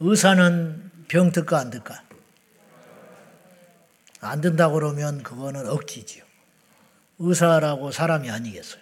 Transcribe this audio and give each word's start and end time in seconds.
의사는 0.00 0.90
병 1.08 1.32
들까 1.32 1.58
안 1.58 1.70
들까? 1.70 2.02
안 4.20 4.40
된다고 4.40 4.74
그러면 4.74 5.22
그거는 5.22 5.68
억지지요. 5.68 6.24
의사라고 7.18 7.90
사람이 7.90 8.30
아니겠어요. 8.30 8.80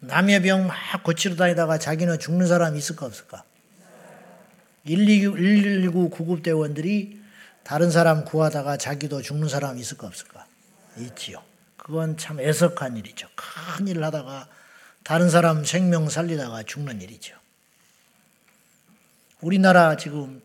남의 0.00 0.42
병 0.42 0.66
막 0.66 1.02
고치러 1.02 1.36
다니다가 1.36 1.78
자기는 1.78 2.18
죽는 2.18 2.46
사람이 2.46 2.78
있을까 2.78 3.06
없을까? 3.06 3.42
119, 4.84 5.34
119 5.34 6.10
구급대원들이 6.10 7.20
다른 7.62 7.90
사람 7.90 8.24
구하다가 8.24 8.76
자기도 8.76 9.22
죽는 9.22 9.48
사람 9.48 9.78
있을까 9.78 10.06
없을까? 10.06 10.44
있지요. 10.98 11.42
그건 11.76 12.16
참 12.18 12.38
애석한 12.38 12.96
일이죠. 12.98 13.28
큰 13.34 13.88
일을 13.88 14.04
하다가 14.04 14.48
다른 15.02 15.30
사람 15.30 15.64
생명 15.64 16.08
살리다가 16.08 16.62
죽는 16.64 17.00
일이죠. 17.00 17.34
우리나라 19.44 19.98
지금 19.98 20.40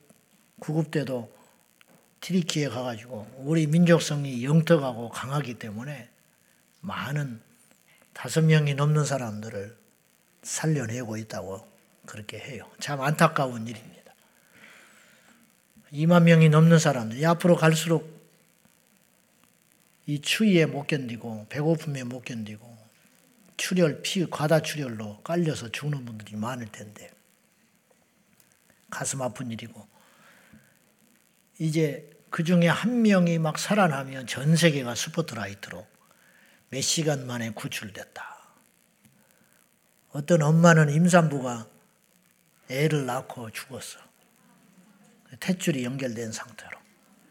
구급대도 0.60 1.34
트리키에 2.20 2.68
가가지고 2.68 3.32
우리 3.38 3.66
민족성이 3.66 4.44
영특하고 4.44 5.08
강하기 5.08 5.54
때문에 5.54 6.10
많은 6.82 7.40
다섯 8.12 8.42
명이 8.42 8.74
넘는 8.74 9.06
사람들을 9.06 9.78
살려내고 10.44 11.16
있다고 11.16 11.66
그렇게 12.06 12.40
해요. 12.40 12.70
참 12.82 13.00
안타까운 13.00 13.68
일입니다. 13.68 14.14
2만 15.94 16.24
명이 16.24 16.50
넘는 16.50 16.78
사람들이 16.78 17.26
앞으로 17.26 17.56
갈수록 17.56 18.20
이 20.08 20.20
추위에 20.20 20.66
못 20.66 20.88
견디고 20.88 21.46
배고픔에 21.48 22.04
못 22.04 22.26
견디고 22.26 22.78
출혈, 23.56 24.02
피, 24.02 24.30
과다 24.30 24.62
출혈로 24.62 25.22
깔려서 25.22 25.70
죽는 25.70 26.04
분들이 26.04 26.36
많을 26.36 26.68
텐데 26.68 27.12
가슴 28.90 29.22
아픈 29.22 29.52
일이고 29.52 29.88
이제 31.60 32.10
그 32.30 32.44
중에 32.44 32.68
한 32.68 33.02
명이 33.02 33.40
막 33.40 33.58
살아나면 33.58 34.28
전 34.28 34.56
세계가 34.56 34.96
스포트라이트로 34.96 35.86
몇 36.70 36.82
시간 36.82 37.26
만에 37.26 37.50
구출됐다. 37.52 38.38
어떤 40.12 40.42
엄마는 40.42 40.90
임산부가 40.92 41.68
애를 42.70 43.06
낳고 43.06 43.50
죽었어. 43.52 44.00
탯줄이 45.40 45.84
연결된 45.84 46.32
상태로. 46.32 46.78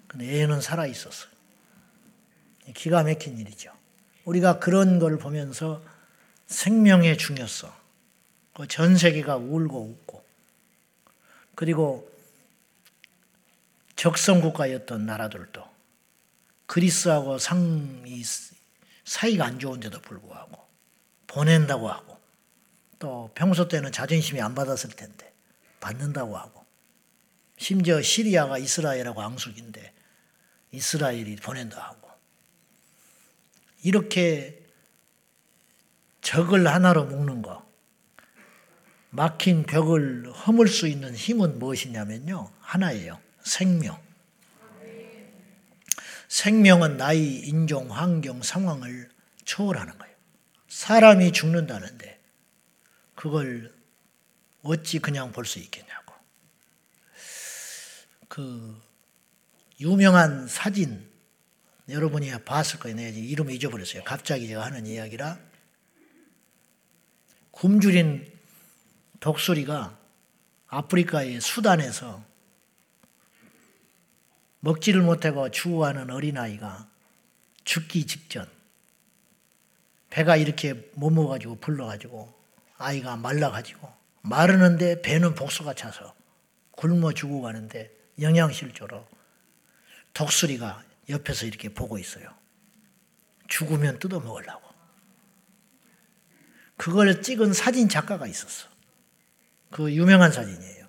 근데 0.08 0.42
애는 0.42 0.60
살아 0.60 0.86
있었어. 0.86 1.28
기가 2.74 3.02
막힌 3.02 3.38
일이죠. 3.38 3.72
우리가 4.24 4.58
그런 4.58 4.98
걸 4.98 5.18
보면서 5.18 5.82
생명의 6.46 7.16
중요성, 7.18 7.72
그 8.54 8.66
전 8.66 8.96
세계가 8.96 9.36
울고 9.36 9.90
웃고, 9.90 10.17
그리고 11.58 12.08
적성 13.96 14.40
국가였던 14.40 15.06
나라들도 15.06 15.68
그리스하고 16.66 17.38
상이 17.38 18.22
사이가 19.04 19.44
안 19.44 19.58
좋은데도 19.58 20.00
불구하고 20.02 20.56
보낸다고 21.26 21.88
하고 21.88 22.16
또 23.00 23.32
평소 23.34 23.66
때는 23.66 23.90
자존심이 23.90 24.40
안 24.40 24.54
받았을 24.54 24.90
텐데 24.90 25.32
받는다고 25.80 26.38
하고 26.38 26.64
심지어 27.56 28.02
시리아가 28.02 28.58
이스라엘하고 28.58 29.20
앙숙인데 29.20 29.92
이스라엘이 30.70 31.34
보낸다 31.42 31.82
하고 31.82 32.08
이렇게 33.82 34.64
적을 36.20 36.68
하나로 36.68 37.06
묶는 37.06 37.42
거 37.42 37.67
막힌 39.10 39.64
벽을 39.64 40.30
허물 40.32 40.68
수 40.68 40.86
있는 40.86 41.14
힘은 41.14 41.58
무엇이냐면요 41.58 42.50
하나예요 42.60 43.20
생명 43.42 43.98
생명은 46.28 46.98
나이, 46.98 47.38
인종, 47.38 47.90
환경, 47.90 48.42
상황을 48.42 49.08
초월하는 49.44 49.96
거예요. 49.98 50.14
사람이 50.68 51.32
죽는다는데 51.32 52.20
그걸 53.14 53.74
어찌 54.62 54.98
그냥 54.98 55.32
볼 55.32 55.46
수 55.46 55.58
있겠냐고. 55.58 56.14
그 58.28 58.80
유명한 59.80 60.46
사진 60.46 61.08
여러분이 61.88 62.30
봤을 62.44 62.78
거예요. 62.78 62.96
내가 62.96 63.08
이름을 63.16 63.54
잊어버렸어요. 63.54 64.04
갑자기 64.04 64.46
제가 64.46 64.66
하는 64.66 64.86
이야기라. 64.86 65.38
굶주린 67.50 68.37
독수리가 69.20 69.96
아프리카의 70.68 71.40
수단에서 71.40 72.24
먹지를 74.60 75.02
못하고 75.02 75.50
죽어가는 75.50 76.10
어린아이가 76.10 76.88
죽기 77.64 78.06
직전 78.06 78.48
배가 80.10 80.36
이렇게 80.36 80.90
못 80.94 81.10
먹어가지고 81.10 81.56
불러가지고 81.60 82.34
아이가 82.76 83.16
말라가지고 83.16 83.92
마르는데 84.22 85.02
배는 85.02 85.34
복수가 85.34 85.74
차서 85.74 86.14
굶어 86.72 87.12
죽어가는데 87.12 87.90
영양실조로 88.20 89.06
독수리가 90.14 90.84
옆에서 91.08 91.46
이렇게 91.46 91.68
보고 91.68 91.98
있어요. 91.98 92.34
죽으면 93.48 93.98
뜯어 93.98 94.20
먹으려고. 94.20 94.68
그걸 96.76 97.22
찍은 97.22 97.52
사진 97.52 97.88
작가가 97.88 98.26
있었어. 98.26 98.68
그 99.70 99.92
유명한 99.92 100.32
사진이에요. 100.32 100.86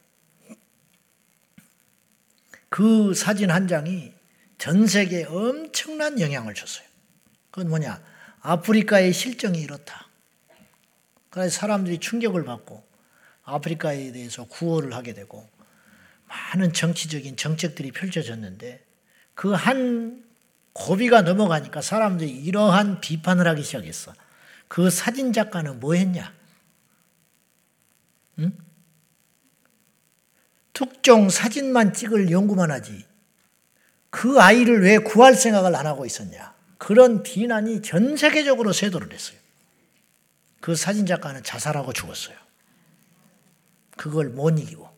그 2.69 3.13
사진 3.13 3.51
한 3.51 3.67
장이 3.67 4.13
전 4.57 4.87
세계에 4.87 5.25
엄청난 5.25 6.19
영향을 6.19 6.53
줬어요. 6.53 6.85
그건 7.51 7.69
뭐냐? 7.69 8.01
아프리카의 8.41 9.13
실정이 9.13 9.59
이렇다. 9.59 10.07
그래서 11.29 11.59
사람들이 11.59 11.99
충격을 11.99 12.45
받고 12.45 12.83
아프리카에 13.43 14.11
대해서 14.11 14.45
구호를 14.45 14.93
하게 14.93 15.13
되고 15.13 15.49
많은 16.27 16.73
정치적인 16.73 17.37
정책들이 17.37 17.91
펼쳐졌는데 17.91 18.85
그 19.33 19.53
한 19.53 20.29
고비가 20.73 21.21
넘어가니까 21.23 21.81
사람들이 21.81 22.29
이러한 22.29 23.01
비판을 23.01 23.47
하기 23.49 23.63
시작했어. 23.63 24.13
그 24.67 24.89
사진 24.89 25.33
작가는 25.33 25.79
뭐 25.79 25.93
했냐? 25.95 26.33
응? 28.39 28.57
특정 30.79 31.29
사진만 31.29 31.91
찍을 31.91 32.31
연구만 32.31 32.71
하지. 32.71 33.05
그 34.09 34.39
아이를 34.39 34.81
왜 34.81 34.97
구할 34.97 35.35
생각을 35.35 35.75
안 35.75 35.85
하고 35.85 36.05
있었냐. 36.05 36.55
그런 36.77 37.21
비난이 37.21 37.81
전 37.81 38.15
세계적으로 38.15 38.71
쇄도를 38.71 39.11
했어요. 39.11 39.37
그 40.61 40.77
사진 40.77 41.05
작가는 41.05 41.43
자살하고 41.43 41.91
죽었어요. 41.91 42.37
그걸 43.97 44.29
못 44.29 44.57
이기고. 44.57 44.89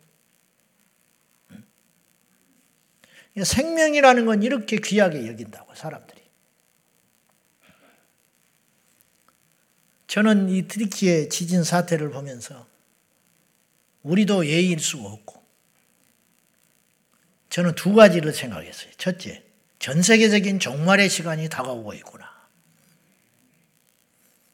생명이라는 3.43 4.27
건 4.27 4.43
이렇게 4.43 4.77
귀하게 4.77 5.27
여긴다고, 5.29 5.73
사람들이. 5.73 6.21
저는 10.05 10.49
이 10.49 10.67
트리키의 10.67 11.29
지진 11.29 11.63
사태를 11.63 12.11
보면서 12.11 12.67
우리도 14.03 14.45
예의일 14.45 14.79
수가 14.79 15.09
없고, 15.09 15.40
저는 17.51 17.75
두 17.75 17.93
가지를 17.93 18.31
생각했어요. 18.33 18.91
첫째, 18.97 19.43
전 19.77 20.01
세계적인 20.01 20.59
종말의 20.59 21.09
시간이 21.09 21.49
다가오고 21.49 21.93
있구나. 21.95 22.31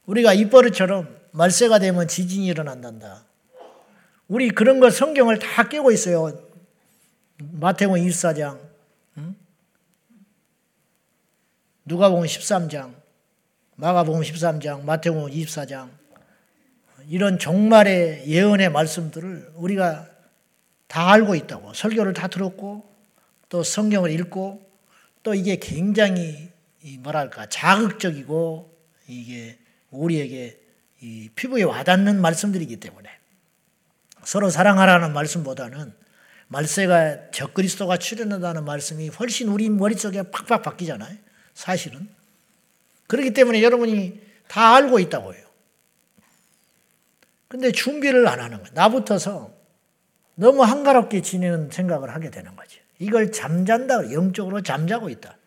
우리가 0.07 0.33
입버릇처럼 0.33 1.15
말세가 1.31 1.77
되면 1.77 2.07
지진이 2.07 2.47
일어난단다. 2.47 3.23
우리 4.27 4.49
그런 4.49 4.79
거 4.79 4.89
성경을 4.89 5.37
다 5.37 5.69
깨고 5.69 5.91
있어요. 5.91 6.44
마태복음 7.38 8.01
24장, 8.01 8.59
누가복음 11.85 12.25
13장, 12.25 12.95
마가복음 13.75 14.21
13장, 14.21 14.81
마태복음 14.83 15.29
24장 15.29 15.91
이런 17.09 17.38
종말의 17.38 18.27
예언의 18.27 18.71
말씀들을 18.71 19.51
우리가 19.53 20.07
다 20.88 21.11
알고 21.11 21.35
있다고 21.35 21.73
설교를 21.73 22.13
다 22.13 22.27
들었고 22.27 22.87
또 23.49 23.63
성경을 23.63 24.11
읽고 24.11 24.69
또 25.23 25.33
이게 25.33 25.57
굉장히 25.57 26.51
뭐랄까 26.99 27.47
자극적이고 27.47 28.77
이게 29.07 29.57
우리에게 29.91 30.59
피부에 31.35 31.63
와닿는 31.63 32.21
말씀들이기 32.21 32.77
때문에 32.77 33.09
서로 34.23 34.49
사랑하라는 34.49 35.13
말씀보다는 35.13 35.94
말세가 36.49 37.31
적그리스도가 37.31 37.97
출현한다는 37.97 38.63
말씀이 38.65 39.09
훨씬 39.09 39.50
우리 39.50 39.69
머릿속에 39.69 40.23
팍팍 40.23 40.63
바뀌잖아요. 40.63 41.17
사실은. 41.53 42.07
그렇기 43.07 43.33
때문에 43.33 43.61
여러분이 43.63 44.21
다 44.47 44.75
알고 44.75 45.00
있다고 45.00 45.33
해요. 45.33 45.45
근데 47.47 47.71
준비를 47.71 48.27
안 48.27 48.39
하는 48.39 48.57
거예요. 48.57 48.73
나부터서 48.73 49.53
너무 50.35 50.63
한가롭게 50.63 51.21
지내는 51.21 51.69
생각을 51.71 52.13
하게 52.13 52.29
되는 52.29 52.55
거죠. 52.55 52.76
이걸 52.99 53.31
잠잔다, 53.31 54.11
영적으로 54.11 54.61
잠자고 54.61 55.09
있다. 55.09 55.38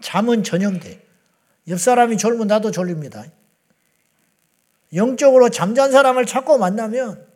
잠은 0.00 0.42
전염돼. 0.42 1.04
옆 1.68 1.80
사람이 1.80 2.16
졸면 2.16 2.46
나도 2.46 2.70
졸립니다. 2.70 3.24
영적으로 4.94 5.50
잠잔 5.50 5.90
사람을 5.90 6.26
찾고 6.26 6.58
만나면, 6.58 7.26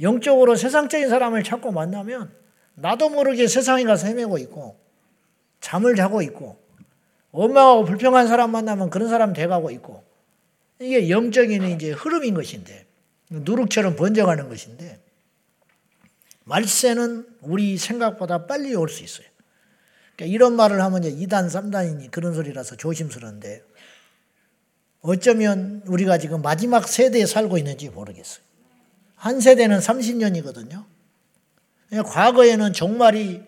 영적으로 0.00 0.56
세상적인 0.56 1.08
사람을 1.08 1.44
찾고 1.44 1.72
만나면, 1.72 2.32
나도 2.74 3.10
모르게 3.10 3.46
세상에 3.46 3.84
가서 3.84 4.06
헤매고 4.06 4.38
있고, 4.38 4.78
잠을 5.60 5.94
자고 5.94 6.22
있고, 6.22 6.58
원망하고 7.30 7.84
불평한 7.84 8.26
사람 8.26 8.50
만나면 8.50 8.90
그런 8.90 9.08
사람 9.08 9.32
돼가고 9.32 9.70
있고, 9.72 10.02
이게 10.80 11.10
영적인 11.10 11.62
이제 11.64 11.90
흐름인 11.90 12.34
것인데, 12.34 12.86
누룩처럼 13.30 13.94
번져가는 13.94 14.48
것인데, 14.48 15.03
말세는 16.44 17.26
우리 17.40 17.76
생각보다 17.78 18.46
빨리 18.46 18.74
올 18.74 18.88
수 18.88 19.02
있어요. 19.02 19.26
그러니까 20.16 20.34
이런 20.34 20.54
말을 20.56 20.80
하면 20.82 21.02
이제 21.02 21.26
2단, 21.26 21.48
3단이니 21.48 22.10
그런 22.10 22.34
소리라서 22.34 22.76
조심스러운데, 22.76 23.64
어쩌면 25.00 25.82
우리가 25.86 26.18
지금 26.18 26.40
마지막 26.40 26.88
세대에 26.88 27.26
살고 27.26 27.58
있는지 27.58 27.90
모르겠어요. 27.90 28.44
한 29.16 29.40
세대는 29.40 29.78
30년이거든요. 29.78 30.84
그러니까 31.88 32.12
과거에는 32.12 32.72
종말이 32.72 33.42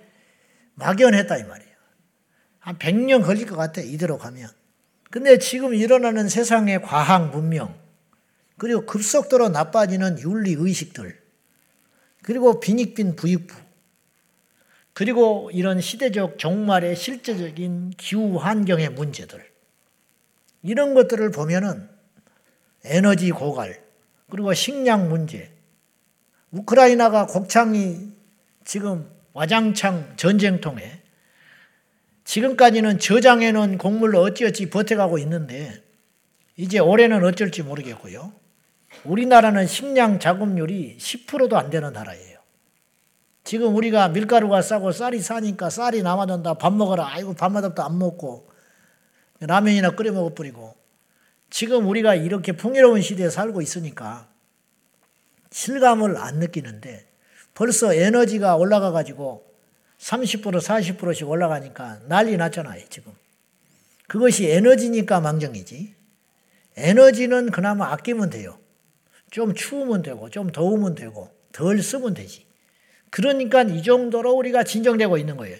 막연했다 0.74 1.36
이 1.38 1.44
말이에요. 1.44 1.76
한 2.58 2.78
100년 2.78 3.24
걸릴 3.24 3.46
것 3.46 3.56
같아 3.56 3.80
이대로 3.80 4.18
가면. 4.18 4.48
근데 5.10 5.38
지금 5.38 5.72
일어나는 5.72 6.28
세상의 6.28 6.82
과학 6.82 7.30
문명 7.30 7.78
그리고 8.58 8.84
급속도로 8.84 9.48
나빠지는 9.50 10.18
윤리 10.18 10.52
의식들 10.52 11.18
그리고 12.26 12.58
빈익빈 12.58 13.14
부익부. 13.14 13.54
그리고 14.92 15.48
이런 15.52 15.80
시대적 15.80 16.40
종말의 16.40 16.96
실제적인 16.96 17.90
기후 17.96 18.36
환경의 18.36 18.90
문제들. 18.90 19.48
이런 20.62 20.94
것들을 20.94 21.30
보면은 21.30 21.88
에너지 22.84 23.30
고갈 23.30 23.80
그리고 24.28 24.52
식량 24.54 25.08
문제. 25.08 25.52
우크라이나가 26.50 27.26
곡창이 27.26 28.10
지금 28.64 29.08
와장창 29.32 30.14
전쟁통에 30.16 31.02
지금까지는 32.24 32.98
저장해 32.98 33.52
놓은 33.52 33.78
곡물로 33.78 34.20
어찌어찌 34.22 34.68
버텨가고 34.68 35.18
있는데 35.18 35.80
이제 36.56 36.80
올해는 36.80 37.24
어쩔지 37.24 37.62
모르겠고요. 37.62 38.32
우리나라는 39.04 39.66
식량 39.66 40.18
자급률이 40.18 40.96
10%도 40.98 41.56
안 41.56 41.70
되는 41.70 41.92
나라예요. 41.92 42.38
지금 43.44 43.76
우리가 43.76 44.08
밀가루가 44.08 44.60
싸고 44.60 44.92
쌀이 44.92 45.20
싸니까 45.20 45.70
쌀이 45.70 46.02
남아돈다. 46.02 46.54
밥 46.54 46.72
먹어라. 46.72 47.06
아이고 47.06 47.34
밥 47.34 47.52
맛없다 47.52 47.84
안 47.84 47.98
먹고 47.98 48.50
라면이나 49.40 49.90
끓여 49.90 50.12
먹어버리고 50.12 50.74
지금 51.50 51.86
우리가 51.86 52.14
이렇게 52.14 52.52
풍요로운 52.52 53.02
시대에 53.02 53.30
살고 53.30 53.62
있으니까 53.62 54.28
실감을 55.50 56.16
안 56.16 56.40
느끼는데 56.40 57.06
벌써 57.54 57.94
에너지가 57.94 58.56
올라가 58.56 58.90
가지고 58.90 59.46
30% 59.98 60.60
40%씩 60.60 61.28
올라가니까 61.28 62.00
난리 62.06 62.36
났잖아요, 62.36 62.82
지금. 62.90 63.12
그것이 64.08 64.50
에너지니까 64.50 65.20
망정이지. 65.20 65.94
에너지는 66.76 67.50
그나마 67.50 67.92
아끼면 67.92 68.30
돼요. 68.30 68.58
좀 69.36 69.52
추우면 69.52 70.00
되고, 70.00 70.30
좀 70.30 70.50
더우면 70.50 70.94
되고, 70.94 71.28
덜 71.52 71.82
쓰면 71.82 72.14
되지. 72.14 72.46
그러니까 73.10 73.64
이 73.64 73.82
정도로 73.82 74.32
우리가 74.32 74.64
진정되고 74.64 75.18
있는 75.18 75.36
거예요. 75.36 75.58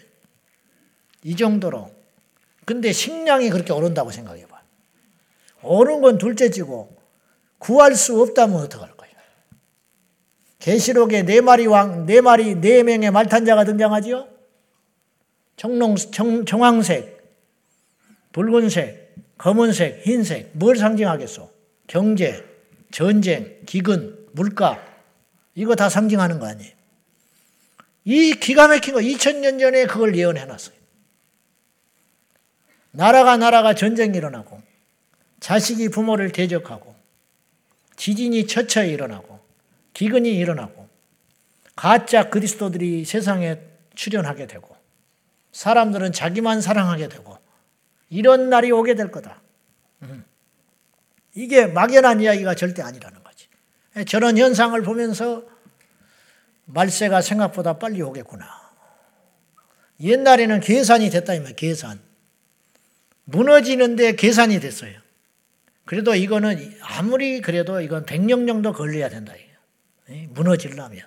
이 1.23 1.35
정도로. 1.35 1.91
근데 2.65 2.91
식량이 2.91 3.51
그렇게 3.51 3.73
오른다고 3.73 4.09
생각해 4.09 4.47
봐. 4.47 4.63
오른 5.61 6.01
건 6.01 6.17
둘째치고, 6.17 6.97
구할 7.59 7.93
수 7.93 8.19
없다면 8.19 8.61
어떡할 8.61 8.97
거예요? 8.97 9.13
계시록에 10.57 11.21
네 11.21 11.41
마리 11.41 11.67
왕, 11.67 12.07
네 12.07 12.19
마리, 12.19 12.55
네 12.59 12.81
명의 12.81 13.11
말탄자가 13.11 13.63
등장하지요? 13.63 14.27
청농, 15.55 15.97
청, 15.97 16.45
청황색, 16.45 17.15
붉은색, 18.31 19.13
검은색, 19.37 20.01
흰색, 20.03 20.49
뭘 20.53 20.77
상징하겠소? 20.77 21.51
경제, 21.85 22.46
전쟁, 22.91 23.61
기근, 23.65 24.27
물가, 24.31 24.83
이거 25.55 25.75
다 25.75 25.89
상징하는 25.89 26.39
거 26.39 26.47
아니에요? 26.47 26.71
이 28.05 28.33
기가 28.33 28.67
막힌 28.67 28.93
거 28.93 28.99
2000년 28.99 29.59
전에 29.59 29.85
그걸 29.85 30.15
예언해 30.15 30.45
놨어요. 30.45 30.75
나라가 32.91 33.37
나라가 33.37 33.73
전쟁이 33.75 34.17
일어나고, 34.17 34.61
자식이 35.39 35.89
부모를 35.89 36.31
대적하고, 36.31 36.95
지진이 37.95 38.47
처처에 38.47 38.89
일어나고, 38.89 39.39
기근이 39.93 40.31
일어나고, 40.31 40.87
가짜 41.75 42.29
그리스도들이 42.29 43.05
세상에 43.05 43.59
출현하게 43.95 44.47
되고, 44.47 44.75
사람들은 45.51 46.13
자기만 46.13 46.61
사랑하게 46.61 47.09
되고, 47.09 47.37
이런 48.09 48.49
날이 48.49 48.71
오게 48.71 48.95
될 48.95 49.11
거다. 49.11 49.41
음. 50.03 50.23
이게 51.37 51.67
막연한 51.67 52.19
이야기가 52.19 52.55
절대 52.55 52.81
아니라는 52.81 53.19
거지. 53.23 53.47
저런 54.07 54.39
현상을 54.39 54.81
보면서 54.81 55.43
말세가 56.65 57.21
생각보다 57.21 57.77
빨리 57.77 58.01
오겠구나. 58.01 58.47
옛날에는 59.99 60.59
계산이 60.61 61.11
됐다면 61.11 61.55
계산. 61.55 61.99
무너지는데 63.25 64.15
계산이 64.15 64.59
됐어요. 64.59 64.99
그래도 65.85 66.15
이거는 66.15 66.75
아무리 66.81 67.39
그래도 67.39 67.81
이건 67.81 68.07
100년 68.07 68.47
정도 68.47 68.73
걸려야 68.73 69.09
된다. 69.09 69.33
무너지려면. 70.29 71.05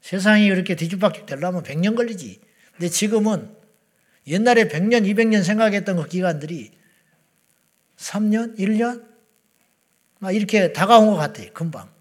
세상이 0.00 0.46
이렇게 0.46 0.76
뒤죽박죽 0.76 1.26
되려면 1.26 1.64
100년 1.64 1.96
걸리지. 1.96 2.40
근데 2.72 2.88
지금은 2.88 3.52
옛날에 4.28 4.68
100년, 4.68 5.04
200년 5.04 5.42
생각했던 5.42 5.96
그 5.96 6.06
기간들이 6.06 6.70
3년, 7.96 8.56
1년? 8.56 9.13
막 10.18 10.32
이렇게 10.32 10.72
다가온 10.72 11.06
것 11.06 11.16
같아요. 11.16 11.52
금방. 11.52 11.92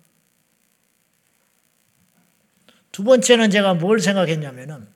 두 2.92 3.04
번째는 3.04 3.50
제가 3.50 3.74
뭘 3.74 4.00
생각했냐면은 4.00 4.88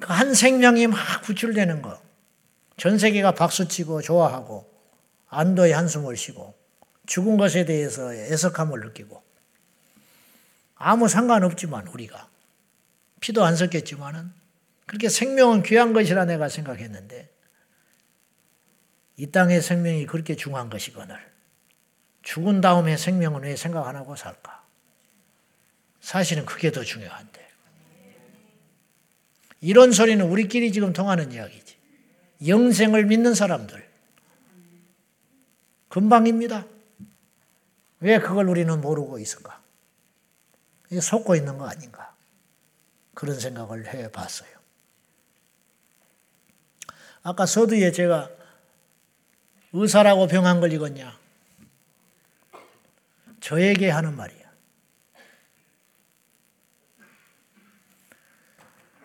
그 0.00 0.12
한 0.12 0.34
생명이 0.34 0.88
막 0.88 1.22
구출되는 1.22 1.80
거. 1.80 2.02
전 2.76 2.98
세계가 2.98 3.32
박수치고 3.32 4.02
좋아하고 4.02 4.68
안도의 5.28 5.72
한숨을 5.72 6.16
쉬고 6.16 6.54
죽은 7.06 7.36
것에 7.36 7.64
대해서 7.64 8.12
애석함을 8.12 8.80
느끼고 8.80 9.22
아무 10.74 11.08
상관없지만 11.08 11.86
우리가 11.88 12.28
피도 13.20 13.44
안 13.44 13.56
섞였지만은 13.56 14.32
그렇게 14.86 15.08
생명은 15.08 15.62
귀한 15.62 15.92
것이라 15.92 16.24
내가 16.24 16.48
생각했는데 16.48 17.30
이 19.16 19.30
땅의 19.30 19.62
생명이 19.62 20.06
그렇게 20.06 20.34
중요한 20.34 20.68
것이거늘 20.68 21.16
죽은 22.24 22.60
다음에 22.60 22.96
생명은 22.96 23.42
왜 23.42 23.54
생각 23.54 23.86
안 23.86 23.96
하고 23.96 24.16
살까? 24.16 24.64
사실은 26.00 26.44
그게 26.46 26.72
더 26.72 26.82
중요한데. 26.82 27.44
이런 29.60 29.92
소리는 29.92 30.24
우리끼리 30.26 30.72
지금 30.72 30.92
통하는 30.92 31.32
이야기지. 31.32 31.76
영생을 32.46 33.04
믿는 33.04 33.34
사람들. 33.34 33.88
금방입니다. 35.88 36.66
왜 38.00 38.18
그걸 38.18 38.48
우리는 38.48 38.80
모르고 38.80 39.18
있을까? 39.18 39.62
속고 41.00 41.36
있는 41.36 41.56
거 41.58 41.66
아닌가? 41.68 42.14
그런 43.14 43.38
생각을 43.38 43.86
해 43.94 44.10
봤어요. 44.10 44.50
아까 47.22 47.46
서두에 47.46 47.92
제가 47.92 48.30
의사라고 49.72 50.26
병 50.26 50.46
안 50.46 50.60
걸리겠냐? 50.60 51.23
저에게 53.44 53.90
하는 53.90 54.16
말이야. 54.16 54.42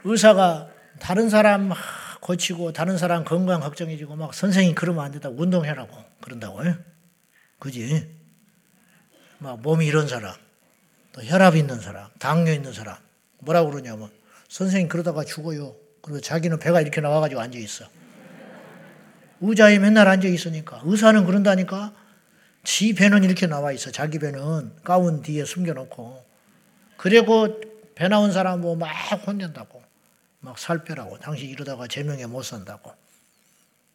의사가 0.06 0.70
다른 0.98 1.30
사람 1.30 1.74
고치고 2.22 2.72
다른 2.72 2.98
사람 2.98 3.26
건강 3.26 3.60
걱정해주고 3.60 4.16
막 4.16 4.34
선생님 4.34 4.76
그러면 4.76 5.04
안 5.04 5.12
된다. 5.12 5.28
운동해라고 5.28 5.94
그런다고. 6.22 6.62
그지? 7.60 8.18
막 9.40 9.62
몸이 9.62 9.86
이런 9.86 10.08
사람, 10.08 10.34
또 11.12 11.22
혈압 11.22 11.58
있는 11.58 11.82
사람, 11.82 12.10
당뇨 12.18 12.54
있는 12.54 12.72
사람 12.72 12.96
뭐라고 13.40 13.72
그러냐면 13.72 14.10
선생님 14.48 14.88
그러다가 14.88 15.26
죽어요. 15.26 15.76
그리고 16.02 16.22
자기는 16.22 16.60
배가 16.60 16.80
이렇게 16.80 17.02
나와가지고 17.02 17.42
앉아 17.42 17.58
있어. 17.60 17.90
의자에 19.42 19.80
맨날 19.80 20.08
앉아 20.08 20.30
있으니까 20.30 20.80
의사는 20.86 21.26
그런다니까 21.26 21.94
지 22.70 22.94
배는 22.94 23.24
이렇게 23.24 23.48
나와 23.48 23.72
있어. 23.72 23.90
자기 23.90 24.20
배는 24.20 24.84
가운 24.84 25.24
뒤에 25.24 25.44
숨겨놓고. 25.44 26.24
그리고 26.98 27.60
배 27.96 28.08
나온 28.08 28.32
사람 28.32 28.62
뭐막 28.62 28.88
혼낸다고. 29.26 29.82
막 30.42 30.60
살 30.60 30.84
빼라고. 30.84 31.18
당신 31.18 31.50
이러다가 31.50 31.88
제명에 31.88 32.28
못 32.28 32.44
산다고. 32.44 32.94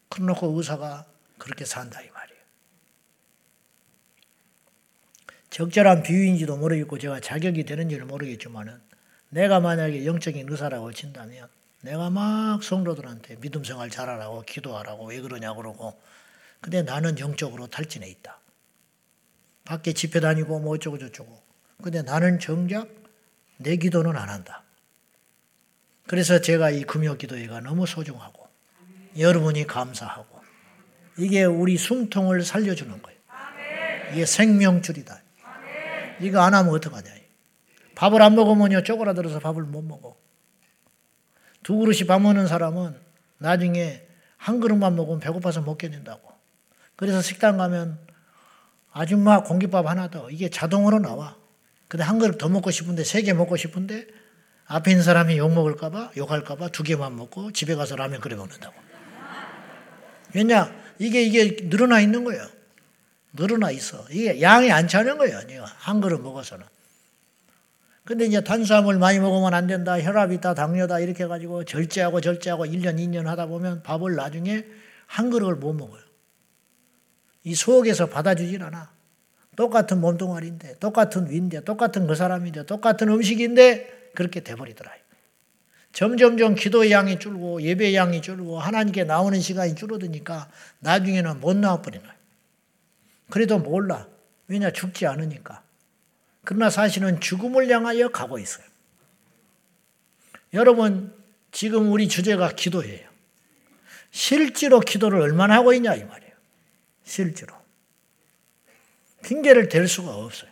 그러놓고 0.08 0.48
의사가 0.58 1.06
그렇게 1.38 1.64
산다 1.64 2.02
이 2.02 2.10
말이에요. 2.10 2.40
적절한 5.50 6.02
비유인지도 6.02 6.56
모르겠고 6.56 6.98
제가 6.98 7.20
자격이 7.20 7.64
되는지는 7.64 8.08
모르겠지만은 8.08 8.80
내가 9.28 9.60
만약에 9.60 10.04
영적인 10.04 10.50
의사라고 10.50 10.92
친다면 10.92 11.48
내가 11.80 12.10
막 12.10 12.60
성도들한테 12.60 13.36
믿음 13.36 13.62
생활 13.62 13.88
잘하라고 13.88 14.42
기도하라고 14.42 15.06
왜 15.06 15.20
그러냐 15.20 15.54
그러고 15.54 16.02
근데 16.60 16.82
나는 16.82 17.20
영적으로 17.20 17.68
탈진해 17.68 18.08
있다. 18.08 18.40
밖에 19.64 19.92
집회 19.92 20.20
다니고 20.20 20.60
뭐 20.60 20.74
어쩌고 20.74 20.98
저쩌고. 20.98 21.42
근데 21.82 22.02
나는 22.02 22.38
정작 22.38 22.88
내 23.56 23.76
기도는 23.76 24.16
안 24.16 24.28
한다. 24.28 24.62
그래서 26.06 26.40
제가 26.40 26.70
이 26.70 26.84
금요 26.84 27.16
기도회가 27.16 27.60
너무 27.60 27.86
소중하고 27.86 28.46
여러분이 29.18 29.66
감사하고 29.66 30.40
이게 31.18 31.44
우리 31.44 31.76
숨통을 31.76 32.42
살려주는 32.42 33.00
거예요. 33.00 33.18
이게 34.12 34.26
생명줄이다. 34.26 35.22
이거 36.20 36.40
안 36.40 36.54
하면 36.54 36.72
어떡하냐. 36.74 37.10
밥을 37.94 38.22
안 38.22 38.34
먹으면요 38.34 38.82
쪼그라들어서 38.82 39.38
밥을 39.38 39.62
못 39.62 39.82
먹어. 39.82 40.16
두 41.62 41.76
그릇이 41.78 42.06
밥 42.06 42.20
먹는 42.20 42.46
사람은 42.46 42.98
나중에 43.38 44.02
한 44.36 44.60
그릇만 44.60 44.94
먹으면 44.94 45.20
배고파서 45.20 45.62
못 45.62 45.78
견딘다고. 45.78 46.32
그래서 46.96 47.22
식당 47.22 47.56
가면 47.56 47.98
아줌마 48.96 49.42
공깃밥 49.42 49.86
하나 49.86 50.08
더 50.08 50.30
이게 50.30 50.48
자동으로 50.48 51.00
나와. 51.00 51.36
근데 51.88 52.04
한 52.04 52.18
그릇 52.18 52.38
더 52.38 52.48
먹고 52.48 52.70
싶은데 52.70 53.02
세 53.04 53.22
개 53.22 53.32
먹고 53.32 53.56
싶은데 53.56 54.06
앞에 54.66 54.92
있는 54.92 55.02
사람이 55.02 55.36
욕 55.36 55.52
먹을까봐 55.52 56.12
욕할까봐 56.16 56.68
두 56.68 56.84
개만 56.84 57.16
먹고 57.16 57.50
집에 57.52 57.74
가서 57.74 57.96
라면 57.96 58.20
끓여 58.20 58.36
먹는다고. 58.36 58.72
왜냐 60.34 60.72
이게 60.98 61.22
이게 61.22 61.56
늘어나 61.68 62.00
있는 62.00 62.22
거예요. 62.24 62.46
늘어나 63.32 63.72
있어. 63.72 64.04
이게 64.10 64.40
양이 64.40 64.70
안 64.70 64.86
차는 64.86 65.18
거예요. 65.18 65.40
한 65.76 66.00
그릇 66.00 66.20
먹어서는. 66.20 66.64
근데 68.04 68.26
이제 68.26 68.42
탄수화물 68.44 68.98
많이 68.98 69.18
먹으면 69.18 69.54
안 69.54 69.66
된다. 69.66 70.00
혈압이 70.00 70.34
있다, 70.36 70.54
당뇨다 70.54 71.00
이렇게 71.00 71.24
해가지고 71.24 71.64
절제하고 71.64 72.20
절제하고 72.20 72.66
1년, 72.66 72.98
2년 72.98 73.24
하다 73.24 73.46
보면 73.46 73.82
밥을 73.82 74.14
나중에 74.14 74.64
한 75.06 75.30
그릇을 75.30 75.56
못 75.56 75.72
먹어요. 75.72 76.03
이 77.44 77.54
속에서 77.54 78.06
받아주질 78.06 78.62
않아. 78.62 78.90
똑같은 79.56 80.00
몸뚱아리인데, 80.00 80.78
똑같은 80.80 81.30
위인데, 81.30 81.60
똑같은 81.60 82.06
그 82.06 82.14
사람인데, 82.14 82.66
똑같은 82.66 83.08
음식인데 83.08 84.10
그렇게 84.14 84.40
돼버리더라. 84.40 84.90
점점점 85.92 86.56
기도의 86.56 86.90
양이 86.90 87.20
줄고 87.20 87.62
예배의 87.62 87.94
양이 87.94 88.20
줄고 88.20 88.58
하나님께 88.58 89.04
나오는 89.04 89.40
시간이 89.40 89.76
줄어드니까 89.76 90.50
나중에는 90.80 91.38
못 91.40 91.56
나와버리는 91.56 92.04
거예요. 92.04 92.18
그래도 93.30 93.58
몰라. 93.60 94.08
왜냐 94.48 94.72
죽지 94.72 95.06
않으니까. 95.06 95.62
그러나 96.44 96.68
사실은 96.68 97.20
죽음을 97.20 97.70
향하여 97.70 98.08
가고 98.08 98.38
있어요. 98.38 98.66
여러분 100.52 101.14
지금 101.52 101.92
우리 101.92 102.08
주제가 102.08 102.50
기도예요. 102.50 103.08
실제로 104.10 104.80
기도를 104.80 105.20
얼마나 105.20 105.54
하고 105.54 105.72
있냐 105.72 105.94
이 105.94 106.04
말이에요. 106.04 106.23
실제로. 107.04 107.54
핑계를 109.22 109.68
댈 109.68 109.88
수가 109.88 110.14
없어요. 110.14 110.50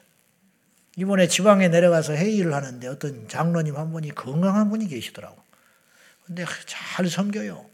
이번에 0.97 1.27
지방에 1.27 1.69
내려가서 1.69 2.15
회의를 2.15 2.55
하는데 2.55 2.87
어떤 2.87 3.29
장로님 3.29 3.77
한 3.77 3.93
분이 3.93 4.15
건강한 4.15 4.69
분이 4.71 4.89
계시더라고. 4.89 5.43
근데 6.25 6.45
잘 6.67 7.09
섬겨요. 7.09 7.69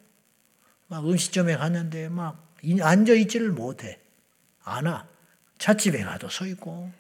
막 0.87 1.05
음식점에 1.09 1.57
갔는데 1.57 2.09
막 2.09 2.55
앉아 2.81 3.13
있지를 3.13 3.51
못해. 3.51 4.01
안 4.63 4.87
와. 4.87 5.07
찻집에 5.59 6.03
가도 6.03 6.29
서 6.29 6.47
있고 6.47 6.91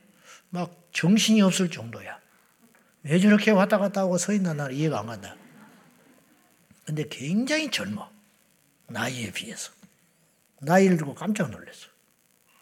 막 0.50 0.88
정신이 0.92 1.40
없을 1.42 1.70
정도야. 1.70 2.20
왜 3.04 3.18
저렇게 3.20 3.52
왔다 3.52 3.78
갔다 3.78 4.02
하고 4.02 4.18
서 4.18 4.32
있나 4.32 4.52
나는 4.54 4.74
이해가 4.74 5.00
안 5.00 5.06
간다. 5.06 5.36
근데 6.84 7.06
굉장히 7.08 7.70
젊어. 7.70 8.10
나이에 8.88 9.30
비해서. 9.30 9.77
나이를 10.60 10.96
두고 10.96 11.14
깜짝 11.14 11.50
놀랐어. 11.50 11.88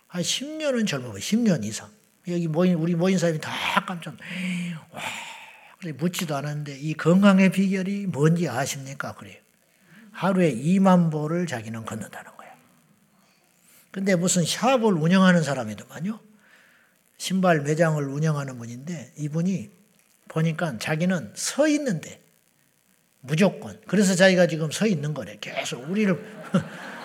한 0.08 0.22
10년은 0.22 0.86
젊어. 0.86 1.12
10년 1.12 1.64
이상. 1.64 1.90
여기 2.28 2.48
모인, 2.48 2.74
우리 2.74 2.94
모인 2.94 3.18
사람이 3.18 3.40
다 3.40 3.50
깜짝 3.86 4.16
와. 4.90 5.02
그래, 5.78 5.92
묻지도 5.92 6.34
않았는데 6.34 6.78
이 6.78 6.94
건강의 6.94 7.52
비결이 7.52 8.06
뭔지 8.06 8.48
아십니까? 8.48 9.14
그래요. 9.14 9.36
하루에 10.10 10.54
2만 10.54 11.12
보를 11.12 11.46
자기는 11.46 11.84
걷는다는 11.84 12.36
거야. 12.36 12.56
근데 13.90 14.16
무슨 14.16 14.44
샵을 14.44 14.94
운영하는 14.94 15.42
사람이더만요. 15.42 16.18
신발 17.18 17.60
매장을 17.60 18.02
운영하는 18.02 18.58
분인데 18.58 19.12
이분이 19.16 19.70
보니까 20.28 20.78
자기는 20.78 21.32
서 21.34 21.68
있는데 21.68 22.22
무조건. 23.20 23.80
그래서 23.86 24.14
자기가 24.14 24.46
지금 24.46 24.70
서 24.70 24.86
있는 24.86 25.14
거래. 25.14 25.36
계속 25.40 25.88
우리를 25.88 26.18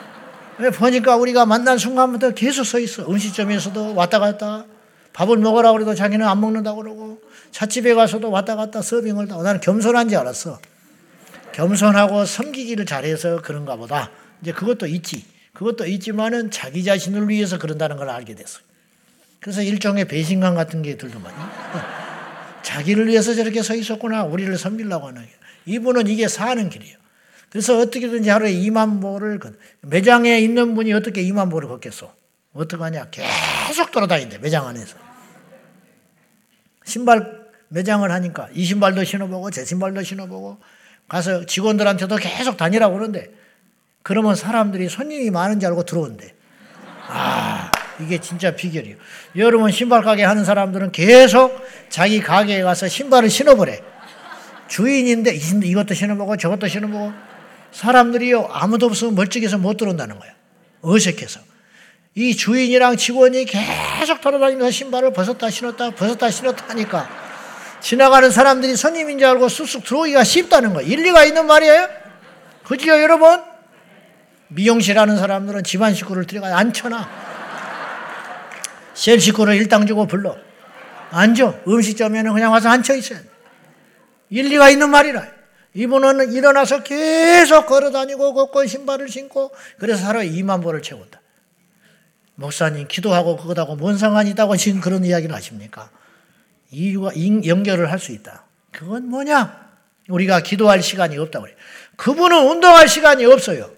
보니까 0.70 1.16
우리가 1.16 1.46
만난 1.46 1.78
순간부터 1.78 2.32
계속 2.32 2.66
서 2.66 2.78
있어. 2.78 3.10
음식점에서도 3.10 3.96
왔다 3.96 4.20
갔다 4.20 4.66
밥을 5.14 5.38
먹으라 5.38 5.72
그래도 5.72 5.96
자기는 5.96 6.26
안 6.26 6.40
먹는다고 6.40 6.84
그러고 6.84 7.22
찻집에 7.52 7.94
가서도 7.94 8.30
왔다 8.30 8.56
갔다 8.56 8.82
서빙을 8.82 9.28
다 9.28 9.42
나는 9.42 9.60
겸손한 9.60 10.10
줄 10.10 10.20
알았어. 10.20 10.60
겸손하고 11.54 12.26
섬기기를 12.26 12.86
잘해서 12.86 13.42
그런가 13.42 13.76
보다. 13.76 14.12
이제 14.42 14.52
그것도 14.52 14.88
있지. 14.88 15.26
그것도 15.54 15.86
있지만은 15.86 16.52
자기 16.52 16.84
자신을 16.84 17.28
위해서 17.30 17.58
그런다는 17.58 17.98
걸 17.98 18.10
알게 18.10 18.36
됐어요. 18.36 18.64
그래서 19.40 19.62
일종의 19.62 20.06
배신감 20.06 20.56
같은 20.56 20.82
게 20.82 20.98
들더만요. 20.98 21.52
자기를 22.62 23.08
위해서 23.08 23.34
저렇게 23.34 23.64
서 23.64 23.76
있었구나. 23.76 24.24
우리를 24.24 24.56
섬기려고 24.58 25.08
하는. 25.08 25.26
이분은 25.66 26.08
이게 26.08 26.28
사는 26.28 26.70
길이에요. 26.70 27.01
그래서 27.52 27.78
어떻게든지 27.78 28.30
하루에 28.30 28.54
2만 28.54 29.02
보를 29.02 29.40
매장에 29.82 30.40
있는 30.40 30.74
분이 30.74 30.94
어떻게 30.94 31.22
2만 31.24 31.52
보를 31.52 31.68
걷겠어? 31.68 32.14
어떡하냐? 32.54 33.10
계속 33.12 33.92
돌아다닌대 33.92 34.38
매장 34.38 34.66
안에서. 34.68 34.98
신발 36.86 37.42
매장을 37.68 38.10
하니까 38.10 38.48
이 38.54 38.64
신발도 38.64 39.04
신어보고 39.04 39.52
제 39.52 39.66
신발도 39.66 40.02
신어보고 40.04 40.60
가서 41.10 41.46
직원들한테도 41.46 42.16
계속 42.16 42.56
다니라고 42.56 42.94
그러는데 42.96 43.30
그러면 44.02 44.36
사람들이 44.36 44.88
손님이 44.88 45.30
많은 45.30 45.60
줄 45.60 45.70
알고 45.70 45.84
들어온대. 45.84 46.34
아, 47.08 47.70
이게 48.00 48.18
진짜 48.20 48.56
비결이에요. 48.56 48.96
여러분 49.36 49.72
신발 49.72 50.04
가게 50.04 50.24
하는 50.24 50.46
사람들은 50.46 50.94
계속 50.94 51.54
자기 51.90 52.22
가게에 52.22 52.62
가서 52.62 52.88
신발을 52.88 53.30
신어보래. 53.30 53.82
주인인데 54.70 55.36
이것도 55.36 55.94
신어보고 55.94 56.38
저것도 56.38 56.70
신어보고 56.70 57.12
사람들이요 57.72 58.50
아무도 58.52 58.88
없으면 58.88 59.16
멀찍해서 59.16 59.58
못 59.58 59.78
들어온다는 59.78 60.20
거예요. 60.20 60.34
어색해서. 60.82 61.40
이 62.16 62.36
주인이랑 62.36 62.98
직원이 62.98 63.46
계속 63.46 64.20
돌아다니면서 64.20 64.70
신발을 64.72 65.14
벗었다 65.14 65.50
신었다 65.50 65.92
벗었다 65.92 66.30
신었다 66.30 66.66
하니까 66.70 67.10
지나가는 67.80 68.30
사람들이 68.30 68.76
손님인 68.76 69.18
줄 69.18 69.28
알고 69.30 69.48
쑥쑥 69.48 69.86
들어오기가 69.86 70.24
쉽다는 70.24 70.74
거예요. 70.74 70.90
일리가 70.92 71.24
있는 71.24 71.48
말이에요? 71.48 71.88
그지요 72.64 73.02
여러분? 73.02 73.42
미용실 74.50 75.00
하는 75.00 75.18
사람들은 75.18 75.64
집안 75.64 75.94
식구를 75.94 76.28
들여가 76.28 76.58
앉혀놔. 76.58 77.10
셀 78.94 79.20
식구를 79.20 79.56
일당 79.56 79.88
주고 79.88 80.06
불러. 80.06 80.36
앉아. 81.12 81.62
음식점에는 81.68 82.34
그냥 82.34 82.52
와서 82.52 82.70
앉혀 82.70 82.96
있어야 82.96 83.20
돼. 83.20 83.26
일리가 84.30 84.70
있는 84.70 84.90
말이라. 84.90 85.26
이분은 85.74 86.34
일어나서 86.34 86.84
계속 86.84 87.66
걸어 87.66 87.92
다니고 87.92 88.34
걷고 88.34 88.66
신발을 88.66 89.08
신고 89.10 89.52
그래서 89.78 90.06
하루에 90.06 90.30
2만 90.30 90.62
보를 90.62 90.82
채운다. 90.82 91.22
목사님 92.36 92.88
기도하고 92.88 93.38
그것하고 93.38 93.76
뭔 93.76 93.98
상관이 93.98 94.32
있다고 94.32 94.58
지금 94.58 94.82
그런 94.82 95.06
이야기를 95.06 95.34
하십니까? 95.36 95.90
이유가 96.72 97.12
연결을 97.16 97.92
할 97.92 98.00
수 98.00 98.12
있다. 98.12 98.46
그건 98.72 99.08
뭐냐? 99.08 99.70
우리가 100.10 100.42
기도할 100.42 100.82
시간이 100.82 101.18
없다고 101.18 101.46
그래. 101.46 101.56
그분은 101.98 102.48
운동할 102.48 102.88
시간이 102.88 103.26
없어요. 103.26 103.72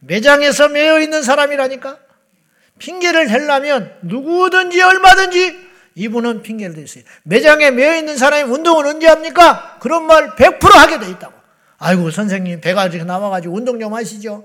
매장에서 0.00 0.68
매여 0.68 1.00
있는 1.00 1.22
사람이라니까. 1.22 1.98
핑계를 2.78 3.28
대려면 3.28 3.94
누구든지 4.02 4.80
얼마든지 4.80 5.71
이분은 5.94 6.42
핑계를 6.42 6.78
있어요. 6.78 7.04
매장에 7.24 7.70
매여 7.70 7.96
있는 7.96 8.16
사람이 8.16 8.50
운동을 8.50 8.86
언제 8.86 9.06
합니까? 9.06 9.78
그런 9.80 10.06
말 10.06 10.34
100% 10.36 10.72
하게 10.72 10.98
돼 10.98 11.10
있다고. 11.10 11.34
아이고 11.78 12.10
선생님 12.10 12.60
배가 12.60 12.86
이렇게 12.86 13.04
나와가지고 13.04 13.54
운동 13.54 13.80
좀 13.80 13.92
하시죠. 13.92 14.44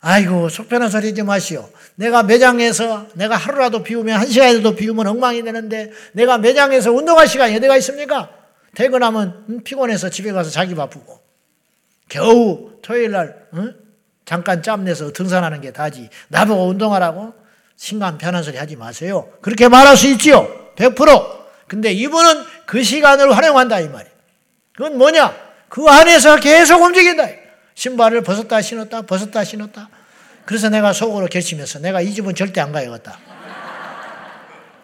아이고 0.00 0.50
속 0.50 0.68
편한 0.68 0.90
소리 0.90 1.08
하지 1.08 1.22
마시오. 1.22 1.68
내가 1.94 2.22
매장에서 2.22 3.06
내가 3.14 3.36
하루라도 3.36 3.82
비우면 3.82 4.20
한 4.20 4.26
시간이라도 4.26 4.74
비우면 4.74 5.06
엉망이 5.06 5.42
되는데 5.42 5.90
내가 6.12 6.36
매장에서 6.36 6.92
운동할 6.92 7.26
시간이 7.26 7.56
어디가 7.56 7.76
있습니까? 7.78 8.30
퇴근하면 8.74 9.62
피곤해서 9.64 10.10
집에 10.10 10.32
가서 10.32 10.50
자기 10.50 10.74
바쁘고 10.74 11.20
겨우 12.08 12.72
토요일 12.82 13.12
날 13.12 13.46
응? 13.54 13.74
잠깐 14.26 14.62
짬 14.62 14.84
내서 14.84 15.12
등산하는 15.12 15.60
게 15.60 15.72
다지 15.72 16.10
나보고 16.28 16.68
운동하라고 16.68 17.32
신간 17.76 18.18
편한 18.18 18.42
소리 18.42 18.58
하지 18.58 18.76
마세요. 18.76 19.30
그렇게 19.40 19.68
말할 19.68 19.96
수 19.96 20.06
있지요. 20.08 20.63
100%. 20.76 21.44
근데 21.66 21.92
이분은 21.92 22.44
그 22.66 22.82
시간을 22.82 23.36
활용한다 23.36 23.80
이 23.80 23.88
말이에요. 23.88 24.14
그건 24.76 24.98
뭐냐? 24.98 25.34
그 25.68 25.86
안에서 25.86 26.36
계속 26.36 26.82
움직인다. 26.82 27.26
신발을 27.74 28.22
벗었다 28.22 28.60
신었다 28.60 29.02
벗었다 29.02 29.44
신었다. 29.44 29.88
그래서 30.44 30.68
내가 30.68 30.92
속으로 30.92 31.26
결심했어. 31.26 31.78
내가 31.78 32.00
이 32.00 32.12
집은 32.12 32.34
절대 32.34 32.60
안 32.60 32.72
가야겠다. 32.72 33.18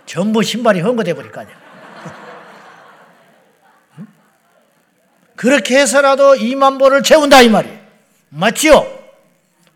전부 0.07 0.43
신발이 0.43 0.81
헝거돼 0.81 1.15
버릴 1.15 1.31
거 1.31 1.41
아니야. 1.43 1.55
그렇게 5.37 5.79
해서라도 5.79 6.35
2만 6.35 6.79
보를 6.79 7.03
채운다 7.03 7.43
이 7.43 7.49
말이에요. 7.49 7.79
맞지요? 8.31 9.01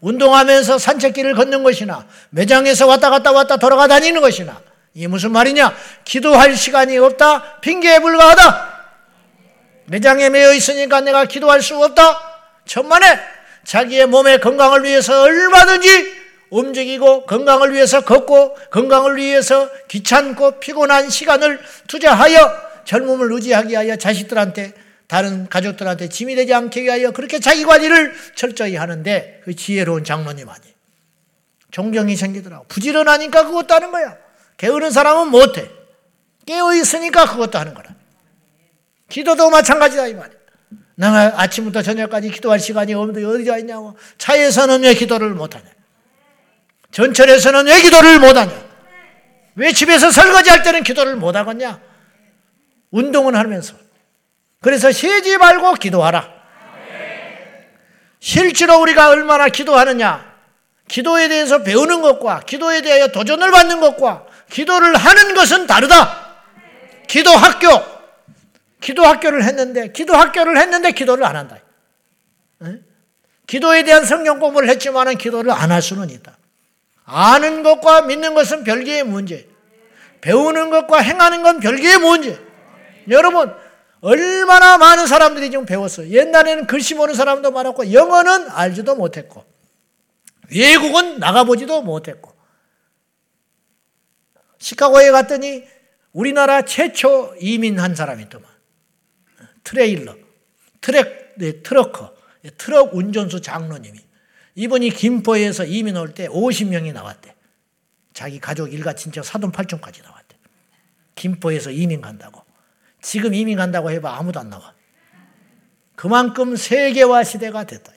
운동하면서 0.00 0.76
산책길을 0.78 1.35
걷는 1.35 1.62
것이나 1.62 2.06
매장에서 2.30 2.87
왔다 2.87 3.09
갔다 3.09 3.33
왔다 3.33 3.56
돌아가 3.56 3.88
다니는 3.88 4.21
것이나 4.21 4.61
이게 4.94 5.08
무슨 5.08 5.32
말이냐? 5.32 5.74
기도할 6.04 6.56
시간이 6.56 6.96
없다. 6.98 7.60
핑계에 7.60 7.98
불과하다. 7.98 8.74
매장에 9.86 10.30
매여 10.30 10.54
있으니까 10.54 11.00
내가 11.00 11.24
기도할 11.24 11.60
수 11.60 11.76
없다. 11.82 12.02
천만에 12.64 13.20
자기의 13.64 14.06
몸의 14.06 14.40
건강을 14.40 14.84
위해서 14.84 15.22
얼마든지 15.22 16.24
움직이고 16.50 17.26
건강을 17.26 17.72
위해서 17.74 18.02
걷고 18.02 18.56
건강을 18.70 19.16
위해서 19.16 19.68
귀찮고 19.88 20.60
피곤한 20.60 21.10
시간을 21.10 21.60
투자하여 21.88 22.74
젊음을 22.84 23.32
유지하기 23.32 23.70
위하여 23.70 23.96
자식들한테 23.96 24.72
다른 25.08 25.48
가족들한테 25.48 26.08
짐이 26.08 26.36
되지 26.36 26.54
않게 26.54 26.82
위하여 26.82 27.10
그렇게 27.10 27.40
자기 27.40 27.64
관리를 27.64 28.14
철저히 28.36 28.76
하는데 28.76 29.40
그 29.44 29.56
지혜로운 29.56 30.04
장로님 30.04 30.48
아니. 30.48 30.62
존경이 31.72 32.14
생기더라고. 32.14 32.66
부지런하니까 32.68 33.46
그것도 33.46 33.74
하는 33.74 33.90
거야. 33.90 34.24
게으른 34.56 34.90
사람은 34.90 35.28
못해. 35.28 35.70
깨어 36.46 36.75
있으니까 36.75 37.26
그것도 37.26 37.58
하는 37.58 37.75
거라. 37.75 37.94
기도도 39.08 39.50
마찬가지다 39.50 40.06
이 40.08 40.14
말이야. 40.14 40.38
내가 40.96 41.40
아침부터 41.40 41.82
저녁까지 41.82 42.30
기도할 42.30 42.61
시간이 42.61 42.94
없는데 42.94 43.25
어디가 43.25 43.58
있냐고. 43.58 43.96
차에서는 44.18 44.82
왜 44.82 44.94
기도를 44.94 45.30
못하냐. 45.30 45.64
전철에서는 46.92 47.66
왜 47.66 47.80
기도를 47.80 48.20
못하냐. 48.20 48.52
왜 49.56 49.73
집에서 49.73 50.11
설거지할 50.11 50.62
때는 50.62 50.82
기도를 50.82 51.16
못하겠냐. 51.16 51.80
운동은 52.90 53.34
하면서. 53.34 53.75
그래서 54.61 54.92
쉬지 54.92 55.37
말고 55.37 55.75
기도하라. 55.75 56.32
실제로 58.20 58.80
우리가 58.80 59.11
얼마나 59.11 59.49
기도하느냐. 59.49 60.34
기도에 60.88 61.28
대해서 61.28 61.62
배우는 61.62 62.02
것과 62.02 62.40
기도에 62.40 62.82
대하여 62.82 63.08
도전을 63.08 63.50
받는 63.50 63.80
것과 63.80 64.26
기도를 64.54 64.94
하는 64.94 65.34
것은 65.34 65.66
다르다. 65.66 66.37
기도 67.08 67.30
학교. 67.30 67.68
기도 68.80 69.04
학교를 69.04 69.42
했는데, 69.42 69.90
기도 69.90 70.14
학교를 70.14 70.56
했는데 70.58 70.92
기도를 70.92 71.25
안 71.25 71.34
한다. 71.34 71.58
기도에 73.49 73.82
대한 73.82 74.04
성경 74.04 74.38
공부를 74.38 74.68
했지만 74.68 75.18
기도를 75.18 75.50
안 75.50 75.73
할 75.73 75.82
수는 75.82 76.08
있다. 76.08 76.38
아는 77.04 77.64
것과 77.64 78.02
믿는 78.02 78.34
것은 78.34 78.62
별개의 78.62 79.02
문제. 79.02 79.49
배우는 80.20 80.70
것과 80.70 80.99
행하는 81.00 81.42
건 81.42 81.58
별개의 81.58 81.99
문제. 81.99 82.38
여러분, 83.11 83.52
얼마나 84.02 84.78
많은 84.78 85.08
사람들이 85.08 85.50
지금 85.50 85.66
배웠어요. 85.66 86.11
옛날에는 86.11 86.68
글씨 86.68 86.94
모르는 86.94 87.16
사람도 87.16 87.50
많았고, 87.50 87.92
영어는 87.92 88.50
알지도 88.50 88.94
못했고, 88.94 89.44
외국은 90.55 91.18
나가보지도 91.18 91.83
못했고, 91.83 92.34
시카고에 94.64 95.11
갔더니 95.11 95.62
우리나라 96.12 96.62
최초 96.62 97.35
이민한 97.38 97.94
사람이 97.94 98.22
있더만. 98.24 98.48
트레일러, 99.62 100.16
트럭, 100.81 101.35
네, 101.37 101.62
trucker, 101.62 102.14
트럭 102.57 102.94
운전수 102.94 103.42
장로님이. 103.42 103.98
이분이 104.55 104.90
김포에서 104.90 105.66
이민 105.66 105.98
올 105.98 106.14
때 106.14 106.29
50명이 106.29 106.94
나왔대. 106.94 107.35
자기 108.14 108.40
가족 108.40 108.72
일가 108.72 108.94
친척 108.94 109.24
사돈 109.27 109.53
팔촌까지 109.53 110.00
나왔대. 110.03 110.37
김포에서 111.14 111.70
이민 111.70 112.00
간다고. 112.00 112.42
지금 113.03 113.35
이민 113.35 113.59
간다고 113.59 113.90
해봐 113.90 114.16
아무도 114.16 114.40
안 114.40 114.48
나와. 114.48 114.72
그만큼 115.94 116.57
세계화 116.57 117.22
시대가 117.22 117.64
됐다. 117.64 117.92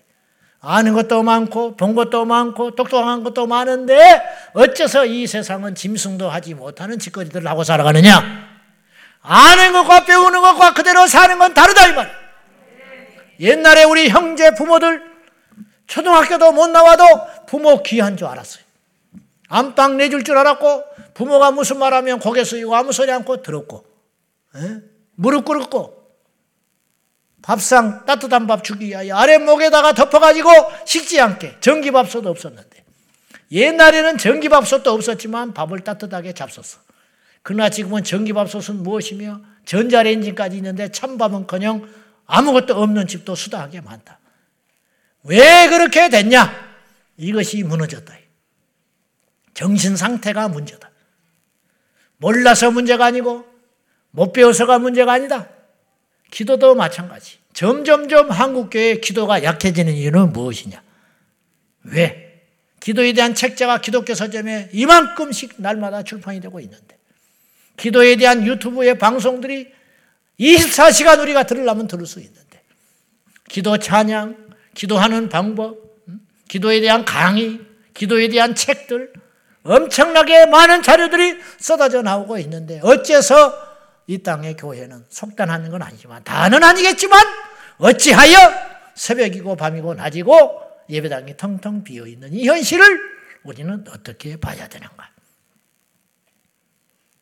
아는 0.60 0.94
것도 0.94 1.24
많고 1.24 1.76
본 1.76 1.96
것도 1.96 2.26
많고 2.26 2.72
똑똑한 2.72 3.24
것도 3.24 3.48
많은데 3.48 4.22
어째서 4.54 5.06
이 5.06 5.28
세상은 5.28 5.76
짐승도 5.76 6.30
하지 6.30 6.54
못하는 6.54 6.98
짓거리들을 6.98 7.48
하고 7.48 7.64
살아가느냐? 7.64 8.48
아는 9.22 9.74
것과 9.74 10.06
배우는 10.06 10.42
것과 10.42 10.74
그대로 10.74 11.06
사는 11.08 11.38
건 11.38 11.54
다르다 11.54 11.88
이 11.88 11.94
말. 11.94 12.12
옛날에 13.40 13.84
우리 13.84 14.10
형제 14.10 14.56
부모들 14.56 15.04
초등학교도 15.86 16.52
못 16.52 16.68
나와도 16.68 17.04
부모 17.46 17.84
귀한 17.84 18.18
줄 18.18 18.28
알았어요. 18.28 18.64
안방 19.50 19.98
내줄 19.98 20.24
줄 20.24 20.38
알았고 20.38 20.84
부모가 21.14 21.52
무슨 21.52 21.80
말하면 21.80 22.20
고개 22.20 22.44
숙이고 22.44 22.76
아무 22.76 22.92
소리 22.92 23.12
않고 23.12 23.42
들었고 23.42 23.86
에? 24.56 24.60
무릎 25.16 25.46
꿇었고 25.46 25.97
밥상 27.48 28.06
따뜻한 28.06 28.46
밥 28.46 28.62
주기 28.62 28.88
위하여 28.88 29.16
아랫목에다가 29.16 29.94
덮어가지고 29.94 30.50
식지 30.86 31.22
않게 31.22 31.62
전기밥솥도 31.62 32.30
없었는데 32.30 32.84
옛날에는 33.54 34.18
전기밥솥도 34.18 34.92
없었지만 34.92 35.54
밥을 35.54 35.80
따뜻하게 35.80 36.34
잡섰어. 36.34 36.80
그러나 37.44 37.70
지금은 37.70 38.04
전기밥솥은 38.04 38.84
무엇이며 38.84 39.40
전자레인지까지 39.64 40.58
있는데 40.58 40.92
찬밥은커녕 40.92 41.90
아무것도 42.26 42.82
없는 42.82 43.08
집도 43.08 43.34
수다하게 43.34 43.80
많다. 43.80 44.20
왜 45.24 45.70
그렇게 45.70 46.10
됐냐? 46.10 46.54
이것이 47.16 47.64
무너졌다. 47.64 48.14
정신 49.54 49.96
상태가 49.96 50.50
문제다. 50.50 50.92
몰라서 52.18 52.72
문제가 52.72 53.06
아니고 53.06 53.46
못 54.12 54.34
배워서가 54.34 54.80
문제가 54.80 55.14
아니다. 55.14 55.48
기도도 56.32 56.76
마찬가지. 56.76 57.38
점점점 57.54 58.30
한국교회 58.30 59.00
기도가 59.00 59.44
약해지는 59.44 59.94
이유는 59.94 60.32
무엇이냐? 60.34 60.82
왜? 61.86 62.44
기도에 62.80 63.14
대한 63.14 63.34
책자가 63.34 63.82
기독교 63.82 64.14
서점에 64.14 64.70
이만큼씩 64.72 65.56
날마다 65.58 66.04
출판이 66.04 66.40
되고 66.40 66.60
있는데, 66.60 66.98
기도에 67.76 68.16
대한 68.16 68.46
유튜브의 68.46 68.98
방송들이 68.98 69.72
24시간 70.40 71.20
우리가 71.20 71.44
들으려면 71.44 71.88
들을 71.88 72.06
수 72.06 72.20
있는데, 72.20 72.62
기도 73.50 73.78
찬양, 73.78 74.52
기도하는 74.74 75.30
방법, 75.30 75.78
기도에 76.48 76.80
대한 76.80 77.04
강의, 77.04 77.60
기도에 77.94 78.28
대한 78.30 78.54
책들, 78.54 79.12
엄청나게 79.64 80.46
많은 80.46 80.84
자료들이 80.84 81.40
쏟아져 81.60 82.02
나오고 82.02 82.38
있는데, 82.38 82.80
어째서 82.84 83.67
이 84.08 84.18
땅의 84.20 84.56
교회는 84.56 85.06
속단하는 85.10 85.70
건 85.70 85.82
아니지만 85.82 86.24
다는 86.24 86.64
아니겠지만 86.64 87.22
어찌하여 87.78 88.38
새벽이고 88.96 89.58
밤이고 89.58 89.94
낮이고 89.94 90.62
예배당이 90.90 91.36
텅텅 91.36 91.84
비어 91.84 92.08
있는 92.08 92.34
이 92.34 92.48
현실을 92.48 93.00
우리는 93.44 93.86
어떻게 93.90 94.38
봐야 94.38 94.68
되는가? 94.68 95.10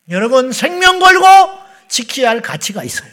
여러분 0.08 0.52
생명 0.52 1.00
걸고 1.00 1.26
지켜야 1.88 2.30
할 2.30 2.40
가치가 2.40 2.84
있어요. 2.84 3.10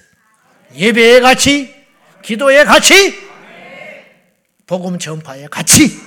예배의 0.75 1.21
가치, 1.21 1.73
기도의 2.21 2.65
가치, 2.65 3.15
복음 4.67 4.99
전파의 4.99 5.47
가치. 5.49 5.99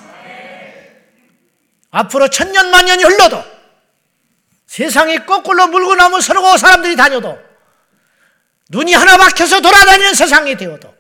앞으로 1.91 2.29
천년 2.29 2.71
만년이 2.71 3.03
흘러도 3.03 3.43
세상이 4.67 5.25
거꾸로 5.27 5.67
물고 5.69 5.95
나면 5.95 6.21
서로 6.21 6.57
사람들이 6.57 6.95
다녀도 6.95 7.46
눈이 8.71 8.95
하나 8.95 9.17
박혀서 9.17 9.61
돌아다니는 9.61 10.15
세상이 10.15 10.57
되어도 10.57 10.93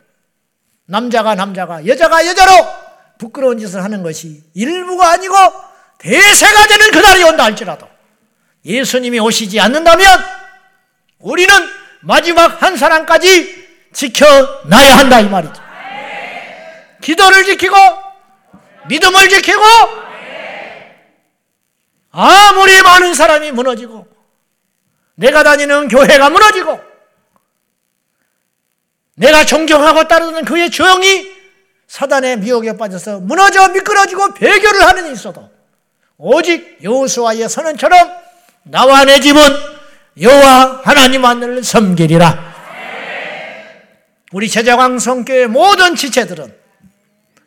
남자가 0.87 1.35
남자가 1.35 1.87
여자가 1.87 2.27
여자로 2.27 2.53
부끄러운 3.19 3.59
짓을 3.59 3.83
하는 3.83 4.03
것이 4.03 4.43
일부가 4.55 5.13
아니고 5.13 5.35
대세가 5.99 6.67
되는 6.67 6.91
그날이 6.91 7.23
온다 7.25 7.45
할지라도 7.45 7.89
예수님이 8.65 9.19
오시지 9.19 9.59
않는다면 9.61 10.07
우리는 11.19 11.53
마지막 12.01 12.63
한 12.63 12.77
사람까지 12.77 13.67
지켜놔야 13.93 14.99
한다 14.99 15.21
이 15.21 15.29
말이죠. 15.29 15.63
기도를 17.01 17.45
지키고 17.45 17.77
믿음을 18.89 19.29
지키고 19.29 19.63
아무리 22.11 22.81
많은 22.83 23.15
사람이 23.15 23.53
무너지고 23.53 24.07
내가 25.15 25.43
다니는 25.43 25.89
교회가 25.89 26.31
무너지고 26.31 26.81
내가 29.17 29.45
존경하고 29.45 30.09
따르는 30.09 30.45
그의 30.45 30.71
정이 30.71 31.35
사단의 31.89 32.39
미혹에 32.39 32.77
빠져서 32.77 33.21
무너져 33.21 33.69
미끄러지고 33.69 34.35
배교를 34.35 34.83
하는 34.83 35.09
이 35.09 35.13
있어도 35.13 35.51
오직 36.19 36.79
여호수아의 36.83 37.49
선언처럼 37.49 37.99
나와 38.65 39.05
내 39.05 39.21
집은 39.21 39.41
여호와 40.21 40.83
하나님 40.85 41.25
하늘을 41.25 41.63
섬기리라. 41.63 42.57
우리 44.33 44.49
제자광 44.49 44.99
성교의 44.99 45.47
모든 45.47 45.95
지체들은 45.95 46.55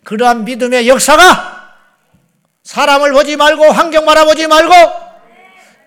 그러한 0.06 0.46
믿음의 0.46 0.88
역사가 0.88 1.76
사람을 2.64 3.12
보지 3.12 3.36
말고 3.36 3.66
환경 3.66 4.06
바라보지 4.06 4.48
말고 4.48 4.74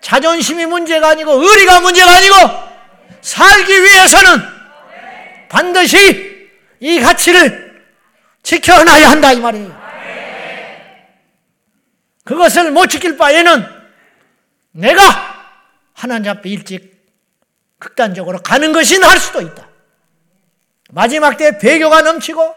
자존심이 0.01 0.65
문제가 0.65 1.09
아니고 1.09 1.31
의리가 1.41 1.79
문제가 1.79 2.15
아니고 2.15 2.35
살기 3.21 3.83
위해서는 3.83 4.53
반드시 5.53 6.49
이 6.79 6.99
가치를 6.99 7.83
지켜놔야 8.41 9.11
한다 9.11 9.31
이 9.31 9.39
말이에요. 9.39 9.83
그것을 12.25 12.71
못 12.71 12.87
지킬 12.87 13.17
바에는 13.17 13.63
내가 14.71 15.03
하나님 15.93 16.31
앞에 16.31 16.49
일찍 16.49 16.91
극단적으로 17.77 18.41
가는 18.41 18.73
것이 18.73 18.97
나을 18.97 19.19
수도 19.19 19.41
있다. 19.41 19.69
마지막 20.89 21.37
때에 21.37 21.59
배교가 21.59 22.01
넘치고 22.01 22.55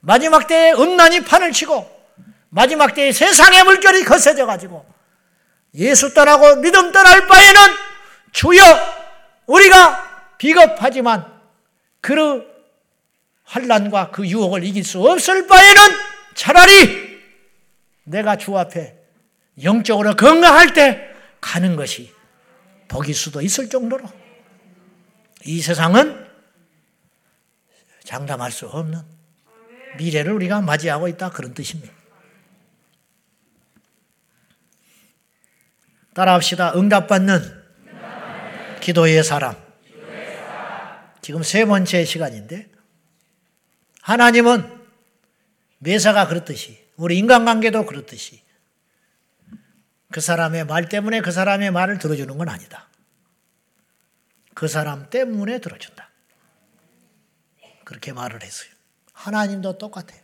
마지막 0.00 0.46
때에 0.46 0.72
음란이 0.72 1.24
판을 1.24 1.52
치고 1.52 1.86
마지막 2.48 2.94
때에 2.94 3.12
세상의 3.12 3.64
물결이 3.64 4.04
거세져 4.04 4.46
가지고 4.46 4.86
예수 5.74 6.14
떠나고 6.14 6.56
믿음 6.56 6.92
떠날 6.92 7.26
바에는 7.26 7.60
주여 8.32 8.62
우리가 9.46 10.34
비겁하지만 10.38 11.31
그 12.02 12.44
환란과 13.44 14.10
그 14.10 14.26
유혹을 14.28 14.64
이길 14.64 14.84
수 14.84 15.00
없을 15.00 15.46
바에는 15.46 15.82
차라리 16.34 17.22
내가 18.04 18.36
주 18.36 18.58
앞에 18.58 18.98
영적으로 19.62 20.14
건강할 20.14 20.74
때 20.74 21.08
가는 21.40 21.76
것이 21.76 22.12
복일 22.88 23.14
수도 23.14 23.40
있을 23.40 23.70
정도로 23.70 24.04
이 25.44 25.60
세상은 25.60 26.26
장담할 28.04 28.50
수 28.50 28.66
없는 28.66 29.00
미래를 29.96 30.32
우리가 30.32 30.60
맞이하고 30.60 31.08
있다 31.08 31.30
그런 31.30 31.54
뜻입니다. 31.54 31.92
따라합시다. 36.14 36.74
응답받는 36.74 37.62
기도의 38.80 39.22
사람. 39.22 39.71
지금 41.22 41.42
세 41.42 41.64
번째 41.64 42.04
시간인데 42.04 42.68
하나님은 44.02 44.80
매사가 45.78 46.26
그렇듯이 46.26 46.84
우리 46.96 47.16
인간관계도 47.18 47.86
그렇듯이 47.86 48.42
그 50.10 50.20
사람의 50.20 50.66
말 50.66 50.88
때문에 50.88 51.20
그 51.20 51.30
사람의 51.30 51.70
말을 51.70 51.98
들어주는 51.98 52.36
건 52.36 52.48
아니다. 52.48 52.88
그 54.54 54.68
사람 54.68 55.08
때문에 55.08 55.60
들어준다. 55.60 56.10
그렇게 57.84 58.12
말을 58.12 58.42
했어요. 58.42 58.70
하나님도 59.12 59.78
똑같아요. 59.78 60.20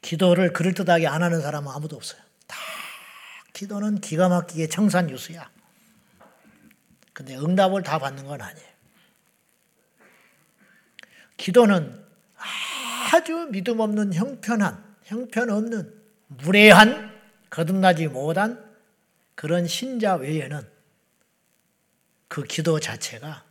기도를 0.00 0.52
그럴듯하게 0.52 1.06
안 1.06 1.22
하는 1.22 1.40
사람은 1.40 1.70
아무도 1.70 1.96
없어요. 1.96 2.20
다 2.46 2.56
기도는 3.52 4.00
기가 4.00 4.28
막히게 4.28 4.68
청산유수야. 4.68 5.50
근데 7.12 7.36
응답을 7.36 7.82
다 7.82 7.98
받는 7.98 8.26
건 8.26 8.40
아니에요. 8.40 8.68
기도는 11.36 12.04
아주 13.12 13.48
믿음 13.50 13.80
없는 13.80 14.14
형편한, 14.14 14.82
형편없는, 15.04 16.02
무례한, 16.28 17.12
거듭나지 17.50 18.08
못한 18.08 18.64
그런 19.34 19.66
신자 19.66 20.14
외에는 20.14 20.66
그 22.28 22.44
기도 22.44 22.80
자체가 22.80 23.44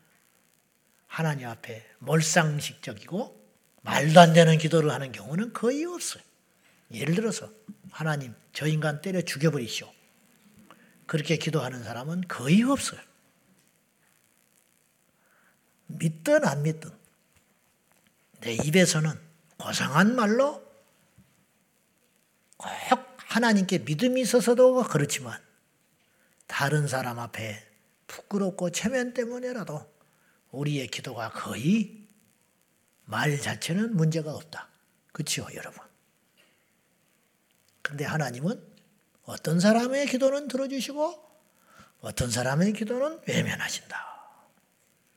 하나님 1.06 1.48
앞에 1.48 1.86
몰상식적이고 2.00 3.40
말도 3.82 4.20
안 4.20 4.34
되는 4.34 4.58
기도를 4.58 4.90
하는 4.92 5.12
경우는 5.12 5.54
거의 5.54 5.86
없어요. 5.86 6.24
예를 6.92 7.14
들어서 7.16 7.50
하나님 7.92 8.34
저 8.54 8.66
인간 8.66 9.02
때려 9.02 9.22
죽여버리시오. 9.22 9.92
그렇게 11.06 11.38
기도하는 11.38 11.84
사람은 11.84 12.24
거의 12.28 12.64
없어요. 12.64 13.02
믿든 15.98 16.46
안 16.46 16.64
믿든 16.64 16.92
내 18.42 18.54
입에서는 18.54 19.12
고상한 19.58 20.16
말로 20.16 20.64
꼭 22.58 23.00
하나님께 23.18 23.80
믿음이 23.80 24.22
있어서도 24.22 24.84
그렇지만 24.84 25.40
다른 26.48 26.88
사람 26.88 27.20
앞에 27.20 27.66
부끄럽고 28.08 28.72
체면 28.72 29.14
때문에라도 29.14 29.90
우리의 30.52 30.88
기도가 30.88 31.30
거의 31.32 32.08
말 33.06 33.40
자체는 33.40 33.96
문제가 33.96 34.34
없다. 34.34 34.68
그렇죠, 35.14 35.48
여러분? 35.54 35.80
근데 37.82 38.06
하나님은 38.06 38.62
어떤 39.24 39.60
사람의 39.60 40.08
기도는 40.08 40.48
들어주시고 40.48 41.32
어떤 42.02 42.32
사람의 42.32 42.74
기도는 42.74 43.22
외면하신다. 43.28 44.11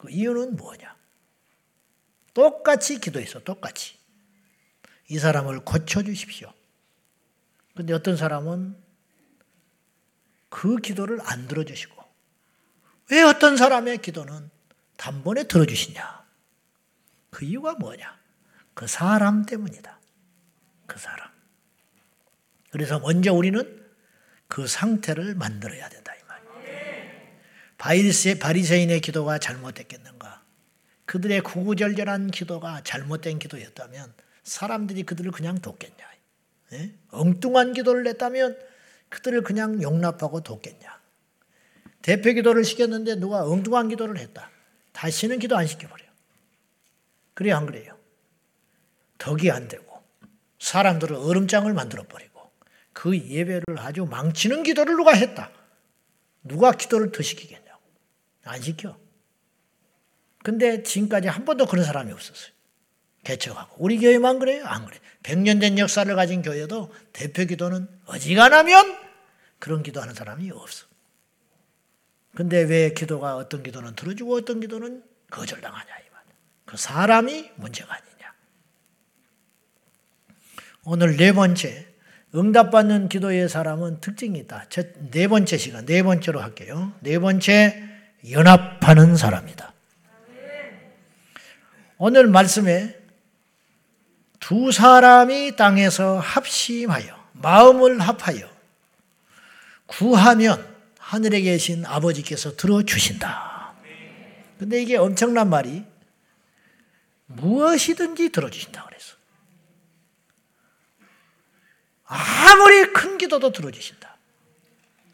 그 0.05 0.11
이유는 0.11 0.57
뭐냐? 0.57 0.95
똑같이 2.35 3.01
기도했어, 3.01 3.43
똑같이. 3.43 3.97
이 5.09 5.19
사람을 5.19 5.61
고쳐주십시오. 5.61 6.53
근데 7.75 7.95
어떤 7.95 8.17
사람은 8.17 8.77
그 10.51 10.77
기도를 10.77 11.21
안 11.23 11.49
들어주시고, 11.49 12.05
왜 13.11 13.23
어떤 13.23 13.57
사람의 13.57 14.03
기도는 14.03 14.51
단번에 14.99 15.45
들어주시냐? 15.45 16.25
그 17.31 17.47
이유가 17.47 17.75
뭐냐? 17.75 18.19
그 18.75 18.87
사람 18.87 19.47
때문이다. 19.47 20.01
그 20.87 20.99
사람. 20.99 21.31
그래서 22.71 22.99
먼저 22.99 23.33
우리는 23.33 23.83
그 24.49 24.67
상태를 24.67 25.35
만들어야 25.35 25.89
된다. 25.89 26.04
이 27.93 28.03
말이에요. 28.03 28.39
바리새인의 28.39 29.01
기도가 29.01 29.39
잘못됐겠는가? 29.39 30.43
그들의 31.05 31.43
구구절절한 31.43 32.31
기도가 32.31 32.83
잘못된 32.83 33.39
기도였다면 33.39 34.15
사람들이 34.43 35.03
그들을 35.03 35.31
그냥 35.33 35.61
돕겠냐? 35.61 35.97
예? 36.73 36.95
엉뚱한 37.11 37.75
기도를 37.75 38.05
냈다면 38.05 38.59
그들을 39.11 39.43
그냥 39.43 39.83
용납하고 39.83 40.43
돕겠냐? 40.43 40.99
대표 42.01 42.33
기도를 42.33 42.65
시켰는데 42.65 43.17
누가 43.17 43.45
엉뚱한 43.45 43.89
기도를 43.89 44.19
했다. 44.19 44.51
다시는 44.93 45.39
기도 45.39 45.57
안 45.57 45.67
시켜버려. 45.67 46.05
그래요, 47.35 47.57
안 47.57 47.67
그래요? 47.67 47.99
덕이 49.19 49.51
안 49.51 49.69
되고 49.69 50.03
사람들을 50.59 51.17
얼음장을 51.17 51.73
만들어버리고 51.73 52.51
그 52.93 53.19
예배를 53.19 53.65
아주 53.79 54.05
망치는 54.05 54.63
기도를 54.63 54.97
누가 54.97 55.13
했다. 55.13 55.51
누가 56.43 56.73
기도를 56.73 57.11
더 57.11 57.23
시키겠냐고. 57.23 57.64
안 58.45 58.61
시켜. 58.61 58.99
근데 60.43 60.83
지금까지 60.83 61.29
한 61.29 61.45
번도 61.45 61.67
그런 61.67 61.85
사람이 61.85 62.13
없었어요. 62.13 62.53
개척하고. 63.25 63.77
우리 63.79 63.99
교회만 63.99 64.39
그래요? 64.39 64.65
안 64.67 64.85
그래. 64.85 64.99
100년 65.23 65.61
된 65.61 65.79
역사를 65.79 66.15
가진 66.15 66.43
교회도 66.43 66.93
대표 67.13 67.45
기도는 67.45 67.89
어지간하면 68.05 68.99
그런 69.59 69.83
기도하는 69.83 70.15
사람이 70.15 70.51
없어. 70.51 70.87
근데 72.35 72.63
왜 72.63 72.93
기도가 72.93 73.37
어떤 73.37 73.63
기도는 73.63 73.95
들어주고 73.95 74.37
어떤 74.37 74.61
기도는 74.61 75.03
거절당하냐 75.31 75.85
이 75.85 76.11
말. 76.13 76.23
그 76.67 76.77
사람이 76.77 77.53
문제가 77.57 77.95
아니냐. 77.95 78.35
오늘 80.85 81.17
네 81.17 81.33
번째 81.33 81.87
응답받는 82.35 83.09
기도의 83.09 83.49
사람은 83.49 84.01
특징이 84.01 84.39
있다. 84.41 84.67
네 85.13 85.29
번째 85.29 85.57
시간, 85.57 85.87
네 85.87 86.03
번째로 86.03 86.41
할게요. 86.41 86.93
네 87.01 87.19
번째, 87.19 87.94
연합하는 88.31 89.17
사람이다. 89.17 89.73
오늘 91.99 92.27
말씀에 92.27 92.99
두 94.41 94.73
사람이 94.73 95.57
땅에서 95.57 96.19
합심하여, 96.19 97.29
마음을 97.33 98.01
합하여, 98.01 98.49
구하면 99.87 100.75
하늘에 100.99 101.41
계신 101.41 101.85
아버지께서 101.87 102.57
들어주신다. 102.57 103.75
근데 104.59 104.83
이게 104.83 104.97
엄청난 104.97 105.51
말이 105.51 105.85
무엇이든지 107.27 108.31
들어주신다 108.31 108.85
그랬어. 108.85 109.17
아무리 112.05 112.93
큰 112.93 113.19
기도도 113.19 113.53
들어주신다. 113.53 114.17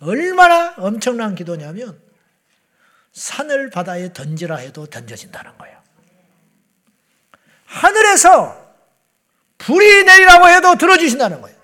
얼마나 0.00 0.74
엄청난 0.76 1.34
기도냐면 1.34 2.09
산을 3.12 3.70
바다에 3.70 4.12
던지라 4.12 4.56
해도 4.56 4.86
던져진다는 4.86 5.56
거예요. 5.58 5.78
하늘에서 7.64 8.74
불이 9.58 10.04
내리라고 10.04 10.48
해도 10.48 10.74
들어주신다는 10.76 11.40
거예요. 11.40 11.56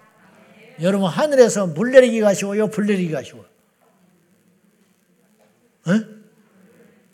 여러분 0.82 1.08
하늘에서 1.08 1.66
물 1.66 1.90
내리기가 1.92 2.34
쉬워요? 2.34 2.68
불 2.68 2.86
내리기가 2.86 3.22
쉬워요? 3.22 3.46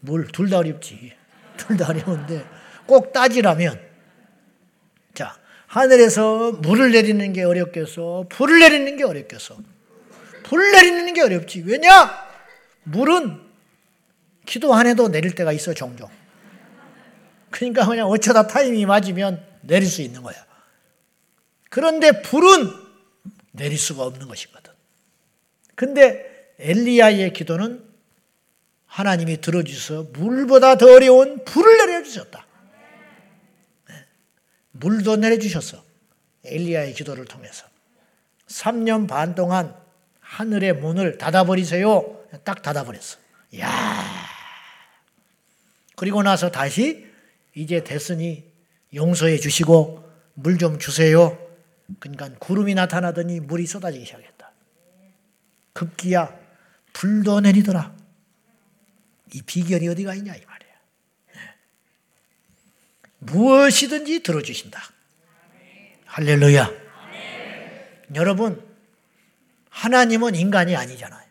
물 0.01 0.27
둘 0.33 0.51
다 0.51 0.59
어렵지. 0.59 1.13
둘 1.57 1.77
다 1.77 1.89
어려운데 1.91 2.45
꼭 2.87 3.13
따지라면 3.13 3.81
자 5.15 5.37
하늘에서 5.67 6.53
물을 6.53 6.91
내리는 6.91 7.33
게 7.33 7.45
어렵겠어? 7.45 8.27
불을 8.29 8.59
내리는 8.59 8.97
게 8.97 9.05
어렵겠어? 9.05 9.59
불 10.43 10.73
내리는 10.73 11.15
게 11.15 11.23
어렵지. 11.23 11.63
왜냐? 11.65 12.27
물은 12.85 13.41
기도 14.45 14.75
안 14.75 14.87
해도 14.87 15.09
내릴 15.09 15.35
때가 15.35 15.53
있어 15.53 15.75
종종. 15.75 16.09
그러니까 17.51 17.87
그냥 17.87 18.09
어쩌다 18.09 18.47
타임이 18.47 18.87
맞으면 18.87 19.45
내릴 19.61 19.89
수 19.89 20.03
있는 20.03 20.23
거야. 20.23 20.35
그런데 21.71 22.23
불은 22.23 22.71
내릴 23.53 23.79
수가 23.79 24.05
없는 24.05 24.29
것이거든. 24.29 24.73
근데 25.75 26.55
엘리야의 26.59 27.33
기도는 27.33 27.85
하나님이 28.87 29.41
들어주셔서 29.41 30.11
물보다 30.13 30.77
더 30.77 30.87
어려운 30.93 31.45
불을 31.45 31.79
내려주셨다. 31.79 32.47
네. 33.89 33.95
물도 34.73 35.17
내려주셨어. 35.17 35.83
엘리야의 36.45 36.93
기도를 36.95 37.25
통해서. 37.25 37.67
3년 38.49 39.09
반 39.09 39.35
동안 39.35 39.75
하늘의 40.21 40.75
문을 40.75 41.19
닫아버리세요. 41.19 42.21
딱 42.45 42.63
닫아버렸어. 42.63 43.19
야 43.61 44.22
그리고 46.03 46.21
나서 46.25 46.51
다시 46.51 47.07
이제 47.55 47.85
됐으니 47.85 48.45
용서해 48.93 49.39
주시고 49.39 50.03
물 50.35 50.59
좀 50.59 50.81
주세요. 50.81 51.39
그러니까 52.01 52.29
구름이 52.41 52.75
나타나더니 52.75 53.39
물이 53.39 53.69
쏟아지기 53.69 54.05
시작했다. 54.05 54.51
급기야 55.75 56.37
불도 56.93 57.39
내리더라. 57.39 57.95
이 59.33 59.43
비결이 59.43 59.87
어디가 59.91 60.17
있냐 60.17 60.35
이 60.35 60.45
말이에요. 60.45 60.75
네. 61.35 61.41
무엇이든지 63.21 64.25
들어주신다. 64.25 64.83
할렐루야. 66.07 66.69
여러분 68.17 68.61
하나님은 69.71 70.35
인간이 70.35 70.75
아니잖아요. 70.75 71.29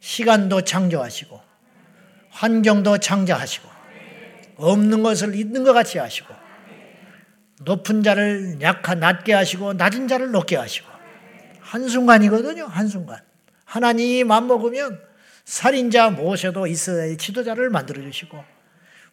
시간도 0.00 0.60
창조하시고 0.60 1.45
환경도 2.36 2.98
창조하시고 2.98 3.66
없는 4.56 5.02
것을 5.02 5.34
있는 5.34 5.64
것 5.64 5.72
같이 5.72 5.98
하시고 5.98 6.34
높은 7.62 8.02
자를 8.02 8.58
약한 8.60 9.00
낮게 9.00 9.32
하시고 9.32 9.72
낮은 9.72 10.06
자를 10.06 10.30
높게 10.30 10.56
하시고 10.56 10.86
한순간이거든요. 11.60 12.66
한순간. 12.66 13.20
하나님이 13.64 14.24
맘먹으면 14.24 15.00
살인자 15.44 16.10
모세도 16.10 16.66
이스라엘 16.66 17.16
지도자를 17.16 17.70
만들어 17.70 18.02
주시고 18.02 18.44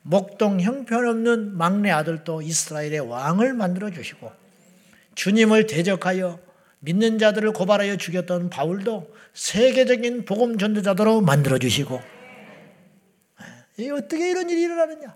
목동 0.01 0.59
형편없는 0.59 1.57
막내 1.57 1.91
아들도 1.91 2.41
이스라엘의 2.41 2.99
왕을 2.99 3.53
만들어 3.53 3.89
주시고 3.89 4.31
주님을 5.15 5.67
대적하여 5.67 6.39
믿는 6.79 7.17
자들을 7.17 7.53
고발하여 7.53 7.95
죽였던 7.95 8.49
바울도 8.49 9.15
세계적인 9.33 10.25
복음 10.25 10.57
전도자들로 10.57 11.21
만들어 11.21 11.57
주시고 11.57 12.01
어떻게 13.95 14.29
이런 14.29 14.49
일이 14.49 14.61
일어나느냐? 14.63 15.15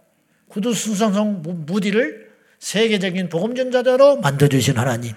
구두순상성 0.50 1.44
무디를 1.66 2.32
세계적인 2.60 3.30
복음 3.30 3.56
전도자로 3.56 4.18
만들어 4.18 4.48
주신 4.50 4.78
하나님. 4.78 5.14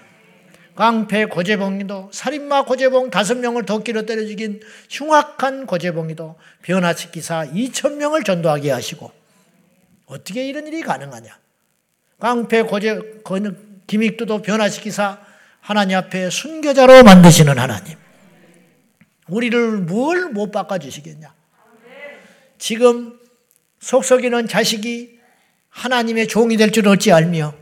깡패 0.75 1.25
고재봉이도 1.25 2.11
살인마 2.13 2.63
고재봉 2.65 3.09
다섯 3.09 3.37
명을 3.37 3.65
덕기로 3.65 4.05
때려 4.05 4.25
죽인 4.25 4.61
흉악한 4.89 5.65
고재봉이도 5.65 6.35
변화시키사 6.61 7.47
2천 7.47 7.95
명을 7.95 8.23
전도하게 8.23 8.71
하시고 8.71 9.11
어떻게 10.05 10.47
이런 10.47 10.67
일이 10.67 10.81
가능하냐? 10.81 11.37
깡패 12.19 12.61
고재 12.61 12.99
김익두도 13.87 14.41
변화시키사 14.43 15.19
하나님 15.59 15.97
앞에 15.97 16.29
순교자로 16.29 17.03
만드시는 17.03 17.57
하나님. 17.57 17.97
우리를 19.27 19.77
뭘 19.79 20.31
못 20.31 20.51
바꿔 20.51 20.77
주시겠냐? 20.79 21.33
지금 22.57 23.19
속썩이는 23.81 24.47
자식이 24.47 25.19
하나님의 25.69 26.27
종이 26.27 26.57
될 26.57 26.71
줄 26.71 26.87
어찌 26.87 27.11
알며 27.11 27.53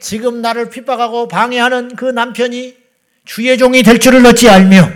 지금 0.00 0.42
나를 0.42 0.68
핍박하고 0.70 1.28
방해하는 1.28 1.96
그 1.96 2.04
남편이 2.04 2.76
주의 3.24 3.56
종이 3.56 3.82
될 3.82 3.98
줄을 3.98 4.24
어찌 4.26 4.48
알며 4.48 4.90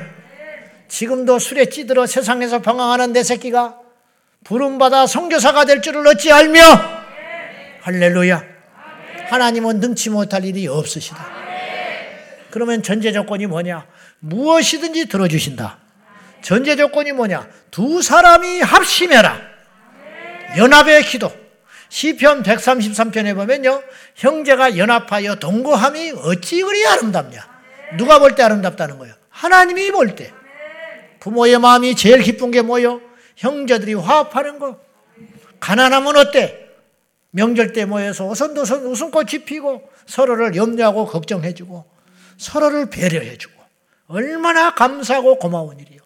지금도 0.89 1.39
술에 1.39 1.67
찌들어 1.67 2.07
세상에서 2.07 2.61
방황하는 2.61 3.13
내 3.13 3.23
새끼가 3.23 3.79
부름받아 4.45 5.07
성교사가 5.07 5.65
될 5.65 5.81
줄을 5.83 6.07
어찌 6.07 6.33
알며 6.33 6.61
할렐루야. 7.83 8.45
하나님은 9.31 9.81
능치 9.81 10.11
못할 10.11 10.45
일이 10.45 10.67
없으시다. 10.67 11.27
그러면 12.51 12.83
전제 12.83 13.13
조건이 13.13 13.47
뭐냐? 13.47 13.87
무엇이든지 14.19 15.07
들어주신다. 15.07 15.79
전제 16.43 16.75
조건이 16.77 17.13
뭐냐? 17.13 17.47
두 17.71 18.03
사람이 18.03 18.61
합심해라 18.61 19.50
연합의 20.57 21.03
기도 21.05 21.33
시편 21.89 22.43
133편에 22.43 23.35
보면요. 23.35 23.83
형제가 24.15 24.77
연합하여 24.77 25.37
동거함이 25.37 26.13
어찌 26.17 26.63
그리 26.63 26.87
아름답냐. 26.87 27.49
누가 27.99 28.19
볼 28.19 28.35
때 28.35 28.43
아름답다는 28.45 28.99
거예요. 28.99 29.15
하나님이 29.31 29.91
볼 29.91 30.15
때. 30.15 30.33
부모의 31.19 31.59
마음이 31.59 31.97
제일 31.97 32.21
기쁜 32.23 32.51
게 32.51 32.63
뭐요? 32.63 33.01
형제들이 33.37 33.95
화합하는 33.95 34.59
거. 34.59 34.79
가난하면 35.59 36.17
어때? 36.17 36.69
명절 37.33 37.73
때 37.73 37.85
모여서 37.85 38.27
오선도선 38.27 38.85
웃음꽃이 38.87 39.45
피고 39.45 39.89
서로를 40.07 40.57
염려하고 40.57 41.07
걱정해주고 41.07 41.85
서로를 42.39 42.91
배려해주고 42.91 43.55
얼마나 44.09 44.75
감사하고 44.75 45.39
고마운 45.39 45.79
일이요. 45.79 46.01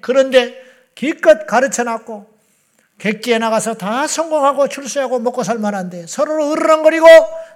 그런데 0.00 0.54
기껏 0.94 1.46
가르쳐놨고 1.46 2.33
객지에 2.98 3.38
나가서 3.38 3.74
다 3.74 4.06
성공하고 4.06 4.68
출세하고 4.68 5.18
먹고 5.18 5.42
살만한데 5.42 6.06
서로 6.06 6.52
으르렁거리고 6.52 7.06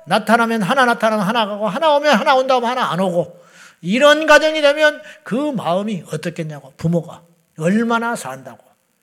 나타나면 0.07 0.63
하나 0.63 0.85
나타나면 0.85 1.25
하나 1.25 1.47
가고 1.47 1.69
하나 1.69 1.95
오면 1.95 2.15
하나 2.15 2.35
온다고 2.35 2.67
하나 2.67 2.91
안 2.91 3.01
오고 3.01 3.39
이런 3.81 4.27
가정이 4.27 4.61
되면 4.61 5.01
그 5.23 5.35
마음이 5.35 6.05
어떻겠냐고 6.13 6.73
부모가 6.77 7.23
얼마나 7.59 8.17
산다고 8.17 8.59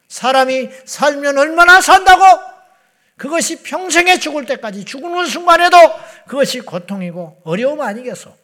사람이 0.07 0.69
살면 0.85 1.37
얼마나 1.37 1.81
산다고 1.81 2.23
그것이 3.17 3.63
평생에 3.63 4.19
죽을 4.19 4.45
때까지 4.45 4.83
죽는 4.83 5.25
순간에도 5.25 5.77
그것이 6.27 6.59
고통이고 6.61 7.41
어려움 7.45 7.81
아니겠어 7.81 8.35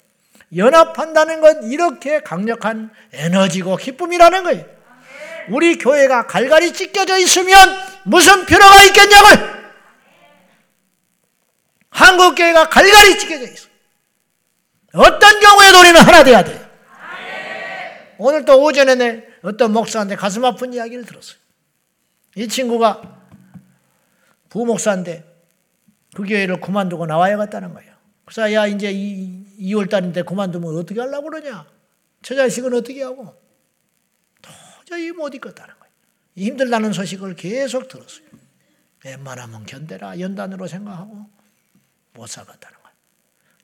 연합한다는 0.55 1.41
건 1.41 1.63
이렇게 1.63 2.21
강력한 2.21 2.89
에너지고 3.13 3.75
기쁨이라는 3.75 4.43
거예요 4.43 4.80
우리 5.49 5.77
교회가 5.77 6.27
갈갈이 6.27 6.73
찢겨져 6.73 7.17
있으면 7.17 7.55
무슨 8.03 8.45
필요가 8.45 8.83
있겠냐고요. 8.83 9.61
한국 11.89 12.35
교회가 12.35 12.69
갈갈이 12.69 13.19
찢겨져 13.19 13.43
있어. 13.45 13.67
어떤 14.93 15.39
경우에도 15.39 15.79
우리는 15.79 15.99
하나 16.01 16.23
돼야 16.23 16.43
돼. 16.43 16.69
오늘 18.17 18.45
또 18.45 18.61
오전에 18.63 18.95
내 18.95 19.23
어떤 19.41 19.73
목사한테 19.73 20.15
가슴 20.15 20.45
아픈 20.45 20.73
이야기를 20.73 21.05
들었어요. 21.05 21.37
이 22.35 22.47
친구가 22.47 23.01
부목사인데 24.49 25.25
그 26.15 26.23
교회를 26.23 26.61
그만두고 26.61 27.05
나와야겠다는 27.05 27.73
거예요. 27.73 27.91
그래서 28.25 28.53
야 28.53 28.67
이제 28.67 28.93
2월 28.93 29.89
달인데 29.89 30.23
그만두면 30.23 30.77
어떻게 30.77 30.99
하려고 30.99 31.29
그러냐? 31.29 31.65
저 32.21 32.35
자식은 32.35 32.73
어떻게 32.73 33.01
하고? 33.03 33.40
도저히 34.91 35.11
못 35.13 35.33
있겠다는 35.33 35.73
거예요. 35.79 35.93
힘들다는 36.35 36.91
소식을 36.91 37.37
계속 37.37 37.87
들었어요. 37.87 38.27
웬만하면 39.05 39.65
견뎌라 39.65 40.19
연단으로 40.19 40.67
생각하고 40.67 41.29
못 42.13 42.27
살겠다는 42.27 42.77
거예요. 42.77 42.95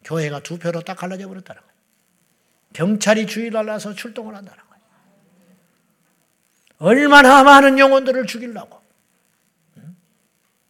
교회가 0.05 0.39
두 0.39 0.57
표로 0.57 0.81
딱 0.81 0.95
갈라져 0.95 1.27
버렸다는 1.27 1.61
거예요. 1.61 1.73
경찰이 2.71 3.27
주의를 3.27 3.57
알아서 3.57 3.93
출동을 3.93 4.35
한다는 4.35 4.63
거예요. 4.69 4.83
얼마나 6.77 7.43
많은 7.43 7.77
영혼들을 7.77 8.25
죽이려고. 8.25 8.81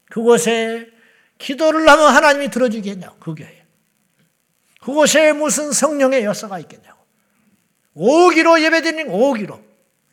그곳에 0.10 0.92
기도를 1.38 1.88
하면 1.88 2.16
하나님이 2.16 2.50
들어주겠냐, 2.50 3.18
그 3.20 3.36
교회. 3.36 3.64
그곳에 4.82 5.34
무슨 5.34 5.72
성령의 5.72 6.24
역사가 6.24 6.58
있겠냐고. 6.60 6.98
오기로 7.94 8.64
예배드리는 8.64 9.12
오기로. 9.12 9.67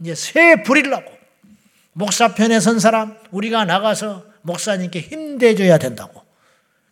이제 0.04 0.14
새 0.14 0.62
부리려고. 0.62 1.10
목사 1.94 2.34
편에 2.34 2.60
선 2.60 2.78
사람, 2.78 3.16
우리가 3.30 3.64
나가서 3.64 4.24
목사님께 4.42 5.00
힘대줘야 5.00 5.78
된다고. 5.78 6.22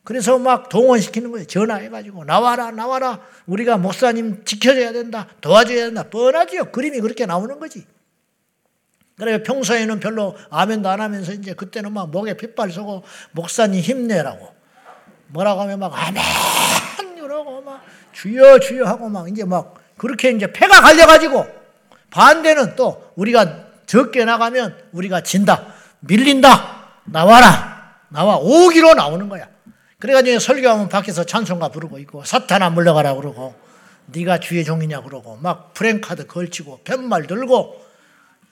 그래서 0.02 0.38
막 0.38 0.70
동원시키는 0.70 1.30
거예요. 1.30 1.46
전화해가지고 1.46 2.24
나와라 2.24 2.70
나와라 2.70 3.20
우리가 3.46 3.76
목사님 3.76 4.44
지켜줘야 4.44 4.92
된다 4.92 5.28
도와줘야 5.40 5.84
된다 5.84 6.04
뻔하지요. 6.04 6.72
그림이 6.72 7.00
그렇게 7.00 7.26
나오는 7.26 7.60
거지. 7.60 7.86
그래 9.16 9.42
평소에는 9.42 10.00
별로 10.00 10.34
아멘도 10.50 10.88
안 10.88 11.00
하면서 11.00 11.32
이제 11.32 11.54
그때는 11.54 11.92
막 11.92 12.10
목에 12.10 12.36
핏발 12.36 12.72
쏘고 12.72 13.04
목사님 13.32 13.80
힘내라고 13.80 14.52
뭐라고 15.28 15.60
하면 15.60 15.78
막 15.78 15.92
아멘 15.94 16.20
이러고 17.18 17.60
막 17.60 17.84
주여 18.12 18.58
주여 18.58 18.84
하고 18.86 19.08
막 19.08 19.28
이제 19.28 19.44
막 19.44 19.74
그렇게 19.96 20.30
이제 20.30 20.50
폐가 20.50 20.80
갈려가지고 20.80 21.61
반대는 22.12 22.76
또 22.76 23.12
우리가 23.16 23.64
적게 23.86 24.24
나가면 24.24 24.90
우리가 24.92 25.22
진다 25.22 25.66
밀린다 26.00 27.00
나와라 27.04 27.96
나와 28.08 28.36
오기로 28.36 28.94
나오는 28.94 29.28
거야. 29.28 29.48
그래가지고 29.98 30.38
설교하면 30.38 30.88
밖에서 30.88 31.24
찬송가 31.24 31.68
부르고 31.68 31.98
있고 32.00 32.24
사탄아 32.24 32.70
물러가라 32.70 33.14
그러고 33.14 33.54
네가 34.06 34.40
주의 34.40 34.64
종이냐 34.64 35.00
그러고 35.02 35.36
막 35.36 35.72
프랭카드 35.74 36.26
걸치고 36.26 36.80
팻말 36.84 37.26
들고 37.26 37.82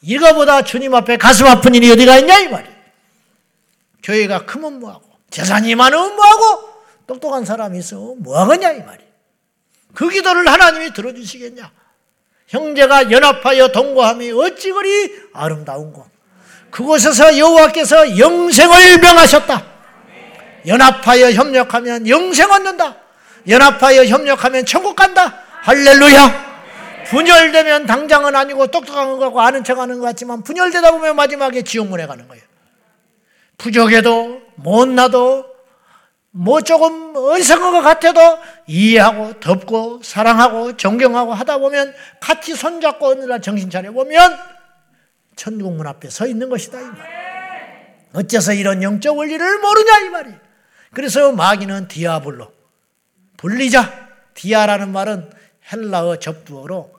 이거보다 0.01 0.63
주님 0.63 0.95
앞에 0.95 1.19
가슴 1.19 1.47
아픈 1.47 1.75
일이 1.75 1.91
어디가 1.91 2.19
있냐 2.19 2.39
이 2.39 2.49
말이야. 2.49 2.73
교회가 4.03 4.47
크면 4.47 4.81
뭐하고 4.81 5.05
재산이 5.29 5.75
많으면 5.75 6.17
뭐하고 6.17 6.71
똑똑한 7.07 7.45
사람이 7.45 7.79
있어 7.81 8.15
뭐하겠냐 8.19 8.71
이 8.73 8.79
말이야. 8.83 9.09
그 9.95 10.09
기도를 10.09 10.49
하나님이 10.49 10.95
들어주시겠냐. 10.95 11.71
형제가 12.51 13.11
연합하여 13.11 13.69
동거함이 13.69 14.33
어찌 14.33 14.73
그리 14.73 15.13
아름다운 15.33 15.93
곳. 15.93 16.07
그곳에서 16.71 17.39
여호와께서 17.39 18.19
영생을 18.19 18.99
명하셨다. 18.99 19.67
연합하여 20.67 21.31
협력하면 21.31 22.09
영생 22.09 22.51
얻는다. 22.51 22.97
연합하여 23.49 24.05
협력하면 24.05 24.67
천국 24.67 24.97
간다. 24.97 25.43
할렐루야. 25.63 26.51
분열되면 27.07 27.87
당장은 27.87 28.37
아니고 28.37 28.67
똑똑한 28.69 29.19
거고 29.19 29.41
아는 29.41 29.65
척 29.65 29.79
하는 29.79 29.99
것 29.99 30.07
같지만 30.07 30.43
분열되다 30.43 30.91
보면 30.93 31.17
마지막에 31.17 31.63
지옥문에 31.63 32.07
가는 32.07 32.27
거예요. 32.29 32.43
부족해도 33.59 34.43
못나도 34.57 35.50
뭐 36.33 36.61
조금 36.61 37.15
어리석은 37.17 37.73
것 37.73 37.83
같아도 37.83 38.21
이해하고 38.67 39.41
덮고 39.41 40.01
사랑하고 40.03 40.77
존경하고 40.77 41.35
하다 41.35 41.59
보면 41.59 41.93
같이 42.21 42.55
손잡고 42.55 43.09
어느 43.09 43.25
날 43.25 43.43
정신 43.43 43.69
차려 43.69 43.93
보면 43.93 44.39
천국 45.35 45.75
문 45.75 45.87
앞에 45.87 46.09
서 46.09 46.27
있는 46.27 46.49
것이다 46.49 46.81
이 46.81 46.85
말. 46.85 48.01
어째서 48.13 48.53
이런 48.53 48.83
영적 48.83 49.17
원리를 49.17 49.59
모르냐 49.59 49.99
이 50.01 50.09
말이. 50.11 50.33
그래서 50.93 51.33
마귀는 51.33 51.89
디아블로 51.89 52.53
분리자 53.37 54.09
디아라는 54.35 54.91
말은 54.93 55.31
헬라어 55.73 56.17
접두어로 56.17 56.93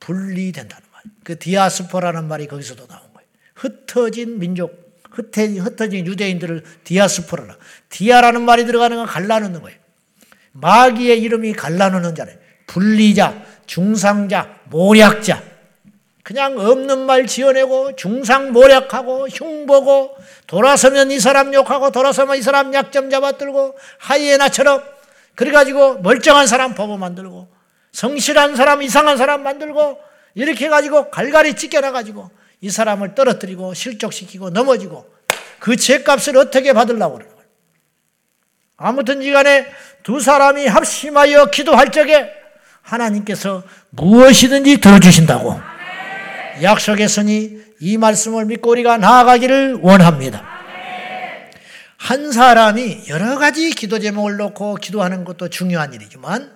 분리된다는 0.00 0.84
말. 0.92 1.02
그 1.22 1.38
디아스포라는 1.38 2.26
말이 2.26 2.46
거기서도 2.46 2.86
나온 2.86 3.02
거예요. 3.14 3.28
흩어진 3.54 4.38
민족, 4.38 4.83
흩어진 5.16 6.06
유대인들을 6.06 6.62
디아스포라라. 6.84 7.56
디아라는 7.88 8.42
말이 8.42 8.64
들어가는 8.66 8.96
건 8.96 9.06
갈라놓는 9.06 9.62
거예요. 9.62 9.78
마귀의 10.52 11.20
이름이 11.22 11.54
갈라놓는 11.54 12.14
자래. 12.14 12.38
분리자, 12.66 13.42
중상자, 13.66 14.60
모략자. 14.64 15.42
그냥 16.22 16.58
없는 16.58 17.00
말 17.00 17.26
지어내고 17.26 17.96
중상 17.96 18.52
모략하고 18.52 19.28
흉보고 19.28 20.16
돌아서면 20.46 21.10
이 21.10 21.20
사람 21.20 21.52
욕하고 21.52 21.90
돌아서면 21.90 22.38
이 22.38 22.42
사람 22.42 22.72
약점 22.72 23.10
잡아들고 23.10 23.76
하이에나처럼 23.98 24.82
그래가지고 25.34 25.98
멀쩡한 25.98 26.46
사람 26.46 26.74
보고 26.74 26.96
만들고 26.96 27.48
성실한 27.92 28.56
사람 28.56 28.80
이상한 28.80 29.18
사람 29.18 29.42
만들고 29.42 29.98
이렇게 30.34 30.64
해가지고 30.64 31.10
갈갈이 31.10 31.56
찢겨나가지고 31.56 32.30
이 32.60 32.70
사람을 32.70 33.14
떨어뜨리고 33.14 33.74
실족시키고 33.74 34.50
넘어지고 34.50 35.06
그 35.58 35.76
죄값을 35.76 36.36
어떻게 36.36 36.72
받으려고 36.72 37.14
그러는 37.14 37.34
거예요. 37.34 37.48
아무튼 38.76 39.22
이 39.22 39.30
간에 39.30 39.66
두 40.02 40.20
사람이 40.20 40.66
합심하여 40.66 41.50
기도할 41.50 41.90
적에 41.90 42.30
하나님께서 42.82 43.62
무엇이든지 43.90 44.78
들어주신다고. 44.78 45.60
약속했으니 46.62 47.62
이 47.80 47.96
말씀을 47.96 48.44
믿고 48.46 48.70
우리가 48.70 48.98
나아가기를 48.98 49.78
원합니다. 49.80 50.46
한 51.96 52.30
사람이 52.32 53.04
여러 53.08 53.38
가지 53.38 53.70
기도 53.70 53.98
제목을 53.98 54.36
놓고 54.36 54.76
기도하는 54.76 55.24
것도 55.24 55.48
중요한 55.48 55.94
일이지만 55.94 56.52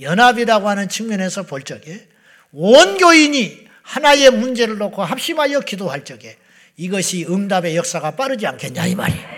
연합이라고 0.00 0.68
하는 0.68 0.88
측면에서 0.88 1.42
볼 1.42 1.62
적에 1.62 2.08
온 2.52 2.96
교인이 2.96 3.67
하나의 3.88 4.30
문제를 4.30 4.76
놓고 4.76 5.02
합심하여 5.02 5.60
기도할 5.60 6.04
적에 6.04 6.36
이것이 6.76 7.24
응답의 7.28 7.74
역사가 7.74 8.12
빠르지 8.12 8.46
않겠냐 8.46 8.86
이 8.86 8.94
말이에요. 8.94 9.28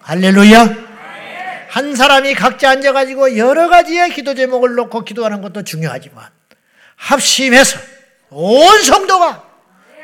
할렐루야. 0.00 0.92
한 1.70 1.96
사람이 1.96 2.34
각자 2.34 2.70
앉아가지고 2.70 3.38
여러 3.38 3.68
가지의 3.68 4.10
기도 4.10 4.34
제목을 4.34 4.74
놓고 4.74 5.04
기도하는 5.04 5.40
것도 5.40 5.64
중요하지만 5.64 6.26
합심해서 6.96 7.78
온 8.28 8.82
성도가 8.82 9.48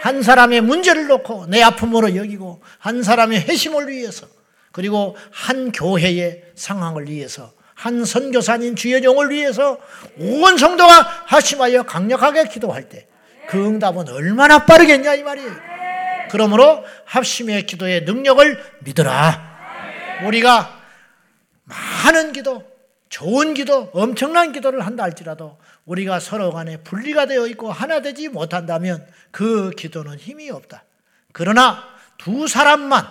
한 0.01 0.23
사람의 0.23 0.63
문제를 0.63 1.07
놓고 1.07 1.47
내 1.49 1.63
아픔으로 1.63 2.17
여기고 2.17 2.63
한 2.79 3.03
사람의 3.03 3.43
회심을 3.43 3.89
위해서 3.89 4.27
그리고 4.73 5.15
한 5.31 5.73
교회의 5.73 6.43
상황을 6.55 7.09
위해서 7.09 7.53
한 7.75 8.07
선교사님 8.07 8.77
주의 8.77 9.03
종을 9.03 9.29
위해서 9.29 9.79
온 10.17 10.57
성도가 10.57 11.25
하심하여 11.27 11.83
강력하게 11.83 12.45
기도할 12.49 12.89
때 12.89 13.07
그 13.49 13.67
응답은 13.67 14.09
얼마나 14.09 14.67
빠르겠냐 14.67 15.15
이 15.15 15.23
말이에요. 15.23 15.51
그러므로 16.31 16.85
합심의 17.07 17.67
기도의 17.67 18.03
능력을 18.03 18.63
믿어라. 18.81 20.21
우리가 20.27 20.79
많은 21.65 22.33
기도, 22.33 22.65
좋은 23.09 23.55
기도, 23.55 23.91
엄청난 23.93 24.53
기도를 24.53 24.85
한다 24.85 25.05
할지라도 25.05 25.59
우리가 25.87 26.21
서로 26.21 26.53
간에 26.53 26.79
분리가 26.79 27.27
되어 27.27 27.47
있고 27.47 27.73
하나 27.73 28.01
되지 28.01 28.29
못한다면 28.29 29.07
그 29.31 29.71
기도는 29.71 30.19
힘이 30.19 30.51
없다. 30.51 30.85
그러나 31.33 31.85
두 32.19 32.47
사람만 32.47 33.07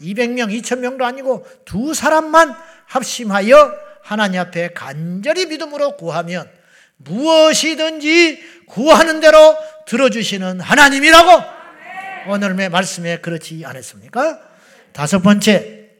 200명, 0.00 0.56
2000명도 0.60 1.02
아니고 1.02 1.46
두 1.64 1.94
사람만 1.94 2.54
합심하여 2.86 3.72
하나님 4.02 4.40
앞에 4.40 4.72
간절히 4.74 5.46
믿음으로 5.46 5.96
구하면 5.96 6.50
무엇이든지 6.98 8.64
구하는 8.66 9.20
대로 9.20 9.56
들어주시는 9.86 10.60
하나님이라고 10.60 12.30
오늘의 12.30 12.68
말씀에 12.68 13.20
그렇지 13.20 13.64
않았습니까? 13.64 14.50
다섯 14.92 15.20
번째, 15.20 15.90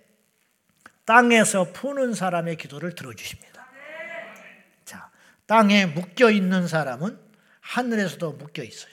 땅에서 1.05 1.73
푸는 1.73 2.15
사람의 2.15 2.57
기도를 2.57 2.95
들어주십니다. 2.95 3.53
땅에 5.53 5.85
묶여 5.85 6.31
있는 6.31 6.67
사람은 6.67 7.19
하늘에서도 7.61 8.33
묶여 8.33 8.63
있어요. 8.63 8.93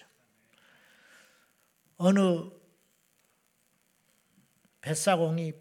어느 1.95 2.49
뱃사공이 4.81 5.53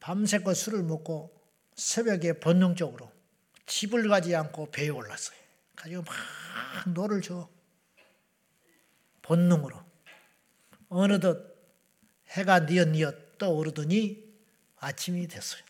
밤새껏 0.00 0.56
술을 0.56 0.82
먹고 0.82 1.32
새벽에 1.76 2.40
본능적으로 2.40 3.12
집을 3.66 4.08
가지 4.08 4.34
않고 4.34 4.72
배에 4.72 4.88
올랐어요. 4.88 5.38
가지고 5.76 6.02
막 6.02 6.88
노를 6.92 7.22
저어. 7.22 7.48
본능으로. 9.30 9.80
어느덧 10.88 11.56
해가 12.30 12.60
뉘엿뉘엿 12.60 13.38
떠오르더니 13.38 14.28
아침이 14.76 15.28
됐어요. 15.28 15.62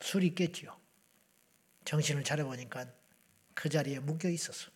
술이 0.00 0.36
깼지요. 0.36 0.78
정신을 1.84 2.22
차려보니까 2.22 2.86
그 3.54 3.68
자리에 3.68 3.98
묶여 3.98 4.28
있었어. 4.28 4.70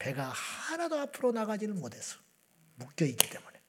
배가 0.00 0.28
하나도 0.28 0.98
앞으로 0.98 1.30
나가지를 1.30 1.74
못했어. 1.74 2.18
묶여 2.74 3.04
있기 3.04 3.30
때문에. 3.30 3.60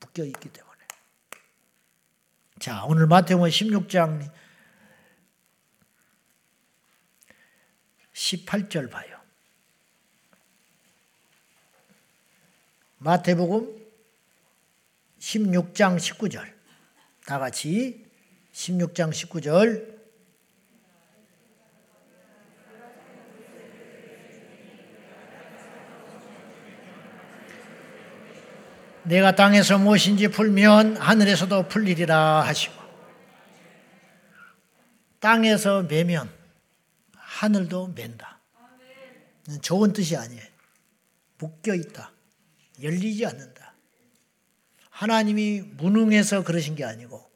묶여 0.00 0.24
있기 0.24 0.48
때문에. 0.48 0.86
자, 2.58 2.84
오늘 2.86 3.06
마태복음 3.06 3.50
16장 3.50 4.32
18절 8.14 8.90
봐요. 8.90 9.09
마태복음 13.02 13.80
16장 15.18 15.96
19절. 15.96 16.52
다 17.24 17.38
같이 17.38 18.04
16장 18.52 19.10
19절. 19.10 20.00
내가 29.04 29.34
땅에서 29.34 29.78
무엇인지 29.78 30.28
풀면 30.28 30.98
하늘에서도 30.98 31.68
풀리리라 31.68 32.42
하시고 32.42 32.74
땅에서 35.20 35.84
매면 35.84 36.30
하늘도 37.14 37.94
맨다. 37.96 38.40
좋은 39.62 39.94
뜻이 39.94 40.18
아니에요. 40.18 40.44
묶여 41.38 41.74
있다. 41.74 42.12
열리지 42.82 43.26
않는다. 43.26 43.74
하나님이 44.90 45.60
무능해서 45.60 46.44
그러신 46.44 46.74
게 46.74 46.84
아니고 46.84 47.30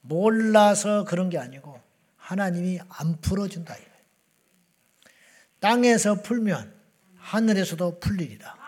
몰라서 0.00 1.04
그런 1.04 1.30
게 1.30 1.38
아니고 1.38 1.80
하나님이 2.16 2.80
안 2.88 3.20
풀어준다. 3.20 3.76
땅에서 5.60 6.22
풀면 6.22 6.74
하늘에서도 7.16 8.00
풀리리라. 8.00 8.62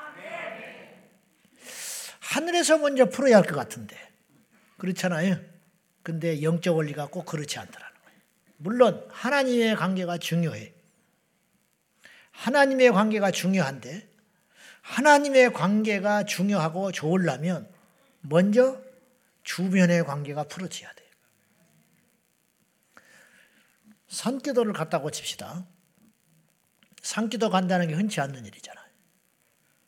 하늘에서 2.20 2.78
먼저 2.78 3.08
풀어야 3.08 3.36
할 3.36 3.44
것 3.44 3.54
같은데 3.54 3.96
그렇잖아요. 4.78 5.40
근데 6.02 6.42
영적 6.42 6.76
원리가 6.76 7.06
꼭 7.06 7.24
그렇지 7.26 7.58
않더라는 7.58 7.96
거예요. 8.04 8.18
물론 8.58 9.08
하나님의 9.10 9.76
관계가 9.76 10.18
중요해. 10.18 10.74
하나님의 12.32 12.90
관계가 12.92 13.30
중요한데 13.30 14.08
하나님의 14.84 15.54
관계가 15.54 16.24
중요하고 16.24 16.92
좋으려면 16.92 17.68
먼저 18.20 18.80
주변의 19.42 20.04
관계가 20.04 20.44
풀어져야 20.44 20.92
돼요. 20.92 21.08
산기도를 24.08 24.74
갔다고 24.74 25.10
칩시다. 25.10 25.66
산기도 27.02 27.50
간다는 27.50 27.88
게 27.88 27.94
흔치 27.94 28.20
않는 28.20 28.44
일이잖아요. 28.44 28.84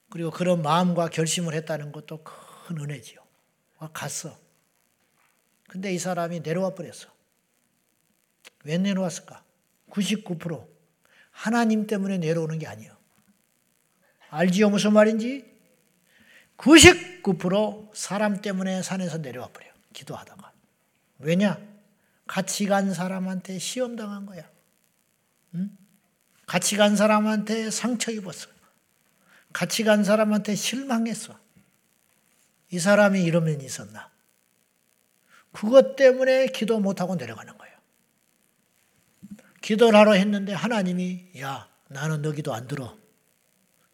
그리고 0.09 0.30
그런 0.30 0.62
마음과 0.62 1.09
결심을 1.11 1.53
했다는 1.55 1.92
것도 1.92 2.24
큰 2.24 2.80
은혜지요. 2.80 3.20
갔어. 3.92 4.38
근데 5.68 5.92
이 5.92 5.99
사람이 5.99 6.40
내려와 6.40 6.74
버렸어. 6.74 7.14
왜 8.64 8.78
내려왔을까? 8.78 9.44
99% 9.90 10.66
하나님 11.30 11.86
때문에 11.86 12.16
내려오는 12.16 12.59
게 12.59 12.66
아니에요. 12.66 12.95
알지요? 14.31 14.70
무슨 14.70 14.93
말인지? 14.93 15.45
99% 16.57 17.95
사람 17.95 18.41
때문에 18.41 18.83
산에서 18.83 19.18
내려와 19.18 19.49
버려. 19.49 19.66
기도하다가. 19.93 20.53
왜냐? 21.18 21.59
같이 22.27 22.66
간 22.66 22.93
사람한테 22.93 23.59
시험 23.59 23.97
당한 23.97 24.27
거야. 24.27 24.49
응? 25.55 25.70
같이 26.47 26.77
간 26.77 26.97
사람한테 26.97 27.70
상처 27.70 28.11
입었어. 28.11 28.49
같이 29.53 29.85
간 29.85 30.05
사람한테 30.05 30.55
실망했어. 30.55 31.39
이 32.70 32.79
사람이 32.79 33.22
이런 33.22 33.45
면이 33.45 33.64
있었나? 33.64 34.11
그것 35.53 35.97
때문에 35.97 36.49
기도 36.49 36.79
못하고 36.81 37.16
내려가는 37.16 37.57
거예요. 37.57 37.77
기도를 39.62 39.99
하러 39.99 40.12
했는데 40.12 40.53
하나님이 40.53 41.41
야 41.41 41.68
나는 41.89 42.22
너 42.22 42.33
기도 42.33 42.55
안 42.55 42.68
들어. 42.68 42.97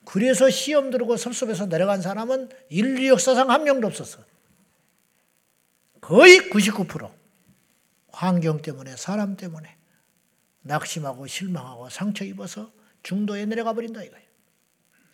그래서 0.04 0.50
시험 0.50 0.90
들고 0.90 1.16
섭섭해서 1.16 1.66
내려간 1.66 2.02
사람은 2.02 2.50
인류 2.68 3.08
역사상 3.08 3.50
한 3.50 3.64
명도 3.64 3.86
없었어. 3.86 4.24
거의 6.00 6.38
99%. 6.50 7.10
환경 8.08 8.60
때문에, 8.60 8.94
사람 8.96 9.36
때문에 9.36 9.74
낙심하고 10.62 11.26
실망하고 11.26 11.88
상처 11.88 12.24
입어서 12.24 12.70
중도에 13.02 13.46
내려가 13.46 13.72
버린다 13.72 14.02
이거예요. 14.02 14.26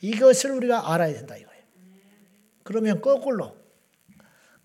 이것을 0.00 0.50
우리가 0.52 0.92
알아야 0.92 1.12
된다 1.14 1.36
이거예요. 1.36 1.62
그러면 2.64 3.00
거꾸로 3.00 3.56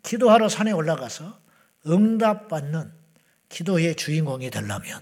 기도하러 0.02 0.50
산에 0.50 0.72
올라가서 0.72 1.40
응답받는 1.88 2.92
기도의 3.50 3.96
주인공이 3.96 4.50
되려면 4.50 5.02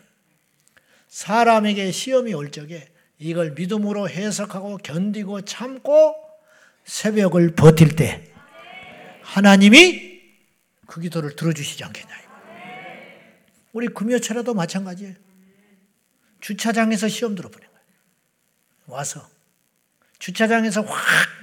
사람에게 1.07 1.91
시험이 1.91 2.33
올 2.33 2.51
적에 2.51 2.90
이걸 3.21 3.51
믿음으로 3.51 4.09
해석하고 4.09 4.77
견디고 4.77 5.41
참고 5.41 6.15
새벽을 6.85 7.53
버틸 7.53 7.95
때 7.95 8.33
하나님이 9.21 10.21
그 10.87 10.99
기도를 11.01 11.35
들어주시지 11.35 11.83
않겠냐. 11.83 12.09
우리 13.73 13.87
금요철에도 13.89 14.55
마찬가지예요. 14.55 15.13
주차장에서 16.39 17.07
시험 17.09 17.35
들어버린 17.35 17.69
거예요. 17.69 17.83
와서. 18.87 19.29
주차장에서 20.17 20.81
확 20.81 20.97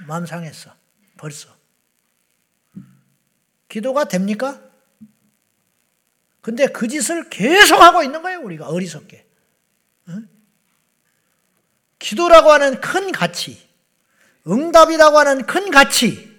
마음 0.05 0.25
상했어. 0.25 0.75
벌써. 1.15 1.47
기도가 3.69 4.03
됩니까? 4.09 4.61
근데 6.41 6.67
그 6.67 6.89
짓을 6.89 7.29
계속 7.29 7.81
하고 7.81 8.03
있는 8.03 8.21
거예요, 8.21 8.41
우리가 8.41 8.67
어리석게. 8.67 9.28
응? 11.99 12.05
기도라고 12.09 12.51
하는 12.51 12.81
큰 12.81 13.11
가치, 13.11 13.61
응답이라고 14.47 15.19
하는 15.19 15.45
큰 15.45 15.69
가치, 15.69 16.29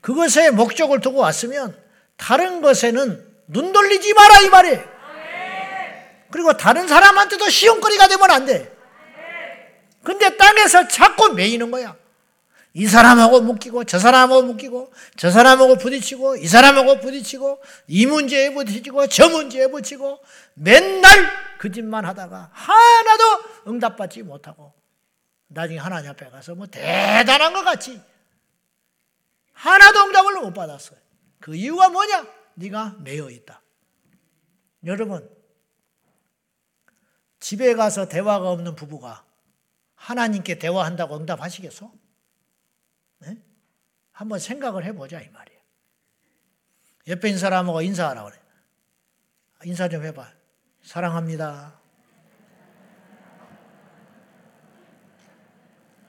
그것에 0.00 0.50
목적을 0.50 1.00
두고 1.00 1.18
왔으면 1.18 1.76
다른 2.16 2.60
것에는 2.60 3.32
눈 3.48 3.72
돌리지 3.72 4.14
마라 4.14 4.40
이 4.40 4.48
말이에요. 4.48 4.92
그리고 6.30 6.56
다른 6.56 6.88
사람한테도 6.88 7.48
시험거리가 7.50 8.08
되면 8.08 8.30
안 8.30 8.46
돼. 8.46 8.72
근데 10.02 10.36
땅에서 10.36 10.88
자꾸 10.88 11.32
매이는 11.34 11.70
거야. 11.70 11.94
이 12.74 12.86
사람하고 12.86 13.42
묶이고 13.42 13.84
저 13.84 13.98
사람하고 13.98 14.42
묶이고 14.42 14.92
저 15.18 15.30
사람하고 15.30 15.76
부딪히고 15.76 16.36
이 16.36 16.46
사람하고 16.46 17.00
부딪히고 17.00 17.60
이 17.88 18.06
문제에 18.06 18.54
부딪히고 18.54 19.08
저 19.08 19.28
문제에 19.28 19.66
부딪히고 19.66 20.20
맨날 20.54 21.30
그 21.58 21.70
짓만 21.70 22.06
하다가 22.06 22.50
하나도 22.50 23.24
응답받지 23.68 24.22
못하고 24.22 24.72
나중에 25.52 25.78
하나님 25.78 26.10
앞에 26.10 26.28
가서 26.30 26.54
뭐 26.54 26.66
대단한 26.66 27.52
것 27.52 27.62
같이 27.62 28.00
하나도 29.52 30.06
응답을 30.06 30.40
못 30.40 30.52
받았어요. 30.52 30.98
그 31.40 31.54
이유가 31.54 31.88
뭐냐? 31.88 32.26
네가 32.54 32.96
매여 33.00 33.30
있다. 33.30 33.62
여러분 34.84 35.28
집에 37.38 37.74
가서 37.74 38.08
대화가 38.08 38.50
없는 38.50 38.74
부부가 38.74 39.24
하나님께 39.94 40.58
대화한다고 40.58 41.16
응답하시겠어? 41.16 41.92
네? 43.18 43.38
한번 44.12 44.38
생각을 44.38 44.84
해보자 44.84 45.20
이 45.20 45.28
말이에요. 45.28 45.60
옆에 47.08 47.28
있는 47.28 47.38
사람하고 47.38 47.82
인사하라 47.82 48.24
그래. 48.24 48.40
인사 49.64 49.88
좀 49.88 50.04
해봐. 50.04 50.32
사랑합니다. 50.82 51.81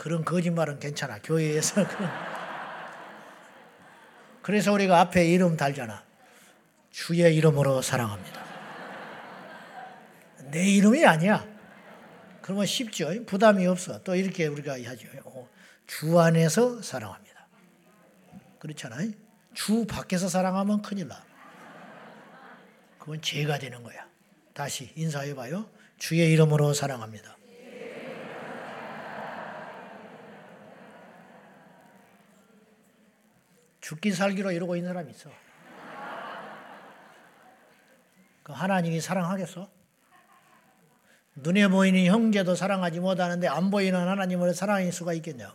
그런 0.04 0.26
거짓말은 0.26 0.80
괜찮아. 0.80 1.20
교회에서. 1.24 1.86
그래서 4.44 4.74
우리가 4.74 5.00
앞에 5.00 5.26
이름 5.26 5.56
달잖아. 5.56 6.04
주의 6.92 7.34
이름으로 7.34 7.82
사랑합니다. 7.82 8.44
내 10.52 10.70
이름이 10.72 11.06
아니야. 11.06 11.48
그러면 12.42 12.66
쉽죠. 12.66 13.14
부담이 13.26 13.66
없어. 13.66 14.04
또 14.04 14.14
이렇게 14.14 14.48
우리가 14.48 14.74
하죠. 14.74 15.08
어, 15.24 15.48
주 15.88 16.20
안에서 16.20 16.82
사랑합니다. 16.82 17.48
그렇잖아요. 18.60 19.10
주 19.54 19.86
밖에서 19.86 20.28
사랑하면 20.28 20.82
큰일 20.82 21.08
나. 21.08 21.24
그건 23.00 23.22
죄가 23.22 23.58
되는 23.58 23.82
거야. 23.82 24.06
다시 24.54 24.92
인사해봐요. 24.98 25.70
주의 25.98 26.30
이름으로 26.34 26.74
사랑합니다. 26.74 27.38
죽기 33.84 34.14
살기로 34.14 34.54
이러고 34.54 34.78
있는 34.78 34.90
사람이 34.92 35.12
있어. 35.12 35.30
그 38.42 38.54
하나님이 38.54 39.02
사랑하겠어? 39.02 39.70
눈에 41.36 41.68
보이는 41.68 42.06
형제도 42.06 42.56
사랑하지 42.56 43.02
못하는데 43.02 43.48
안 43.48 43.72
보이는 43.72 44.00
하나님을 44.00 44.54
사랑할 44.54 44.90
수가 44.94 45.14
있겠냐? 45.14 45.54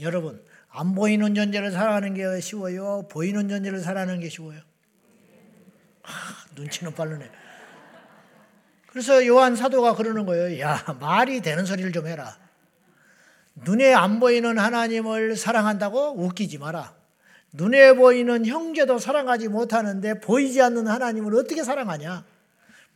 여러분, 0.00 0.42
안 0.70 0.94
보이는 0.94 1.34
존재를 1.34 1.72
사랑하는 1.72 2.14
게 2.14 2.40
쉬워요? 2.40 3.06
보이는 3.08 3.50
존재를 3.50 3.80
사랑하는 3.80 4.20
게 4.20 4.30
쉬워요? 4.30 4.60
하, 6.02 6.54
눈치는 6.54 6.94
빠르네. 6.94 7.30
그래서 8.86 9.26
요한 9.26 9.56
사도가 9.56 9.94
그러는 9.94 10.24
거예요. 10.24 10.58
야, 10.60 10.82
말이 11.00 11.42
되는 11.42 11.66
소리를 11.66 11.92
좀 11.92 12.06
해라. 12.06 12.43
눈에 13.54 13.92
안 13.94 14.20
보이는 14.20 14.58
하나님을 14.58 15.36
사랑한다고 15.36 16.16
웃기지 16.18 16.58
마라. 16.58 16.94
눈에 17.52 17.92
보이는 17.92 18.44
형제도 18.46 18.98
사랑하지 18.98 19.48
못하는데 19.48 20.20
보이지 20.20 20.60
않는 20.60 20.88
하나님을 20.88 21.34
어떻게 21.36 21.62
사랑하냐? 21.62 22.24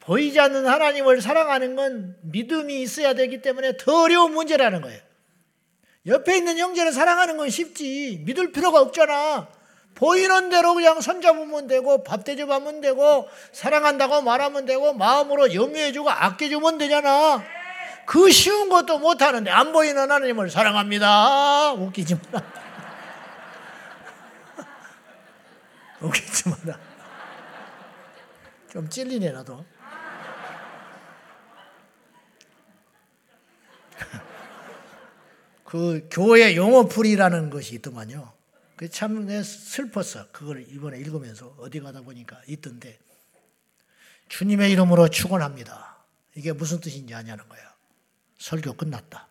보이지 0.00 0.40
않는 0.40 0.66
하나님을 0.66 1.20
사랑하는 1.20 1.76
건 1.76 2.16
믿음이 2.22 2.80
있어야 2.82 3.14
되기 3.14 3.40
때문에 3.40 3.76
더 3.76 4.02
어려운 4.02 4.32
문제라는 4.32 4.80
거예요. 4.82 5.00
옆에 6.06 6.38
있는 6.38 6.58
형제를 6.58 6.92
사랑하는 6.92 7.36
건 7.36 7.50
쉽지. 7.50 8.22
믿을 8.24 8.50
필요가 8.50 8.80
없잖아. 8.80 9.48
보이는 9.94 10.48
대로 10.48 10.74
그냥 10.74 11.00
손잡으면 11.00 11.66
되고 11.66 12.02
밥 12.02 12.24
대접하면 12.24 12.80
되고 12.80 13.28
사랑한다고 13.52 14.22
말하면 14.22 14.64
되고 14.64 14.92
마음으로 14.94 15.54
염려해주고 15.54 16.08
아껴주면 16.08 16.78
되잖아. 16.78 17.42
그 18.08 18.30
쉬운 18.30 18.70
것도 18.70 18.98
못하는데 19.00 19.50
안 19.50 19.70
보이는 19.70 20.00
하나님을 20.00 20.48
사랑합니다. 20.50 21.74
웃기지 21.74 22.14
마라. 22.14 22.42
웃기지 26.00 26.48
마라. 26.48 26.80
좀 28.72 28.88
찔리네 28.88 29.30
나도. 29.32 29.62
그 35.64 36.08
교회 36.10 36.56
용어풀이라는 36.56 37.50
것이 37.50 37.74
있더만요. 37.74 38.32
그참 38.76 39.28
슬펐어. 39.42 40.28
그걸 40.32 40.64
이번에 40.66 40.96
읽으면서 40.96 41.54
어디 41.58 41.78
가다 41.80 42.00
보니까 42.00 42.40
있던데 42.48 42.98
주님의 44.30 44.72
이름으로 44.72 45.08
축원합니다. 45.08 45.98
이게 46.36 46.52
무슨 46.52 46.80
뜻인지 46.80 47.14
아냐는 47.14 47.46
거야. 47.50 47.67
설교 48.38 48.74
끝났다. 48.74 49.28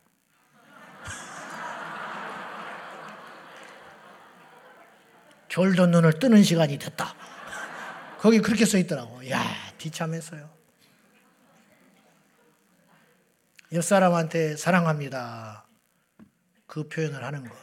졸도 5.47 5.87
눈을 5.87 6.19
뜨는 6.19 6.43
시간이 6.43 6.77
됐다. 6.77 7.15
거기 8.19 8.39
그렇게 8.39 8.65
써 8.65 8.77
있더라고. 8.77 9.27
야, 9.29 9.41
비참했어요. 9.77 10.55
옆 13.73 13.83
사람한테 13.83 14.55
사랑합니다. 14.55 15.67
그 16.65 16.87
표현을 16.87 17.23
하는 17.23 17.47
거. 17.47 17.55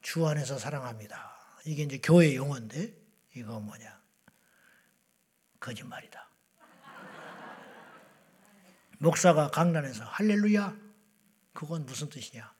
주 0.00 0.26
안에서 0.26 0.58
사랑합니다. 0.58 1.36
이게 1.64 1.84
이제 1.84 1.98
교회 2.02 2.34
용어인데 2.34 2.92
이거 3.34 3.60
뭐냐? 3.60 4.00
거짓말이다. 5.60 6.31
목사가 9.02 9.50
강단에서 9.50 10.04
할렐루야 10.04 10.76
그건 11.54 11.84
무슨 11.84 12.08
뜻이냐? 12.08 12.54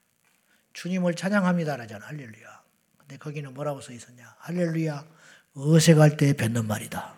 주님을 0.73 1.15
찬양합니다라잖아 1.15 2.05
할렐루야. 2.05 2.63
근데 2.99 3.17
거기는 3.17 3.55
뭐라고 3.55 3.81
써 3.81 3.93
있었냐? 3.93 4.35
할렐루야 4.41 5.07
어색할 5.55 6.17
때 6.17 6.33
뱉는 6.33 6.67
말이다. 6.67 7.15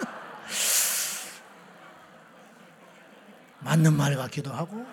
맞는 3.60 3.94
말 3.94 4.16
같기도 4.16 4.50
하고 4.50 4.86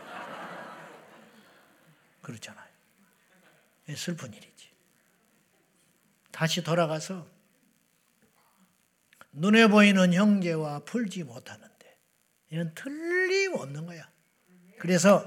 그렇잖아요. 2.23 2.65
슬픈 3.95 4.33
일이지. 4.33 4.69
다시 6.31 6.61
돌아가서 6.61 7.25
눈에 9.31 9.67
보이는 9.67 10.13
형제와 10.13 10.79
풀지 10.79 11.23
못하는데 11.23 11.74
이건 12.55 12.71
틀림없는 12.73 13.85
거야. 13.85 14.07
그래서 14.79 15.25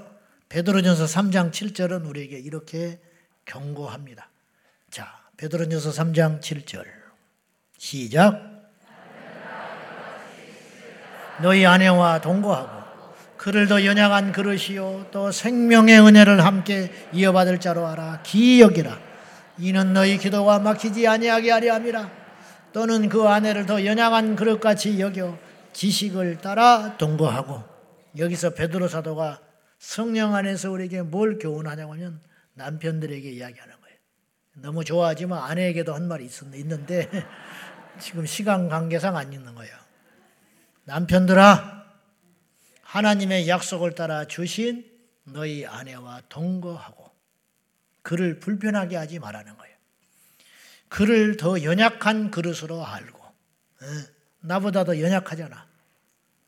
베드로전서 0.49 1.05
3장 1.05 1.51
7절은 1.51 2.07
우리에게 2.07 2.39
이렇게 2.39 2.99
경고합니다. 3.45 4.27
자, 4.89 5.07
베드로전서 5.37 5.91
3장 5.91 6.41
7절. 6.41 6.85
시작. 7.77 8.49
너희 11.43 11.67
아내와 11.67 12.19
동거하고 12.19 13.13
그를 13.37 13.67
더 13.67 13.85
연약한 13.85 14.31
그릇이요 14.31 15.07
또 15.11 15.31
생명의 15.31 16.01
은혜를 16.01 16.43
함께 16.43 16.91
이어받을 17.13 17.61
자로 17.61 17.87
알아 17.87 18.23
기여기라 18.23 18.99
이는 19.59 19.93
너희 19.93 20.17
기도가 20.17 20.59
막히지 20.59 21.07
아니하게 21.07 21.51
하려 21.51 21.75
함이라 21.75 22.11
또는 22.73 23.07
그 23.07 23.25
아내를 23.25 23.65
더 23.65 23.85
연약한 23.85 24.35
그릇같이 24.35 24.99
여겨 24.99 25.37
지식을 25.73 26.39
따라 26.39 26.97
동거하고 26.97 27.63
여기서 28.17 28.51
베드로 28.51 28.87
사도가 28.87 29.41
성령 29.77 30.35
안에서 30.35 30.71
우리에게 30.71 31.01
뭘 31.01 31.39
교훈하냐고 31.39 31.93
하면 31.93 32.21
남편들에게 32.53 33.29
이야기하는 33.29 33.75
거예요. 33.81 33.97
너무 34.55 34.83
좋아하지만 34.83 35.41
아내에게도 35.43 35.93
한 35.93 36.07
말이 36.07 36.29
있는데 36.55 37.09
지금 37.99 38.25
시간 38.25 38.67
관계상 38.67 39.15
안 39.15 39.31
있는 39.31 39.55
거예요. 39.55 39.73
남편들아 40.83 41.85
하나님의 42.81 43.47
약속을 43.47 43.93
따라 43.95 44.25
주신 44.25 44.89
너희 45.23 45.65
아내와 45.65 46.23
동거하고 46.27 47.09
그를 48.01 48.39
불편하게 48.39 48.95
하지 48.95 49.19
말라는 49.19 49.55
거예요. 49.55 49.75
그를 50.87 51.37
더 51.37 51.61
연약한 51.61 52.31
그릇으로 52.31 52.83
알고 52.85 53.19
예, 53.83 54.18
나보다 54.41 54.83
더 54.83 54.99
연약하잖아. 54.99 55.67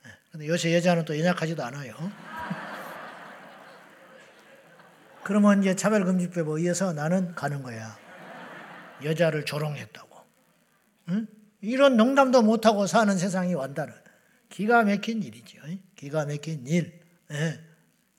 예, 0.05 0.09
근데 0.31 0.47
요새 0.47 0.73
여자는 0.75 1.05
또 1.05 1.17
연약하지도 1.17 1.63
않아요. 1.63 1.93
그러면 5.23 5.61
이제 5.61 5.75
차별금지법에 5.75 6.43
의해서 6.59 6.93
나는 6.93 7.35
가는 7.35 7.61
거야. 7.61 7.97
여자를 9.03 9.45
조롱했다고. 9.45 10.17
응? 11.09 11.27
이런 11.61 11.97
농담도 11.97 12.41
못하고 12.41 12.87
사는 12.87 13.15
세상이 13.17 13.53
완다는 13.53 13.93
기가 14.49 14.83
막힌 14.83 15.21
일이죠. 15.23 15.59
기가 15.95 16.25
막힌 16.25 16.65
일. 16.67 16.99
예. 17.31 17.59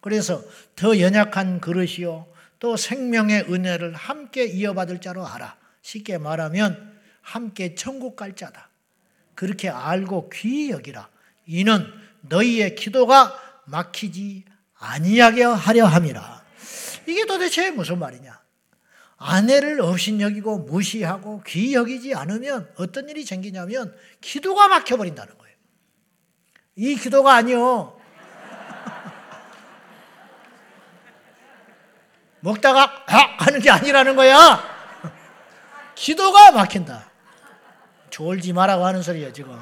그래서 0.00 0.42
더 0.74 0.98
연약한 0.98 1.60
그릇이요. 1.60 2.26
또 2.58 2.76
생명의 2.76 3.52
은혜를 3.52 3.94
함께 3.94 4.44
이어받을 4.44 5.00
자로 5.00 5.26
알아. 5.26 5.56
쉽게 5.82 6.18
말하면 6.18 7.00
함께 7.20 7.74
천국 7.74 8.16
갈 8.16 8.34
자다. 8.34 8.71
그렇게 9.34 9.68
알고 9.68 10.30
귀히 10.30 10.70
여기라. 10.70 11.08
이는 11.46 11.86
너희의 12.22 12.74
기도가 12.74 13.38
막히지 13.64 14.44
아니하게 14.78 15.44
하려 15.44 15.86
함이라. 15.86 16.42
이게 17.06 17.24
도대체 17.26 17.70
무슨 17.70 17.98
말이냐? 17.98 18.40
아내를 19.16 19.80
없인 19.80 20.20
여기고 20.20 20.58
무시하고 20.58 21.42
귀히 21.46 21.74
여기지 21.74 22.14
않으면 22.14 22.70
어떤 22.76 23.08
일이 23.08 23.24
생기냐면 23.24 23.96
기도가 24.20 24.68
막혀버린다는 24.68 25.38
거예요. 25.38 25.56
이 26.74 26.96
기도가 26.96 27.34
아니요. 27.34 27.98
먹다가 32.40 33.04
아 33.06 33.36
하는 33.38 33.60
게 33.60 33.70
아니라는 33.70 34.16
거야. 34.16 34.60
기도가 35.94 36.50
막힌다. 36.50 37.11
졸지 38.12 38.52
말라고 38.52 38.84
하는 38.84 39.02
소리야 39.02 39.32
지금. 39.32 39.58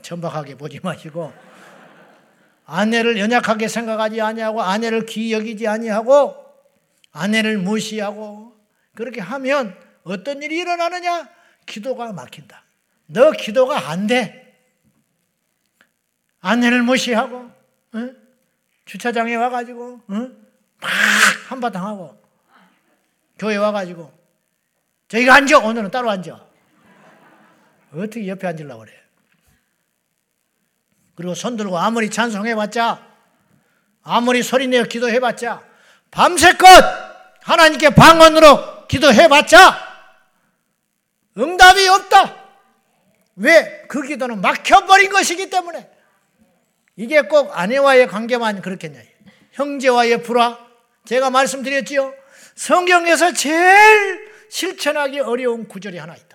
천박하게 0.00 0.54
보지 0.54 0.80
마시고 0.82 1.32
아내를 2.64 3.18
연약하게 3.18 3.68
생각하지 3.68 4.20
아니하고 4.20 4.62
아내를 4.62 5.04
귀 5.06 5.32
여기지 5.32 5.66
아니하고 5.66 6.36
아내를 7.12 7.58
무시하고 7.58 8.56
그렇게 8.94 9.20
하면 9.20 9.76
어떤 10.04 10.42
일이 10.42 10.56
일어나느냐? 10.58 11.28
기도가 11.66 12.12
막힌다. 12.12 12.64
너 13.06 13.32
기도가 13.32 13.90
안 13.90 14.06
돼. 14.06 14.56
아내를 16.40 16.82
무시하고 16.82 17.50
어? 17.92 18.10
주차장에 18.84 19.34
와가지고 19.34 20.00
어? 20.06 20.14
막 20.80 20.90
한바탕 21.48 21.84
하고 21.84 22.18
교회 23.38 23.56
와가지고 23.56 24.10
저희가 25.08 25.34
앉아 25.34 25.58
오늘은 25.58 25.90
따로 25.90 26.08
앉아 26.08 26.49
어떻게 27.92 28.26
옆에 28.28 28.46
앉으려고 28.46 28.80
그래 28.80 28.92
그리고 31.14 31.34
손 31.34 31.56
들고 31.56 31.78
아무리 31.78 32.10
찬송해봤자 32.10 33.06
아무리 34.02 34.42
소리내어 34.42 34.84
기도해봤자 34.84 35.62
밤새껏 36.10 36.68
하나님께 37.42 37.90
방언으로 37.90 38.86
기도해봤자 38.88 39.90
응답이 41.38 41.88
없다. 41.88 42.36
왜? 43.36 43.84
그 43.88 44.02
기도는 44.02 44.40
막혀버린 44.40 45.10
것이기 45.10 45.48
때문에. 45.48 45.88
이게 46.96 47.22
꼭 47.22 47.56
아내와의 47.56 48.08
관계만 48.08 48.60
그렇겠냐. 48.60 49.00
형제와의 49.52 50.22
불화. 50.22 50.58
제가 51.06 51.30
말씀드렸지요. 51.30 52.12
성경에서 52.56 53.32
제일 53.32 54.30
실천하기 54.50 55.20
어려운 55.20 55.66
구절이 55.66 55.96
하나 55.96 56.14
있다. 56.14 56.29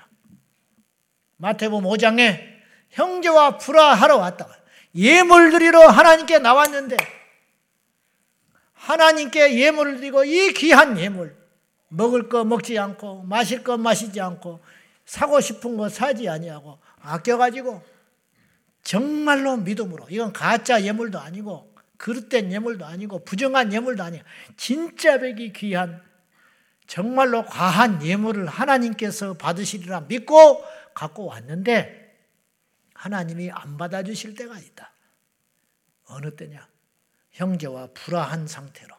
마태복음 1.45 1.87
5장에 1.87 2.41
형제와 2.89 3.59
불화하러 3.59 4.17
왔다. 4.17 4.47
예물 4.95 5.51
드리러 5.51 5.87
하나님께 5.87 6.39
나왔는데 6.39 6.97
하나님께 8.73 9.59
예물을 9.59 9.97
드리고 9.97 10.23
이 10.23 10.53
귀한 10.53 10.97
예물 10.97 11.35
먹을 11.89 12.29
거 12.29 12.43
먹지 12.43 12.79
않고 12.79 13.23
마실 13.23 13.63
거 13.63 13.77
마시지 13.77 14.19
않고 14.19 14.59
사고 15.05 15.39
싶은 15.39 15.77
거 15.77 15.87
사지 15.87 16.27
아니하고 16.27 16.79
아껴가지고 16.99 17.83
정말로 18.83 19.57
믿음으로 19.57 20.07
이건 20.09 20.33
가짜 20.33 20.81
예물도 20.81 21.19
아니고 21.19 21.75
그릇된 21.97 22.51
예물도 22.51 22.85
아니고 22.85 23.23
부정한 23.23 23.71
예물도 23.71 24.03
아니고 24.03 24.23
진짜 24.57 25.19
백이 25.19 25.53
귀한 25.53 26.01
정말로 26.87 27.45
과한 27.45 28.03
예물을 28.03 28.47
하나님께서 28.47 29.35
받으시리라 29.35 30.01
믿고 30.07 30.63
갖고 30.95 31.25
왔는데 31.25 32.03
하나님이 32.95 33.51
안 33.51 33.77
받아주실 33.77 34.33
때가 34.33 34.57
있다. 34.57 34.91
어느 36.05 36.35
때냐? 36.35 36.67
형제와 37.31 37.89
불화한 37.93 38.47
상태로. 38.47 38.95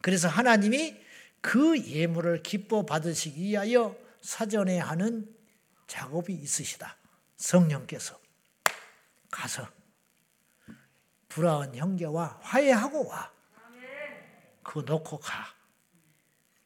그래서 0.00 0.28
하나님이 0.28 1.00
그 1.40 1.78
예물을 1.78 2.42
기뻐 2.42 2.84
받으시기 2.84 3.40
위하여 3.40 3.96
사전에 4.22 4.78
하는 4.78 5.32
작업이 5.86 6.32
있으시다. 6.32 6.96
성령께서 7.36 8.18
가서 9.30 9.68
불화한 11.28 11.76
형제와 11.76 12.40
화해하고 12.42 13.06
와. 13.06 13.30
그거 14.62 14.82
놓고 14.82 15.20
가. 15.20 15.54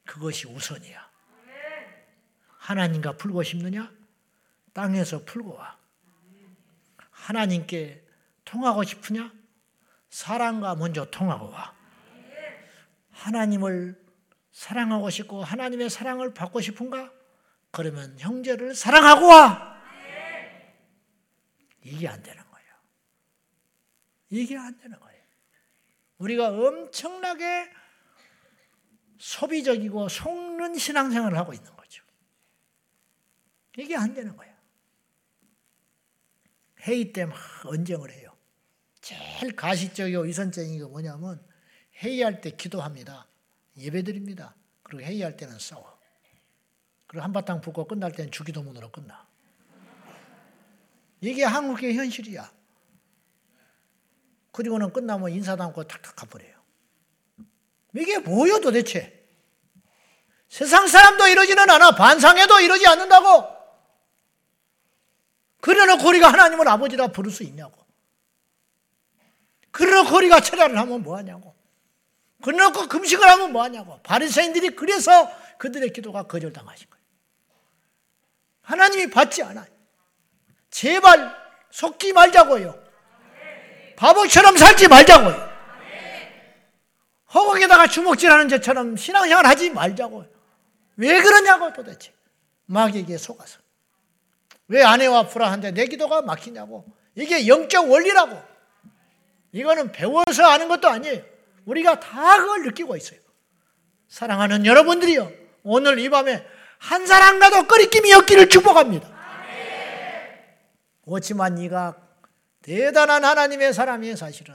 그것이 0.06 0.46
우선이야. 0.46 1.10
하나님과 2.58 3.16
풀고 3.16 3.42
싶느냐? 3.42 3.99
땅에서 4.72 5.24
풀고 5.24 5.54
와. 5.54 5.78
하나님께 7.10 8.04
통하고 8.44 8.84
싶으냐? 8.84 9.32
사랑과 10.08 10.74
먼저 10.74 11.04
통하고 11.10 11.50
와. 11.50 11.74
하나님을 13.10 14.00
사랑하고 14.52 15.10
싶고 15.10 15.44
하나님의 15.44 15.90
사랑을 15.90 16.34
받고 16.34 16.60
싶은가? 16.60 17.12
그러면 17.70 18.18
형제를 18.18 18.74
사랑하고 18.74 19.26
와. 19.26 19.80
이게 21.82 22.08
안 22.08 22.22
되는 22.22 22.42
거예요. 22.42 22.74
이게 24.30 24.56
안 24.56 24.76
되는 24.78 24.98
거예요. 24.98 25.20
우리가 26.18 26.48
엄청나게 26.48 27.70
소비적이고 29.18 30.08
속는 30.08 30.74
신앙생활을 30.74 31.36
하고 31.38 31.52
있는 31.52 31.74
거죠. 31.76 32.04
이게 33.76 33.96
안 33.96 34.12
되는 34.14 34.36
거예요. 34.36 34.49
회의 36.83 37.12
때 37.12 37.24
막 37.26 37.37
언쟁을 37.64 38.11
해요. 38.11 38.35
제일 39.01 39.55
가시적이고 39.57 40.22
위선적인 40.22 40.78
게 40.78 40.85
뭐냐면 40.85 41.43
회의할 41.97 42.41
때 42.41 42.51
기도합니다. 42.51 43.26
예배드립니다. 43.76 44.55
그리고 44.83 45.03
회의할 45.03 45.37
때는 45.37 45.59
싸워. 45.59 45.99
그리고 47.07 47.24
한바탕 47.24 47.61
붙고 47.61 47.87
끝날 47.87 48.12
때는 48.12 48.31
주기도문으로 48.31 48.91
끝나. 48.91 49.26
이게 51.20 51.45
한국의 51.45 51.95
현실이야. 51.97 52.51
그리고는 54.53 54.93
끝나면 54.93 55.31
인사도 55.31 55.62
않고 55.64 55.85
탁탁 55.85 56.16
가버려요. 56.16 56.55
이게 57.95 58.18
뭐요 58.18 58.61
도대체? 58.61 59.18
세상 60.49 60.87
사람도 60.87 61.26
이러지는 61.28 61.68
않아. 61.70 61.93
반상에도 61.95 62.61
이러지 62.61 62.87
않는다고. 62.87 63.59
그러놓고 65.61 66.08
우리가 66.08 66.32
하나님을 66.32 66.66
아버지라 66.68 67.08
부를 67.08 67.30
수 67.30 67.42
있냐고. 67.42 67.78
그러놓고 69.70 70.16
우리가 70.16 70.40
철야를 70.40 70.78
하면 70.78 71.02
뭐하냐고. 71.02 71.54
그러놓고 72.42 72.88
금식을 72.88 73.28
하면 73.28 73.52
뭐하냐고. 73.52 74.00
바리새인들이 74.02 74.70
그래서 74.70 75.30
그들의 75.58 75.92
기도가 75.92 76.24
거절당하신 76.24 76.88
거예요. 76.88 77.04
하나님이 78.62 79.11
받지 79.11 79.42
않아요. 79.42 79.66
제발 80.70 81.36
속지 81.70 82.12
말자고요. 82.12 82.82
바보처럼 83.96 84.56
살지 84.56 84.88
말자고요. 84.88 85.50
허공에다가 87.34 87.86
주먹질하는 87.86 88.48
것처럼 88.48 88.96
신앙생활 88.96 89.46
하지 89.46 89.70
말자고요. 89.70 90.26
왜 90.96 91.20
그러냐고 91.20 91.72
도대체. 91.72 92.12
마귀에게 92.66 93.18
속아서. 93.18 93.58
왜 94.70 94.84
아내와 94.84 95.26
불화한데 95.26 95.72
내 95.72 95.86
기도가 95.86 96.22
막히냐고. 96.22 96.84
이게 97.16 97.48
영적 97.48 97.90
원리라고. 97.90 98.40
이거는 99.50 99.90
배워서 99.90 100.44
아는 100.48 100.68
것도 100.68 100.88
아니에요. 100.88 101.22
우리가 101.64 101.98
다 101.98 102.38
그걸 102.38 102.62
느끼고 102.62 102.96
있어요. 102.96 103.18
사랑하는 104.08 104.64
여러분들이요. 104.64 105.32
오늘 105.64 105.98
이 105.98 106.08
밤에 106.08 106.46
한 106.78 107.04
사람과도 107.04 107.66
꺼리낌이 107.66 108.12
없기를 108.12 108.48
축복합니다. 108.48 109.10
그렇지만 111.04 111.56
네가 111.56 111.96
대단한 112.62 113.24
하나님의 113.24 113.74
사람이 113.74 114.14
사실은 114.14 114.54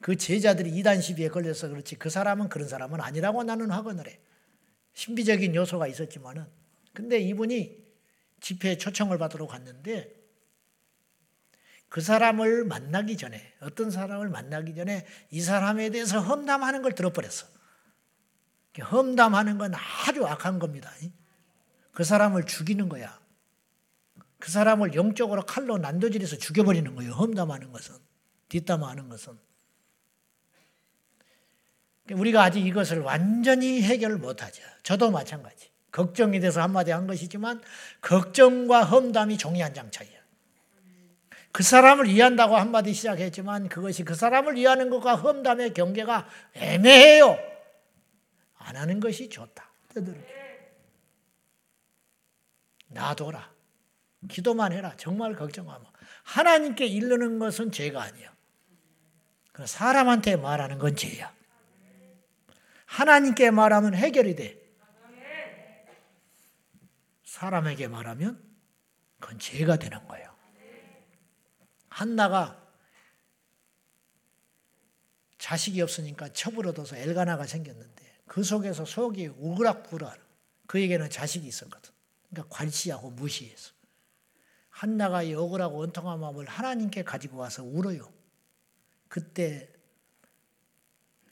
그 0.00 0.16
제자들이 0.16 0.70
이단 0.70 1.00
시비에 1.00 1.28
걸려서 1.28 1.68
그렇지 1.68 1.96
그 1.96 2.08
사람은 2.08 2.48
그런 2.48 2.68
사람은 2.68 3.00
아니라고 3.00 3.42
나는 3.42 3.72
하거늘 3.72 4.06
해. 4.06 4.20
신비적인 4.94 5.56
요소가 5.56 5.88
있었지만은 5.88 6.46
근데 6.94 7.18
이분이 7.18 7.81
집회에 8.42 8.76
초청을 8.76 9.16
받으러 9.16 9.46
갔는데 9.46 10.20
그 11.88 12.00
사람을 12.00 12.64
만나기 12.64 13.16
전에 13.16 13.54
어떤 13.60 13.90
사람을 13.90 14.28
만나기 14.28 14.74
전에 14.74 15.06
이 15.30 15.40
사람에 15.40 15.90
대해서 15.90 16.20
험담하는 16.20 16.82
걸 16.82 16.94
들어버렸어. 16.94 17.46
험담하는 18.80 19.58
건 19.58 19.72
아주 19.74 20.26
악한 20.26 20.58
겁니다. 20.58 20.90
그 21.92 22.04
사람을 22.04 22.46
죽이는 22.46 22.88
거야. 22.88 23.20
그 24.38 24.50
사람을 24.50 24.94
영적으로 24.94 25.42
칼로 25.44 25.78
난도질해서 25.78 26.36
죽여버리는 26.38 26.94
거예요. 26.94 27.12
험담하는 27.12 27.70
것은. 27.72 27.94
뒷담화하는 28.48 29.08
것은. 29.08 29.38
우리가 32.10 32.42
아직 32.42 32.66
이것을 32.66 33.00
완전히 33.00 33.82
해결 33.82 34.16
못하죠. 34.16 34.62
저도 34.82 35.10
마찬가지. 35.10 35.71
걱정이 35.92 36.40
돼서 36.40 36.62
한마디 36.62 36.90
한 36.90 37.06
것이지만 37.06 37.62
걱정과 38.00 38.84
험담이 38.84 39.38
종이 39.38 39.60
한 39.60 39.72
장 39.74 39.90
차이야. 39.90 40.20
그 41.52 41.62
사람을 41.62 42.06
이해한다고 42.06 42.56
한마디 42.56 42.94
시작했지만 42.94 43.68
그것이 43.68 44.04
그 44.04 44.14
사람을 44.14 44.56
이해하는 44.56 44.88
것과 44.88 45.16
험담의 45.16 45.74
경계가 45.74 46.26
애매해요. 46.54 47.38
안 48.56 48.76
하는 48.76 49.00
것이 49.00 49.28
좋다. 49.28 49.70
놔둬라. 52.88 53.52
기도만 54.30 54.72
해라. 54.72 54.94
정말 54.96 55.34
걱정하면. 55.34 55.86
하나님께 56.22 56.86
이르는 56.86 57.38
것은 57.38 57.70
죄가 57.70 58.02
아니야. 58.02 58.32
사람한테 59.66 60.36
말하는 60.36 60.78
건 60.78 60.96
죄야. 60.96 61.34
하나님께 62.86 63.50
말하면 63.50 63.94
해결이 63.94 64.36
돼. 64.36 64.61
사람에게 67.32 67.88
말하면 67.88 68.38
그건 69.18 69.38
죄가 69.38 69.76
되는 69.76 70.06
거예요. 70.06 70.36
한나가 71.88 72.62
자식이 75.38 75.80
없으니까 75.80 76.34
첩을 76.34 76.66
얻어서 76.66 76.94
엘가나가 76.94 77.46
생겼는데 77.46 78.20
그 78.26 78.44
속에서 78.44 78.84
속이 78.84 79.28
우그락부락 79.28 80.18
그에게는 80.66 81.08
자식이 81.08 81.46
있었거든. 81.48 81.90
그러니까 82.28 82.54
관시하고 82.54 83.10
무시해서. 83.10 83.72
한나가 84.68 85.22
이 85.22 85.32
억울하고 85.32 85.78
원통한 85.78 86.20
마음을 86.20 86.46
하나님께 86.46 87.02
가지고 87.02 87.38
와서 87.38 87.64
울어요. 87.64 88.12
그때 89.08 89.72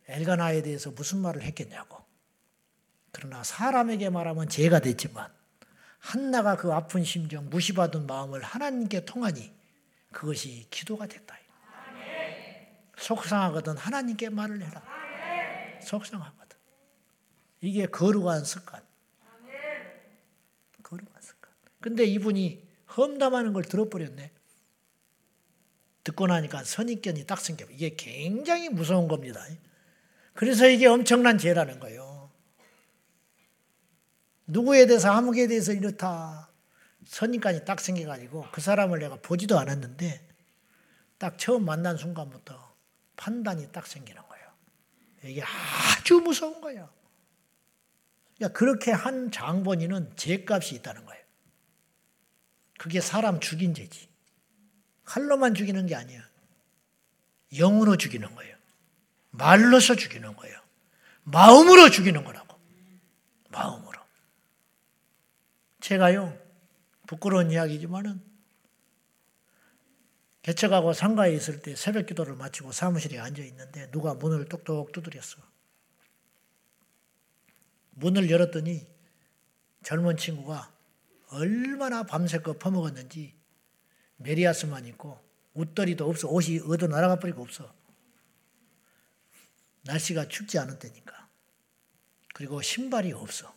엘가나에 0.09 0.63
대해서 0.63 0.91
무슨 0.93 1.19
말을 1.19 1.43
했겠냐고. 1.43 2.03
그러나 3.13 3.45
사람에게 3.45 4.09
말하면 4.09 4.49
죄가 4.49 4.81
됐지만 4.81 5.40
한나가 6.01 6.57
그 6.57 6.73
아픈 6.73 7.05
심정, 7.05 7.49
무시받은 7.51 8.07
마음을 8.07 8.43
하나님께 8.43 9.05
통하니 9.05 9.53
그것이 10.11 10.67
기도가 10.71 11.07
됐다. 11.07 11.39
속상하거든 12.97 13.77
하나님께 13.77 14.29
말을 14.29 14.63
해라. 14.63 14.83
속상하거든. 15.83 16.59
이게 17.63 17.87
거룩한 17.87 18.45
습관. 18.45 18.83
거룩한 20.83 21.23
습관. 21.23 21.51
근데 21.81 22.05
이분이 22.05 22.69
험담하는 22.97 23.53
걸 23.53 23.65
들어버렸네. 23.65 24.33
듣고 26.05 26.27
나니까 26.27 26.65
선입견이 26.65 27.27
딱 27.27 27.41
생겨. 27.41 27.67
이게 27.71 27.95
굉장히 27.97 28.69
무서운 28.69 29.07
겁니다. 29.09 29.45
그래서 30.35 30.67
이게 30.69 30.87
엄청난 30.87 31.39
죄라는 31.39 31.79
거예요. 31.79 32.10
누구에 34.51 34.87
대해서 34.87 35.11
아무에 35.13 35.47
대해서 35.47 35.73
이렇다. 35.73 36.49
선입관이 37.07 37.65
딱 37.65 37.81
생겨가지고 37.81 38.49
그 38.53 38.61
사람을 38.61 38.99
내가 38.99 39.17
보지도 39.17 39.59
않았는데 39.59 40.29
딱 41.19 41.39
처음 41.39 41.65
만난 41.65 41.97
순간부터 41.97 42.75
판단이 43.17 43.71
딱 43.73 43.87
생기는 43.87 44.21
거예요. 44.29 44.47
이게 45.25 45.43
아주 45.43 46.21
무서운 46.21 46.61
거예요. 46.61 46.89
그러니까 48.37 48.59
그렇게 48.59 48.91
한 48.91 49.31
장본인은 49.31 50.17
죄값이 50.17 50.75
있다는 50.77 51.05
거예요. 51.05 51.23
그게 52.79 53.01
사람 53.01 53.41
죽인 53.41 53.75
죄지. 53.75 54.09
칼로만 55.05 55.55
죽이는 55.55 55.87
게 55.87 55.95
아니야. 55.95 56.23
영으로 57.53 57.97
죽이는 57.97 58.35
거예요. 58.35 58.57
말로서 59.31 59.97
죽이는 59.97 60.35
거예요. 60.37 60.59
마음으로 61.25 61.91
죽이는 61.91 62.25
거라고. 62.25 62.59
마음으로. 63.51 63.90
제가요, 65.81 66.39
부끄러운 67.07 67.51
이야기지만은, 67.51 68.31
개척하고 70.43 70.93
상가에 70.93 71.35
있을 71.35 71.61
때 71.61 71.77
새벽 71.77 72.07
기도를 72.07 72.35
마치고 72.35 72.73
사무실에 72.73 73.19
앉아 73.19 73.43
있는데 73.43 73.91
누가 73.91 74.15
문을 74.15 74.47
똑똑 74.47 74.91
두드렸어. 74.93 75.39
문을 77.91 78.31
열었더니 78.31 78.87
젊은 79.83 80.17
친구가 80.17 80.73
얼마나 81.29 82.05
밤새껏 82.05 82.59
퍼먹었는지 82.59 83.35
메리아스만 84.17 84.87
입고 84.87 85.19
옷더리도 85.53 86.09
없어. 86.09 86.29
옷이 86.29 86.61
어디 86.67 86.89
날아가 86.89 87.19
버리고 87.19 87.43
없어. 87.43 87.75
날씨가 89.83 90.29
춥지 90.29 90.59
않을 90.59 90.79
때니까. 90.79 91.29
그리고 92.35 92.63
신발이 92.63 93.13
없어. 93.13 93.55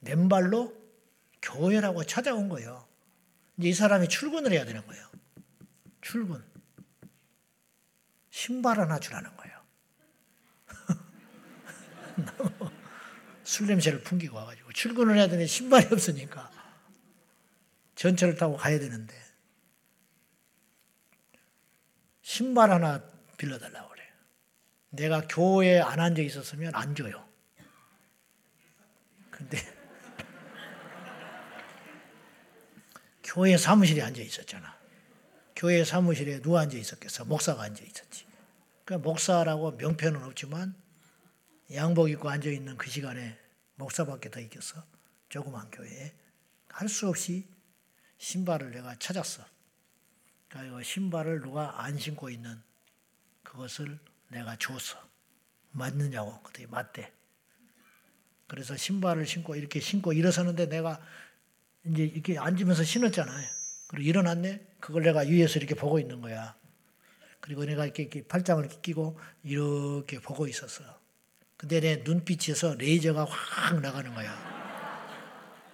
맨발로 0.00 0.83
교회라고 1.44 2.04
찾아온 2.04 2.48
거예요. 2.48 2.88
이제 3.58 3.68
이 3.68 3.74
사람이 3.74 4.08
출근을 4.08 4.52
해야 4.52 4.64
되는 4.64 4.84
거예요. 4.86 5.10
출근. 6.00 6.42
신발 8.30 8.80
하나 8.80 8.98
주라는 8.98 9.30
거예요. 9.36 9.62
술 13.44 13.66
냄새를 13.66 14.02
풍기고 14.02 14.36
와가지고 14.36 14.72
출근을 14.72 15.16
해야 15.16 15.26
되는데 15.26 15.46
신발이 15.46 15.88
없으니까 15.92 16.50
전철을 17.94 18.36
타고 18.36 18.56
가야 18.56 18.78
되는데 18.78 19.14
신발 22.22 22.70
하나 22.70 23.04
빌려달라고 23.36 23.90
그래요. 23.90 24.08
내가 24.90 25.26
교회에 25.28 25.80
안 25.80 26.00
앉아 26.00 26.22
있었으면 26.22 26.74
안 26.74 26.94
줘요. 26.94 27.28
근데 29.30 29.73
교회 33.34 33.56
사무실에 33.56 34.00
앉아 34.00 34.22
있었잖아. 34.22 34.78
교회 35.56 35.84
사무실에 35.84 36.40
누가 36.40 36.60
앉아 36.60 36.76
있었겠어? 36.78 37.24
목사가 37.24 37.62
앉아 37.64 37.82
있었지. 37.82 38.26
그러니까 38.84 39.08
목사라고 39.08 39.72
명패는 39.72 40.22
없지만 40.22 40.72
양복 41.72 42.10
입고 42.10 42.30
앉아 42.30 42.48
있는 42.48 42.76
그 42.76 42.88
시간에 42.88 43.36
목사밖에 43.74 44.30
더 44.30 44.38
있겠어. 44.38 44.84
조그만 45.28 45.68
교회에 45.72 46.14
할 46.68 46.88
수 46.88 47.08
없이 47.08 47.48
신발을 48.18 48.70
내가 48.70 48.96
찾았어. 49.00 49.44
그러니까 50.48 50.80
신발을 50.84 51.40
누가 51.40 51.82
안 51.82 51.98
신고 51.98 52.30
있는 52.30 52.62
그것을 53.42 53.98
내가 54.28 54.56
줬어. 54.58 54.96
맞느냐고. 55.72 56.40
그랬더니 56.42 56.68
맞대. 56.68 57.12
그래서 58.46 58.76
신발을 58.76 59.26
신고 59.26 59.56
이렇게 59.56 59.80
신고 59.80 60.12
일어서는데 60.12 60.68
내가 60.68 61.00
이제 61.86 62.04
이렇게 62.04 62.38
앉으면서 62.38 62.82
신었잖아요. 62.84 63.46
그리고 63.88 64.08
일어났네. 64.08 64.66
그걸 64.80 65.02
내가 65.02 65.20
위에서 65.20 65.58
이렇게 65.58 65.74
보고 65.74 65.98
있는 65.98 66.20
거야. 66.20 66.54
그리고 67.40 67.64
내가 67.64 67.84
이렇게, 67.84 68.04
이렇게 68.04 68.26
팔짱을 68.26 68.68
끼고 68.80 69.18
이렇게 69.42 70.18
보고 70.18 70.46
있었어. 70.46 70.82
근데 71.56 71.80
내 71.80 71.96
눈빛에서 71.96 72.74
레이저가 72.74 73.24
확 73.24 73.80
나가는 73.80 74.12
거야. 74.14 74.54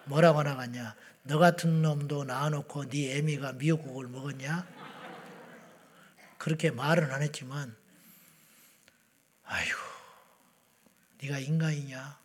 뭐라고 0.07 0.43
나갔냐? 0.43 0.97
너 1.23 1.39
같은 1.39 1.83
놈도 1.83 2.25
낳아놓고 2.25 2.89
네 2.89 3.17
애미가 3.17 3.53
미역국을 3.55 4.09
먹었냐? 4.09 4.67
그렇게 6.39 6.71
말은 6.71 7.11
안 7.11 7.23
했지만, 7.23 7.77
아휴, 9.45 9.69
네가 11.23 11.39
인간이냐? 11.39 12.19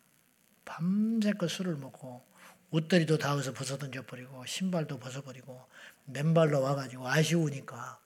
밤새껏 0.64 1.50
술을 1.50 1.76
먹고 1.76 2.26
옷들이도 2.70 3.18
다 3.18 3.34
어서 3.34 3.52
벗어 3.52 3.78
던져 3.78 4.02
버리고 4.04 4.44
신발도 4.44 4.98
벗어버리고 4.98 5.60
맨발로 6.06 6.60
와가지고 6.60 7.08
아쉬우니까 7.08 8.00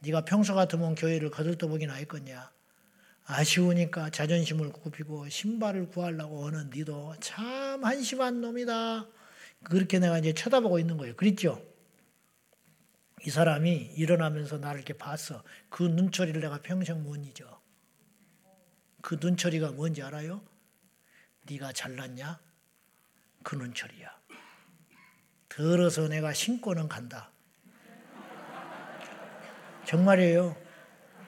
네가 0.00 0.24
평소 0.24 0.54
같으면 0.54 0.94
교회를 0.94 1.30
거들떠보긴 1.30 1.90
하겠겠냐? 1.90 2.50
아쉬우니까 3.24 4.10
자존심을 4.10 4.72
굽히고 4.72 5.28
신발을 5.28 5.88
구하려고 5.88 6.46
하는 6.46 6.70
니도 6.70 7.14
참 7.20 7.84
한심한 7.84 8.40
놈이다. 8.40 9.06
그렇게 9.64 9.98
내가 9.98 10.18
이제 10.18 10.32
쳐다보고 10.32 10.78
있는 10.78 10.96
거예요. 10.96 11.16
그랬죠? 11.16 11.62
이 13.24 13.30
사람이 13.30 13.94
일어나면서 13.96 14.58
나를 14.58 14.80
이렇게 14.80 14.92
봤어. 14.96 15.42
그 15.68 15.82
눈초리를 15.82 16.40
내가 16.40 16.62
평생 16.62 17.02
못 17.02 17.16
잊어. 17.16 17.60
그 19.02 19.16
눈초리가 19.20 19.72
뭔지 19.72 20.02
알아요? 20.02 20.42
네가 21.42 21.72
잘났냐? 21.72 22.45
그 23.46 23.54
눈초리야. 23.54 24.10
더러서 25.48 26.08
내가 26.08 26.32
신고는 26.32 26.88
간다. 26.88 27.30
정말이에요. 29.84 30.56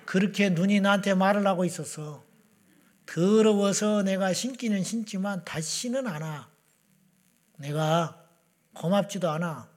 그렇게 0.04 0.50
눈이 0.50 0.80
나한테 0.80 1.14
말을 1.14 1.46
하고 1.46 1.64
있었어. 1.64 2.24
더러워서 3.06 4.02
내가 4.02 4.32
신기는 4.32 4.82
신지만 4.82 5.44
다시는 5.44 6.08
않아. 6.08 6.50
내가 7.56 8.20
고맙지도 8.74 9.30
않아. 9.30 9.70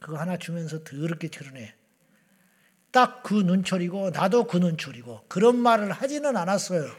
그거 0.00 0.18
하나 0.18 0.36
주면서 0.36 0.82
더럽게 0.82 1.28
드러내. 1.28 1.76
딱 2.90 3.22
그 3.22 3.34
눈초리고 3.34 4.10
나도 4.10 4.48
그 4.48 4.56
눈초리고 4.56 5.26
그런 5.28 5.58
말을 5.58 5.92
하지는 5.92 6.36
않았어요. 6.36 6.90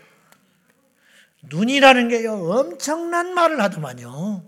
눈이라는 1.43 2.07
게요 2.09 2.33
엄청난 2.33 3.33
말을 3.33 3.61
하더만요. 3.61 4.45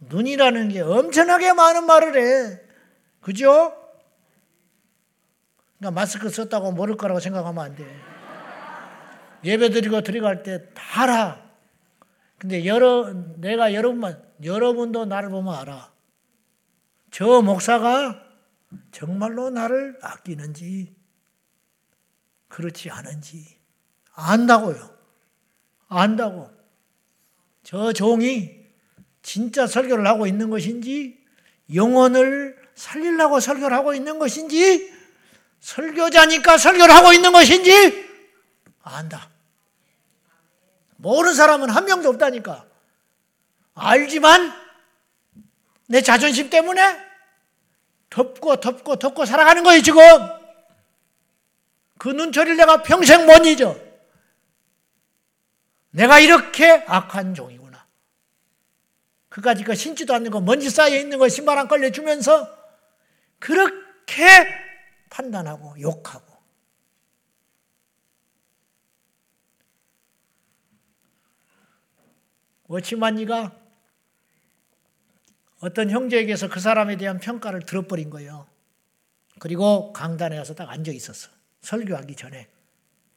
눈이라는 0.00 0.68
게 0.70 0.80
엄청나게 0.80 1.52
많은 1.52 1.84
말을 1.86 2.16
해. 2.16 2.60
그죠? 3.20 3.76
그러니까 5.78 6.00
마스크 6.00 6.28
썼다고 6.30 6.72
모를 6.72 6.96
거라고 6.96 7.20
생각하면 7.20 7.64
안 7.64 7.74
돼. 7.76 7.84
예배 9.44 9.70
드리고 9.70 10.02
들어갈 10.02 10.42
때 10.42 10.72
다 10.74 11.02
알아. 11.02 11.50
근데 12.38 12.64
여러, 12.64 13.12
내가 13.36 13.74
여러분만, 13.74 14.22
여러분도 14.42 15.04
나를 15.04 15.28
보면 15.28 15.54
알아. 15.54 15.92
저 17.10 17.42
목사가 17.42 18.22
정말로 18.92 19.50
나를 19.50 19.98
아끼는지, 20.00 20.96
그렇지 22.48 22.90
않은지, 22.90 23.58
안다고요. 24.14 24.99
안다고. 25.90 26.50
저 27.62 27.92
종이 27.92 28.56
진짜 29.22 29.66
설교를 29.66 30.06
하고 30.06 30.26
있는 30.26 30.48
것인지, 30.48 31.18
영혼을 31.74 32.56
살리려고 32.74 33.38
설교를 33.40 33.76
하고 33.76 33.92
있는 33.92 34.18
것인지, 34.18 34.90
설교자니까 35.60 36.56
설교를 36.56 36.94
하고 36.94 37.12
있는 37.12 37.32
것인지 37.32 38.08
안다. 38.82 39.28
모르는 40.96 41.34
사람은 41.34 41.68
한 41.68 41.84
명도 41.84 42.08
없다니까. 42.10 42.64
알지만 43.74 44.52
내 45.86 46.00
자존심 46.00 46.50
때문에 46.50 46.98
덮고 48.08 48.56
덮고 48.56 48.96
덮고 48.96 49.24
살아가는 49.26 49.62
거예요, 49.62 49.82
지금. 49.82 50.00
그 51.98 52.08
눈초리를 52.08 52.56
내가 52.56 52.82
평생 52.82 53.26
못 53.26 53.44
잊어. 53.44 53.89
내가 55.90 56.20
이렇게 56.20 56.84
악한 56.86 57.34
종이구나. 57.34 57.86
그까지 59.28 59.64
그 59.64 59.74
신지도 59.74 60.14
않는 60.14 60.30
거, 60.30 60.40
먼지 60.40 60.70
쌓여 60.70 60.96
있는 60.96 61.18
거 61.18 61.28
신발 61.28 61.58
안 61.58 61.68
걸려주면서 61.68 62.58
그렇게 63.38 64.24
판단하고 65.08 65.80
욕하고 65.80 66.30
워치만이가 72.68 73.56
어떤 75.60 75.90
형제에게서 75.90 76.48
그 76.48 76.60
사람에 76.60 76.96
대한 76.96 77.18
평가를 77.18 77.62
들어버린 77.62 78.10
거예요. 78.10 78.46
그리고 79.40 79.92
강단에 79.92 80.38
와서 80.38 80.54
딱 80.54 80.70
앉아 80.70 80.92
있었어. 80.92 81.30
설교하기 81.62 82.14
전에. 82.14 82.48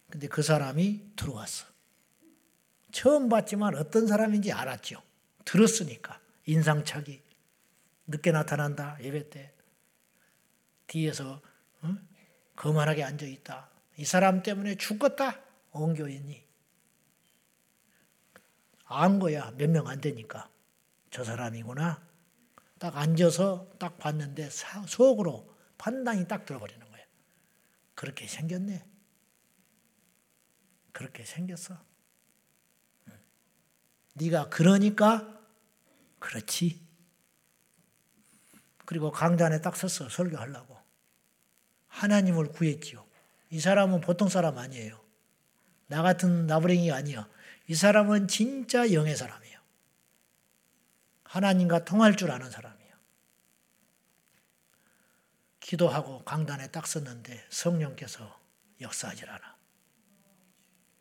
근데 0.10 0.28
그 0.28 0.42
사람이 0.42 1.16
들어왔어. 1.16 1.73
처음 2.94 3.28
봤지만 3.28 3.76
어떤 3.76 4.08
사람인지 4.08 4.54
알았죠. 4.54 5.02
들었으니까. 5.44 6.22
인상착이. 6.46 7.22
늦게 8.08 8.32
나타난다. 8.32 8.98
예배 9.02 9.30
때. 9.30 9.52
뒤에서 10.88 11.42
응? 11.84 12.08
거만하게 12.56 13.04
앉아 13.04 13.26
있다. 13.26 13.70
이 13.98 14.06
사람 14.06 14.44
때문에 14.44 14.76
죽었다. 14.76 15.42
온 15.72 15.96
교인이. 15.96 16.42
안 18.86 19.20
거야. 19.20 19.52
몇 19.58 19.70
명 19.70 19.88
안 19.88 20.00
되니까. 20.00 20.50
저 21.10 21.24
사람이구나. 21.24 22.08
딱 22.80 22.96
앉아서 22.98 23.70
딱 23.80 23.98
봤는데 23.98 24.50
속으로 24.88 25.52
판단이 25.78 26.28
딱 26.28 26.46
들어버리는 26.46 26.88
거예요. 26.88 27.06
그렇게 27.96 28.28
생겼네. 28.28 28.86
그렇게 30.92 31.24
생겼어. 31.26 31.78
네가 34.14 34.50
그러니까 34.50 35.28
그렇지. 36.20 36.82
그리고 38.86 39.12
강단에 39.12 39.62
딱 39.62 39.76
섰어 39.76 40.10
설교하려고. 40.10 40.78
하나님을 41.88 42.52
구했지요. 42.52 43.06
이 43.50 43.60
사람은 43.60 44.02
보통 44.02 44.30
사람 44.30 44.58
아니에요. 44.58 45.00
나 45.88 46.02
같은 46.02 46.48
나부랭이 46.48 46.92
아니야. 46.92 47.30
이 47.68 47.76
사람은 47.76 48.28
진짜 48.28 48.92
영의 48.94 49.16
사람이에요. 49.16 49.60
하나님과 51.24 51.86
통할 51.86 52.16
줄 52.16 52.32
아는 52.32 52.50
사람이에요. 52.50 52.94
기도하고 55.60 56.24
강단에 56.24 56.68
딱 56.72 56.86
섰는데 56.88 57.48
성령께서 57.50 58.40
역사하질 58.82 59.30
않아. 59.30 59.58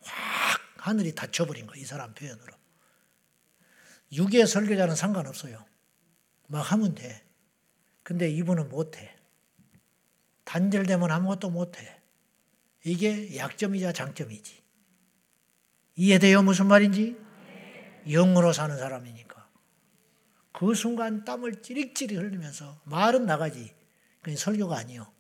확 0.02 0.60
하늘이 0.76 1.14
닫혀버린 1.14 1.66
거이 1.66 1.84
사람 1.84 2.14
표현으로. 2.14 2.61
육의 4.12 4.46
설교자는 4.46 4.94
상관없어요. 4.94 5.64
막 6.48 6.60
하면 6.72 6.94
돼. 6.94 7.24
근데 8.02 8.30
이분은 8.30 8.68
못해. 8.68 9.16
단절되면 10.44 11.10
아무것도 11.10 11.50
못해. 11.50 12.00
이게 12.84 13.36
약점이자 13.36 13.92
장점이지. 13.92 14.62
이해돼요? 15.96 16.42
무슨 16.42 16.66
말인지? 16.66 17.18
영으로 18.08 18.52
사는 18.52 18.76
사람이니까. 18.76 19.48
그 20.52 20.74
순간 20.74 21.24
땀을 21.24 21.62
찌릿찌릿 21.62 22.18
흘리면서 22.18 22.80
말은 22.84 23.24
나가지. 23.24 23.74
그게 24.20 24.36
설교가 24.36 24.76
아니요. 24.76 25.10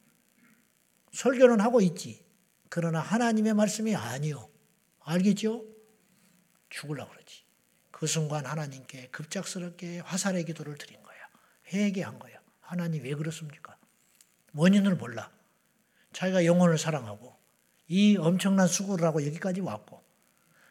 설교는 1.12 1.60
하고 1.60 1.80
있지. 1.80 2.24
그러나 2.68 3.00
하나님의 3.00 3.54
말씀이 3.54 3.94
아니요. 3.94 4.48
알겠죠? 5.00 5.64
죽을라 6.68 7.08
그러지. 7.08 7.41
그 8.02 8.08
순간 8.08 8.44
하나님께 8.46 9.10
급작스럽게 9.12 10.00
화살의 10.00 10.44
기도를 10.44 10.76
드린 10.76 11.00
거야. 11.04 11.16
회개한 11.72 12.18
거야. 12.18 12.34
하나님 12.60 13.04
왜 13.04 13.14
그렇습니까? 13.14 13.76
원인을 14.54 14.96
몰라. 14.96 15.30
자기가 16.12 16.44
영혼을 16.44 16.78
사랑하고 16.78 17.36
이 17.86 18.16
엄청난 18.16 18.66
수고를 18.66 19.06
하고 19.06 19.24
여기까지 19.24 19.60
왔고 19.60 20.02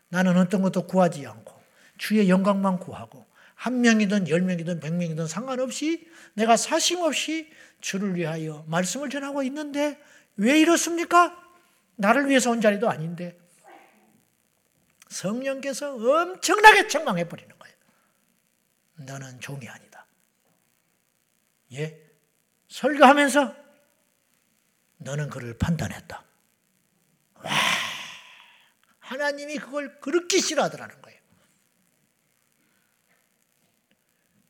나는 0.10 0.38
어떤 0.38 0.62
것도 0.62 0.88
구하지 0.88 1.26
않고 1.26 1.58
주의 1.98 2.30
영광만 2.30 2.80
구하고 2.80 3.26
한 3.56 3.80
명이든 3.80 4.28
열 4.28 4.42
명이든 4.42 4.82
백 4.82 4.94
명이든 4.94 5.28
상관없이 5.28 6.06
내가 6.34 6.58
사심 6.58 7.00
없이 7.00 7.50
주를 7.80 8.18
위하여 8.18 8.66
말씀을 8.68 9.10
전하고 9.10 9.42
있는데 9.44 9.98
왜 10.36 10.60
이렇습니까? 10.60 11.42
나를 11.96 12.28
위해서 12.28 12.52
온 12.52 12.60
자리도 12.60 12.90
아닌데 12.90 13.40
성령께서 15.12 15.94
엄청나게 15.96 16.88
책망해 16.88 17.28
버리는 17.28 17.58
거예요. 17.58 17.76
너는 18.96 19.40
종이 19.40 19.68
아니다. 19.68 20.08
예? 21.74 22.12
설교하면서 22.70 23.56
너는 24.98 25.30
그를 25.30 25.58
판단했다. 25.58 26.24
와, 27.36 27.52
하나님이 29.00 29.58
그걸 29.58 30.00
그렇게 30.00 30.40
싫어하더라는 30.40 31.02
거예요. 31.02 31.20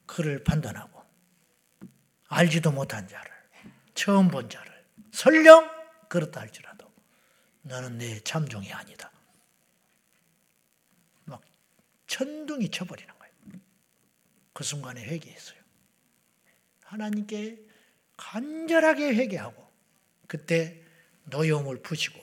그를 0.05 0.43
판단하고 0.43 1.01
알지도 2.28 2.72
못한 2.72 3.07
자를 3.07 3.32
처음 3.93 4.28
본 4.28 4.49
자를 4.49 4.86
설령 5.12 5.70
그렇다 6.09 6.41
할지라도 6.41 6.91
너는 7.62 7.97
내 7.97 8.20
참종이 8.20 8.72
아니다. 8.74 9.12
막 11.24 11.41
천둥이 12.12 12.70
쳐버리는 12.70 13.09
거예요. 13.18 13.34
그 14.51 14.66
순간에 14.66 15.01
회개했어요. 15.01 15.57
하나님께 16.84 17.57
간절하게 18.18 19.16
회개하고 19.16 19.66
그때 20.28 20.84
노여움을 21.24 21.82
푸시고 21.82 22.20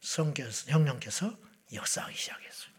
성께서 0.00 0.72
형령께서 0.72 1.38
역사하기 1.72 2.16
시작했어요. 2.16 2.72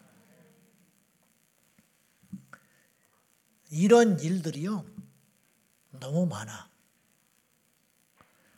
이런 3.70 4.20
일들이요 4.20 4.84
너무 5.92 6.26
많아. 6.26 6.68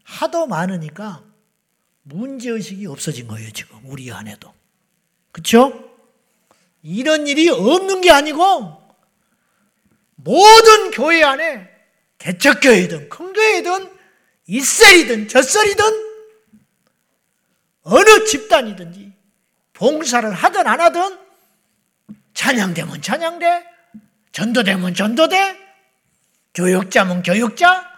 하도 0.03 0.49
많으니까 0.49 1.25
문제 2.03 2.51
의식이 2.51 2.87
없어진 2.87 3.29
거예요, 3.29 3.53
지금, 3.53 3.81
우리 3.85 4.11
안에도. 4.11 4.53
그쵸? 5.31 5.89
이런 6.83 7.26
일이 7.26 7.49
없는 7.49 8.01
게 8.01 8.11
아니고, 8.11 8.81
모든 10.16 10.91
교회 10.91 11.22
안에, 11.22 11.68
개척교회든, 12.18 13.09
큰 13.09 13.33
교회든, 13.33 13.91
이셀이든, 14.47 15.28
젖설이든, 15.28 15.85
어느 17.83 18.24
집단이든지, 18.24 19.12
봉사를 19.72 20.31
하든 20.31 20.66
안 20.66 20.81
하든, 20.81 21.18
찬양되면 22.35 23.03
찬양돼, 23.03 23.64
전도되면 24.33 24.95
전도돼, 24.95 25.59
교육자면 26.55 27.22
교육자, 27.22 27.91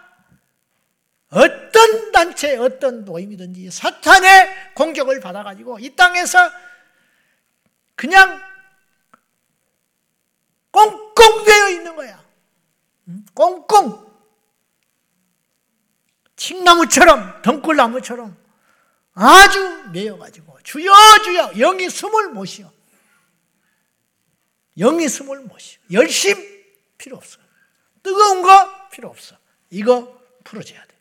어떤 1.29 2.11
단체, 2.11 2.55
어떤 2.57 3.05
모임이든지 3.05 3.71
사탄의 3.71 4.73
공격을 4.75 5.19
받아가지고 5.19 5.79
이 5.79 5.95
땅에서 5.95 6.51
그냥 7.95 8.39
꽁꽁 10.73 11.45
되어 11.45 11.69
있는 11.69 11.95
거야. 11.95 12.21
꽁꽁. 13.33 14.11
칡나무처럼, 16.35 17.41
덩굴나무처럼 17.43 18.35
아주 19.13 19.83
매여가지고 19.93 20.57
주여 20.63 20.91
주여 21.23 21.53
영이 21.53 21.89
숨을 21.89 22.29
못 22.29 22.45
쉬어. 22.45 22.71
영이 24.77 25.07
숨을 25.07 25.41
못 25.41 25.59
쉬어. 25.59 25.79
열심 25.91 26.35
필요 26.97 27.17
없어. 27.17 27.39
뜨거운 28.01 28.41
거 28.41 28.89
필요 28.89 29.09
없어. 29.09 29.37
이거 29.69 30.19
풀어줘야 30.43 30.83
돼. 30.85 30.92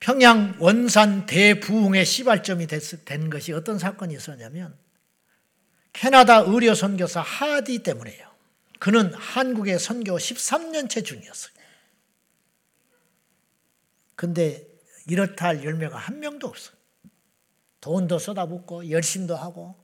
평양 0.00 0.56
원산 0.58 1.26
대부흥의 1.26 2.06
시발점이 2.06 2.66
된 2.66 3.30
것이 3.30 3.52
어떤 3.52 3.78
사건이 3.78 4.14
있었냐면 4.14 4.76
캐나다 5.92 6.38
의료 6.38 6.74
선교사 6.74 7.20
하디 7.20 7.82
때문에요. 7.82 8.30
그는 8.78 9.12
한국의 9.12 9.78
선교 9.78 10.16
13년째 10.16 11.04
중이었어요. 11.04 11.52
근데 14.16 14.66
이렇다 15.06 15.48
할 15.48 15.64
열매가 15.64 15.96
한 15.96 16.20
명도 16.20 16.46
없어. 16.46 16.72
돈도 17.82 18.18
쏟아붓고 18.18 18.90
열심도 18.90 19.36
하고 19.36 19.76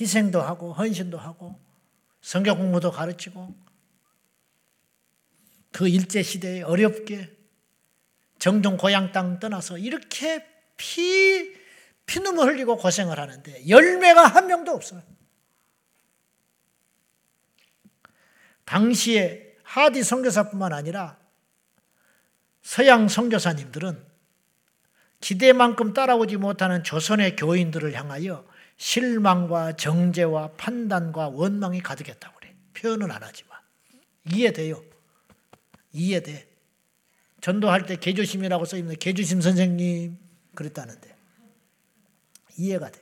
희생도 0.00 0.40
하고 0.40 0.72
헌신도 0.72 1.18
하고 1.18 1.60
성경 2.22 2.58
공부도 2.58 2.90
가르치고 2.92 3.54
그 5.70 5.88
일제 5.88 6.22
시대에 6.22 6.62
어렵게 6.62 7.41
정동 8.42 8.76
고향 8.76 9.12
땅 9.12 9.38
떠나서 9.38 9.78
이렇게 9.78 10.44
피, 10.76 11.54
피눈물 12.06 12.48
흘리고 12.48 12.76
고생을 12.76 13.20
하는데 13.20 13.68
열매가 13.68 14.26
한 14.26 14.48
명도 14.48 14.72
없어요. 14.72 15.00
당시에 18.64 19.54
하디 19.62 20.02
선교사뿐만 20.02 20.72
아니라 20.72 21.20
서양 22.62 23.06
선교사님들은 23.06 24.04
기대만큼 25.20 25.92
따라오지 25.94 26.36
못하는 26.38 26.82
조선의 26.82 27.36
교인들을 27.36 27.94
향하여 27.94 28.44
실망과 28.76 29.76
정죄와 29.76 30.54
판단과 30.56 31.28
원망이 31.28 31.80
가득했다고 31.80 32.40
그래. 32.40 32.56
표현은 32.74 33.08
안 33.08 33.22
하지만 33.22 33.56
이해돼요. 34.24 34.82
이해돼. 35.92 36.51
전도할 37.42 37.86
때 37.86 37.96
개조심이라고 37.96 38.64
써 38.64 38.76
있는 38.76 38.96
개조심 38.96 39.40
선생님 39.40 40.16
그랬다는데 40.54 41.14
이해가 42.56 42.90
돼. 42.90 43.00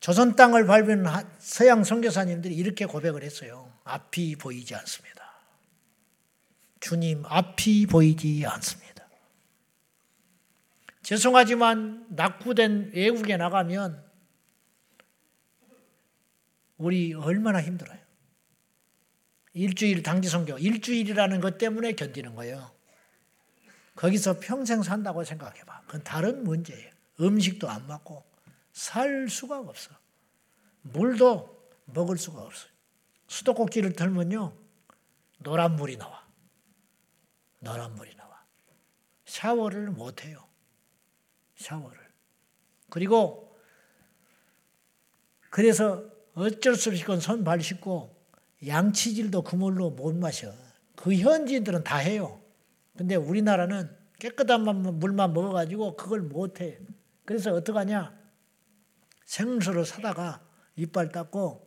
조선 0.00 0.34
땅을 0.34 0.66
밟은 0.66 1.04
서양 1.38 1.84
선교사님들이 1.84 2.54
이렇게 2.54 2.86
고백을 2.86 3.22
했어요. 3.22 3.70
앞이 3.84 4.36
보이지 4.36 4.74
않습니다. 4.74 5.20
주님 6.80 7.22
앞이 7.26 7.84
보이지 7.86 8.46
않습니다. 8.46 9.06
죄송하지만 11.02 12.06
낙후된 12.08 12.92
외국에 12.94 13.36
나가면 13.36 14.02
우리 16.78 17.12
얼마나 17.12 17.60
힘들어요. 17.60 17.98
일주일 19.52 20.02
당지 20.02 20.28
선교, 20.28 20.56
일주일이라는 20.58 21.40
것 21.40 21.58
때문에 21.58 21.92
견디는 21.92 22.34
거예요. 22.34 22.70
거기서 23.96 24.38
평생 24.40 24.82
산다고 24.82 25.24
생각해봐. 25.24 25.82
그건 25.82 26.02
다른 26.04 26.44
문제예요. 26.44 26.90
음식도 27.20 27.68
안 27.68 27.86
맞고 27.86 28.24
살 28.72 29.28
수가 29.28 29.60
없어. 29.60 29.90
물도 30.82 31.70
먹을 31.86 32.16
수가 32.16 32.42
없어요. 32.42 32.70
수도꼭지를 33.26 33.92
털면요. 33.92 34.56
노란 35.38 35.76
물이 35.76 35.98
나와. 35.98 36.26
노란 37.58 37.94
물이 37.94 38.16
나와. 38.16 38.44
샤워를 39.24 39.90
못 39.90 40.24
해요. 40.24 40.48
샤워를. 41.56 41.98
그리고 42.88 43.54
그래서 45.50 46.04
어쩔 46.34 46.74
수 46.76 46.90
없이 46.90 47.02
그건 47.02 47.20
손발 47.20 47.60
씻고 47.60 48.19
양치질도 48.66 49.42
그 49.42 49.56
물로 49.56 49.90
못 49.90 50.14
마셔. 50.14 50.52
그 50.96 51.14
현지인들은 51.14 51.84
다 51.84 51.96
해요. 51.96 52.40
근데 52.96 53.14
우리나라는 53.16 53.90
깨끗한 54.18 54.62
물만 54.98 55.32
먹어가지고 55.32 55.96
그걸 55.96 56.20
못 56.20 56.60
해. 56.60 56.78
그래서 57.24 57.52
어떡하냐? 57.54 58.18
생수를 59.24 59.86
사다가 59.86 60.44
이빨 60.76 61.10
닦고 61.10 61.66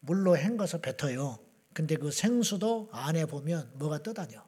물로 0.00 0.36
헹궈서 0.36 0.78
뱉어요. 0.78 1.38
근데 1.72 1.96
그 1.96 2.10
생수도 2.10 2.88
안에 2.92 3.26
보면 3.26 3.72
뭐가 3.74 4.02
떠다녀. 4.02 4.44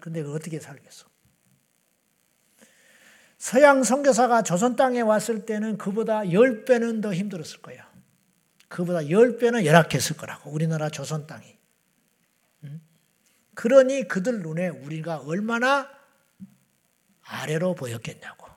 근데 0.00 0.22
그 0.22 0.34
어떻게 0.34 0.60
살겠어? 0.60 1.06
서양 3.38 3.82
선교사가 3.82 4.42
조선 4.42 4.76
땅에 4.76 5.00
왔을 5.00 5.44
때는 5.44 5.76
그보다 5.76 6.20
10배는 6.20 7.02
더 7.02 7.12
힘들었을 7.12 7.60
거야. 7.60 7.93
그보다 8.68 9.00
10배는 9.00 9.64
열악했을 9.64 10.16
거라고. 10.16 10.50
우리나라 10.50 10.88
조선 10.88 11.26
땅이. 11.26 11.56
그러니 13.54 14.08
그들 14.08 14.42
눈에 14.42 14.68
우리가 14.68 15.18
얼마나 15.18 15.88
아래로 17.22 17.74
보였겠냐고. 17.74 18.48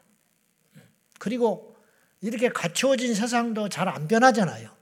그리고 1.19 1.75
이렇게 2.21 2.49
갖추어진 2.49 3.13
세상도 3.13 3.69
잘 3.69 3.87
안 3.87 4.07
변하잖아요. 4.07 4.75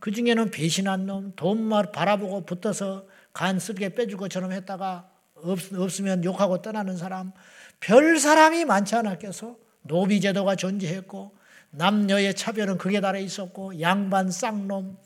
그 0.00 0.10
중에는 0.10 0.50
배신한 0.50 1.06
놈, 1.06 1.32
돈만 1.36 1.92
바라보고 1.92 2.44
붙어서 2.46 3.06
간 3.32 3.58
쓸게 3.58 3.90
빼주고처럼 3.94 4.50
했다가 4.52 5.10
없, 5.34 5.72
없으면 5.74 6.24
욕하고 6.24 6.62
떠나는 6.62 6.96
사람, 6.96 7.32
별 7.78 8.18
사람이 8.18 8.64
많지 8.64 8.96
않았겠어? 8.96 9.56
노비제도가 9.82 10.56
존재했고, 10.56 11.36
남녀의 11.70 12.34
차별은 12.34 12.78
극에 12.78 13.00
달해 13.00 13.20
있었고, 13.22 13.80
양반 13.80 14.30
쌍놈, 14.30 14.96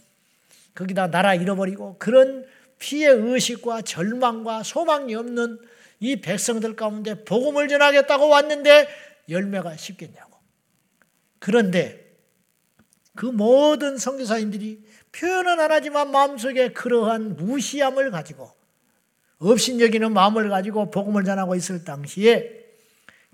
거기다 0.75 1.11
나라 1.11 1.35
잃어버리고, 1.35 1.97
그런 1.99 2.47
피해 2.79 3.09
의식과 3.09 3.83
절망과 3.83 4.63
소망이 4.63 5.15
없는 5.15 5.59
이 6.01 6.21
백성들 6.21 6.77
가운데 6.77 7.25
복음을 7.25 7.69
전하겠다고 7.69 8.29
왔는데 8.29 8.89
열매가 9.29 9.77
쉽겠냐고. 9.77 10.39
그런데 11.39 12.05
그 13.15 13.27
모든 13.27 13.97
선교사님들이 13.97 14.85
표현은 15.13 15.61
안 15.61 15.71
하지만 15.71 16.11
마음속에 16.11 16.73
그러한 16.73 17.37
무시함을 17.37 18.11
가지고 18.11 18.53
업신여기는 19.39 20.13
마음을 20.13 20.49
가지고 20.49 20.91
복음을 20.91 21.25
전하고 21.25 21.55
있을 21.55 21.85
당시에 21.85 22.65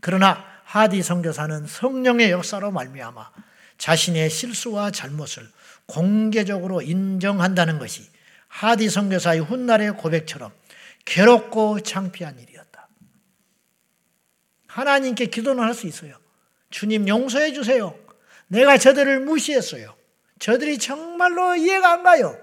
그러나 0.01 0.45
하디 0.71 1.03
선교사는 1.03 1.67
성령의 1.67 2.31
역사로 2.31 2.71
말미암아 2.71 3.33
자신의 3.77 4.31
실수와 4.31 4.93
잘못을 4.93 5.51
공개적으로 5.87 6.81
인정한다는 6.81 7.81
것이 7.81 8.09
하디 8.47 8.89
선교사의 8.89 9.41
훗날의 9.41 9.97
고백처럼 9.97 10.53
괴롭고 11.05 11.81
창피한 11.81 12.39
일이었다. 12.39 12.87
하나님께 14.69 15.27
기도는 15.27 15.65
할 15.65 15.75
수 15.75 15.89
있어요. 15.89 16.15
주님 16.71 17.09
용서해 17.09 17.53
주세요. 17.53 17.99
내가 18.47 18.79
저들을 18.79 19.21
무시했어요. 19.21 19.97
저들이 20.39 20.79
정말로 20.79 21.57
이해가 21.57 21.95
안 21.95 22.05
가요. 22.05 22.39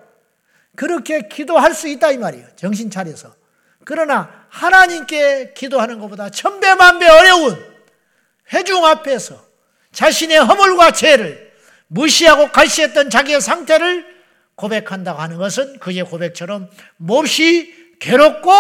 그렇게 0.76 1.30
기도할 1.30 1.74
수 1.74 1.88
있다 1.88 2.12
이 2.12 2.18
말이에요. 2.18 2.46
정신 2.58 2.92
차려서. 2.92 3.34
그러나 3.86 4.46
하나님께 4.50 5.54
기도하는 5.54 6.00
것보다 6.00 6.30
천배만배 6.30 7.08
어려운 7.08 7.67
회중 8.54 8.86
앞에서 8.86 9.46
자신의 9.92 10.38
허물과 10.40 10.92
죄를 10.92 11.54
무시하고 11.88 12.52
갈시했던 12.52 13.10
자기의 13.10 13.42
상태를 13.42 14.18
고백한다고 14.56 15.20
하는 15.20 15.38
것은 15.38 15.80
그의 15.80 16.04
고백처럼 16.04 16.70
몹시 16.98 17.96
괴롭고 18.00 18.52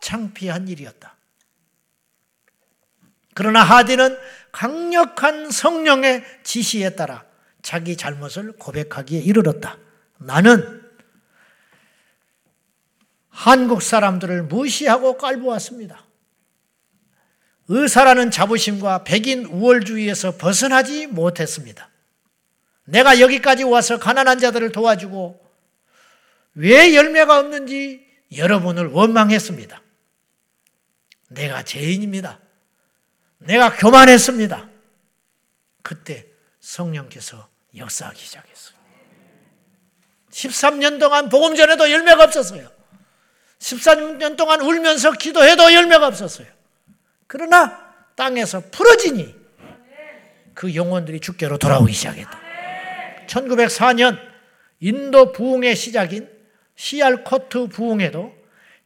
창피한 0.00 0.68
일이었다. 0.68 1.16
그러나 3.34 3.62
하디는 3.62 4.18
강력한 4.52 5.50
성령의 5.50 6.24
지시에 6.42 6.90
따라 6.90 7.24
자기 7.62 7.96
잘못을 7.96 8.52
고백하기에 8.52 9.20
이르렀다. 9.20 9.78
나는 10.18 10.80
한국 13.28 13.82
사람들을 13.82 14.44
무시하고 14.44 15.16
깔보았습니다. 15.16 16.04
의사라는 17.72 18.32
자부심과 18.32 19.04
백인 19.04 19.44
우월주의에서 19.44 20.36
벗어나지 20.36 21.06
못했습니다. 21.06 21.88
내가 22.84 23.20
여기까지 23.20 23.62
와서 23.62 23.96
가난한 24.00 24.40
자들을 24.40 24.72
도와주고 24.72 25.40
왜 26.54 26.96
열매가 26.96 27.38
없는지 27.38 28.04
여러분을 28.36 28.88
원망했습니다. 28.88 29.80
내가 31.28 31.62
죄인입니다. 31.62 32.40
내가 33.38 33.76
교만했습니다. 33.76 34.68
그때 35.82 36.26
성령께서 36.58 37.48
역사하기 37.76 38.20
시작했어요. 38.20 38.80
13년 40.32 40.98
동안 40.98 41.28
복음 41.28 41.54
전에도 41.54 41.88
열매가 41.88 42.24
없었어요. 42.24 42.68
13년 43.60 44.36
동안 44.36 44.60
울면서 44.60 45.12
기도해도 45.12 45.72
열매가 45.72 46.08
없었어요. 46.08 46.59
그러나 47.32 47.94
땅에서 48.16 48.60
풀어지니 48.72 49.36
그 50.52 50.74
영혼들이 50.74 51.20
주께로 51.20 51.58
돌아오기 51.58 51.92
시작했다. 51.92 52.40
1904년 53.28 54.18
인도 54.80 55.30
부흥의 55.30 55.76
시작인 55.76 56.28
시알코트 56.74 57.68
부흥에도 57.68 58.34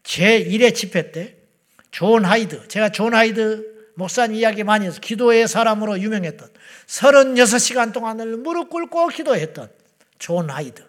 제1회 0.02 0.74
집회 0.74 1.10
때 1.10 1.44
존 1.90 2.24
하이드, 2.24 2.68
제가 2.68 2.90
존 2.90 3.14
하이드 3.14 3.92
목사님 3.94 4.36
이야기 4.36 4.64
많이 4.64 4.84
해서 4.84 5.00
기도의 5.00 5.46
사람으로 5.46 6.00
유명했던 6.00 6.50
36시간 6.86 7.92
동안을 7.92 8.36
무릎 8.36 8.68
꿇고 8.68 9.08
기도했던 9.08 9.70
존 10.18 10.50
하이드. 10.50 10.84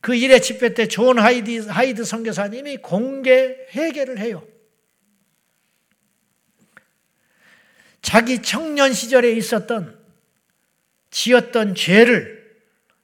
그 0.00 0.14
1회 0.14 0.40
집회 0.40 0.72
때 0.72 0.86
존 0.86 1.18
하이드, 1.18 1.66
하이드 1.66 2.04
선교사님이 2.04 2.76
공개 2.78 3.56
회개를 3.74 4.18
해요. 4.20 4.42
자기 8.02 8.42
청년 8.42 8.92
시절에 8.92 9.32
있었던 9.32 9.98
지었던 11.10 11.74
죄를 11.74 12.40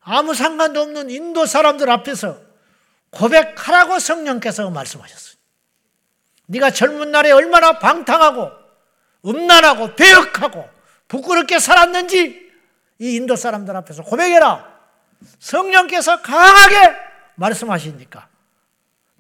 아무 0.01 0.35
상관도 0.35 0.81
없는 0.81 1.11
인도 1.11 1.47
사람들 1.47 1.91
앞에서 1.91 2.41
고백하라고 3.11 3.99
성령께서 3.99 4.71
말씀하셨어요. 4.71 5.37
네가 6.47 6.71
젊은 6.71 7.11
날에 7.11 7.33
얼마나 7.33 7.79
방탕하고 7.79 8.51
음란하고 9.27 9.97
배역하고 9.97 10.69
부끄럽게 11.09 11.59
살았는지 11.59 12.47
이 12.99 13.17
인도 13.17 13.37
사람들 13.37 13.75
앞에서 13.77 14.03
고백해라. 14.03 14.77
성령께서 15.39 16.23
강하게 16.23 16.77
말씀하시니까 17.35 18.29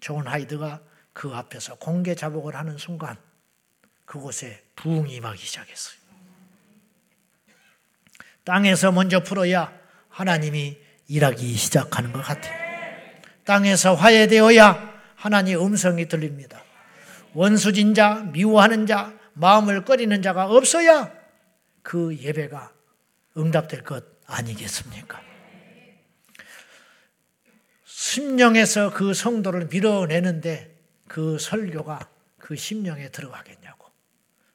존 0.00 0.26
하이드가 0.26 0.80
그 1.12 1.32
앞에서 1.34 1.76
공개 1.76 2.14
자복을 2.14 2.54
하는 2.54 2.78
순간 2.78 3.16
그곳에 4.06 4.62
부흥이 4.76 5.16
임하기 5.16 5.44
시작했어요. 5.44 5.96
땅에서 8.44 8.92
먼저 8.92 9.22
풀어야 9.22 9.76
하나님이 10.08 10.78
일하기 11.08 11.54
시작하는 11.54 12.12
것 12.12 12.22
같아요. 12.22 12.66
땅에서 13.44 13.94
화해되어야 13.94 14.94
하나님의 15.16 15.64
음성이 15.64 16.08
들립니다. 16.08 16.62
원수진 17.34 17.94
자, 17.94 18.14
미워하는 18.32 18.86
자, 18.86 19.12
마음을 19.34 19.84
꺼리는 19.84 20.22
자가 20.22 20.46
없어야 20.46 21.12
그 21.82 22.16
예배가 22.16 22.72
응답될 23.36 23.82
것 23.84 24.04
아니겠습니까? 24.26 25.20
심령에서 27.84 28.92
그 28.92 29.12
성도를 29.12 29.66
밀어내는데 29.66 30.74
그 31.06 31.38
설교가 31.38 32.08
그 32.38 32.56
심령에 32.56 33.10
들어가겠냐고. 33.10 33.75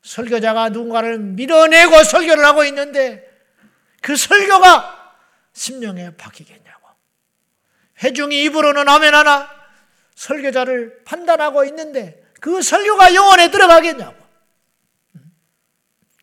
설교자가 0.01 0.69
누군가를 0.69 1.19
밀어내고 1.19 2.03
설교를 2.03 2.43
하고 2.43 2.63
있는데 2.65 3.29
그 4.01 4.15
설교가 4.15 5.15
심령에 5.53 6.15
박히겠냐고. 6.15 6.87
회중이 8.03 8.43
입으로는 8.45 8.87
아멘하나 8.87 9.49
설교자를 10.15 11.03
판단하고 11.03 11.65
있는데 11.65 12.23
그 12.39 12.61
설교가 12.61 13.13
영혼에 13.13 13.51
들어가겠냐고. 13.51 14.19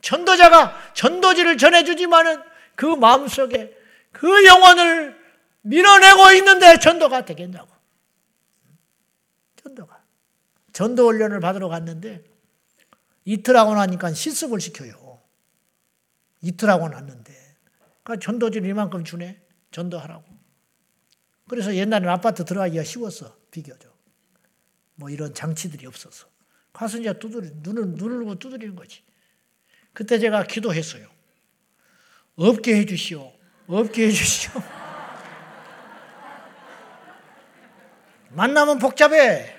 전도자가 0.02 0.92
전도지를 0.94 1.58
전해주지만은 1.58 2.42
그 2.74 2.86
마음속에 2.86 3.76
그 4.12 4.46
영혼을 4.46 5.18
밀어내고 5.62 6.32
있는데 6.38 6.78
전도가 6.78 7.24
되겠냐고. 7.24 7.68
전도가. 9.62 10.02
전도 10.72 11.08
훈련을 11.08 11.40
받으러 11.40 11.68
갔는데 11.68 12.24
이틀 13.28 13.58
하고 13.58 13.74
나니까 13.74 14.14
실습을 14.14 14.58
시켜요. 14.58 15.20
이틀 16.40 16.70
하고 16.70 16.88
났는데. 16.88 17.56
그러니까 18.02 18.24
전도지를 18.24 18.66
이만큼 18.66 19.04
주네. 19.04 19.38
전도하라고. 19.70 20.24
그래서 21.46 21.74
옛날에는 21.74 22.08
아파트 22.08 22.46
들어가기가 22.46 22.84
쉬웠어. 22.84 23.36
비교적. 23.50 23.94
뭐 24.94 25.10
이런 25.10 25.34
장치들이 25.34 25.84
없어서. 25.84 26.26
가서 26.72 26.96
이제 26.96 27.12
두드리, 27.18 27.50
눈을 27.56 27.96
누르고 27.96 28.38
두드리는 28.38 28.74
거지. 28.74 29.02
그때 29.92 30.18
제가 30.18 30.44
기도했어요. 30.44 31.06
없게 32.36 32.78
해주시오. 32.78 33.30
없게 33.66 34.06
해주시오. 34.06 34.52
만나면 38.30 38.78
복잡해. 38.78 39.54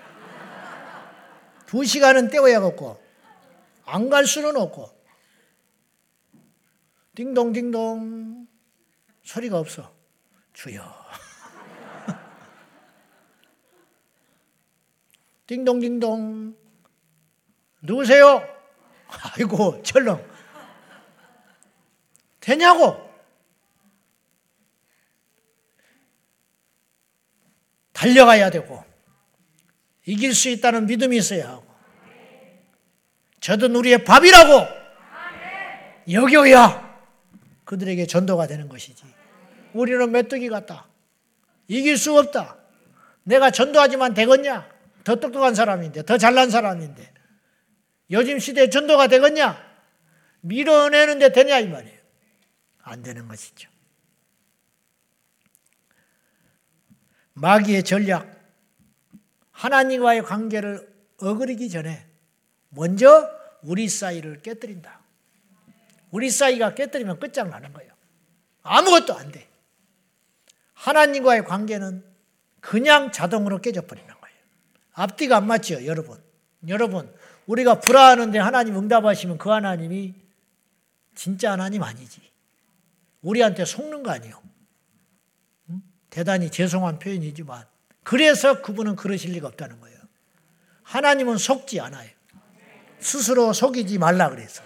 두 1.67 1.85
시간은 1.85 2.29
때워야겠고, 2.29 3.08
안 3.91 4.09
갈 4.09 4.25
수는 4.25 4.55
없고. 4.55 4.97
띵동띵동. 7.15 8.47
소리가 9.23 9.59
없어. 9.59 9.93
주여. 10.53 10.83
띵동띵동. 15.47 16.55
누구세요? 17.81 18.43
아이고, 19.07 19.81
철렁. 19.83 20.23
되냐고? 22.39 23.09
달려가야 27.93 28.49
되고, 28.49 28.83
이길 30.05 30.33
수 30.33 30.49
있다는 30.49 30.85
믿음이 30.85 31.17
있어야 31.17 31.49
하고, 31.49 31.68
저도 33.39 33.67
우리의 33.77 34.03
밥이라고 34.03 34.67
여겨야 36.11 36.89
그들에게 37.65 38.05
전도가 38.07 38.47
되는 38.47 38.67
것이지. 38.67 39.03
우리는 39.73 40.11
메뚜기 40.11 40.49
같다. 40.49 40.87
이길 41.67 41.97
수 41.97 42.17
없다. 42.17 42.57
내가 43.23 43.51
전도하지만 43.51 44.15
되겠냐? 44.15 44.67
더 45.03 45.15
똑똑한 45.15 45.53
사람인데, 45.53 46.03
더 46.03 46.17
잘난 46.17 46.49
사람인데. 46.49 47.13
요즘 48.09 48.39
시대에 48.39 48.69
전도가 48.69 49.07
되겠냐? 49.07 49.69
밀어내는데 50.41 51.31
되냐 51.31 51.59
이 51.59 51.67
말이에요. 51.67 51.99
안 52.81 53.03
되는 53.03 53.27
것이죠. 53.27 53.69
마귀의 57.33 57.83
전략, 57.83 58.35
하나님과의 59.51 60.23
관계를 60.23 60.91
어그리기 61.21 61.69
전에 61.69 62.08
먼저 62.69 63.29
우리 63.61 63.89
사이를 63.89 64.41
깨뜨린다. 64.41 64.99
우리 66.11 66.29
사이가 66.29 66.75
깨뜨리면 66.75 67.19
끝장나는 67.19 67.73
거예요. 67.73 67.91
아무것도 68.63 69.15
안 69.15 69.31
돼. 69.31 69.47
하나님과의 70.73 71.45
관계는 71.45 72.03
그냥 72.61 73.11
자동으로 73.11 73.61
깨져버리는 73.61 74.07
거예요. 74.07 74.37
앞뒤가 74.93 75.37
안 75.37 75.47
맞죠, 75.47 75.85
여러분. 75.85 76.21
여러분, 76.67 77.13
우리가 77.47 77.79
불화하는데 77.79 78.37
하나님 78.39 78.77
응답하시면 78.77 79.37
그 79.37 79.49
하나님이 79.49 80.13
진짜 81.15 81.51
하나님 81.51 81.83
아니지. 81.83 82.21
우리한테 83.21 83.65
속는 83.65 84.03
거 84.03 84.11
아니에요. 84.11 84.41
대단히 86.09 86.49
죄송한 86.49 86.99
표현이지만 86.99 87.65
그래서 88.03 88.61
그분은 88.61 88.95
그러실 88.95 89.33
리가 89.33 89.47
없다는 89.49 89.79
거예요. 89.79 89.97
하나님은 90.83 91.37
속지 91.37 91.79
않아요. 91.79 92.09
스스로 92.99 93.53
속이지 93.53 93.97
말라 93.97 94.29
그래서. 94.29 94.61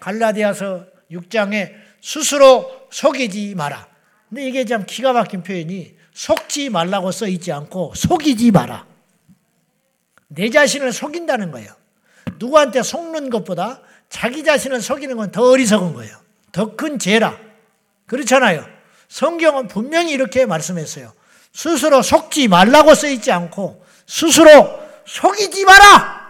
갈라디아서 0.00 0.86
6장에 1.10 1.72
스스로 2.02 2.86
속이지 2.90 3.54
마라. 3.54 3.88
근데 4.28 4.48
이게 4.48 4.64
참 4.64 4.84
기가 4.86 5.12
막힌 5.12 5.42
표현이 5.42 5.94
속지 6.12 6.70
말라고 6.70 7.10
써 7.12 7.26
있지 7.26 7.52
않고 7.52 7.94
속이지 7.94 8.50
마라. 8.50 8.86
내 10.28 10.50
자신을 10.50 10.92
속인다는 10.92 11.50
거예요. 11.50 11.72
누구한테 12.38 12.82
속는 12.82 13.30
것보다 13.30 13.80
자기 14.08 14.44
자신을 14.44 14.80
속이는 14.80 15.16
건 15.16 15.30
더 15.30 15.50
어리석은 15.50 15.94
거예요. 15.94 16.16
더 16.52 16.76
큰 16.76 16.98
죄라. 16.98 17.38
그렇잖아요. 18.06 18.66
성경은 19.08 19.68
분명히 19.68 20.12
이렇게 20.12 20.46
말씀했어요. 20.46 21.12
스스로 21.52 22.02
속지 22.02 22.48
말라고 22.48 22.94
써 22.94 23.06
있지 23.08 23.30
않고 23.30 23.84
스스로 24.06 24.80
속이지 25.06 25.64
마라! 25.64 26.23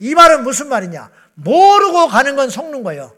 이 0.00 0.14
말은 0.14 0.42
무슨 0.42 0.68
말이냐? 0.68 1.10
모르고 1.34 2.08
가는 2.08 2.34
건 2.34 2.50
속는 2.50 2.82
거예요. 2.82 3.16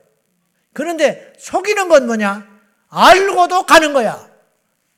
그런데 0.73 1.33
속이는 1.39 1.89
건 1.89 2.07
뭐냐? 2.07 2.47
알고도 2.89 3.65
가는 3.65 3.93
거야. 3.93 4.29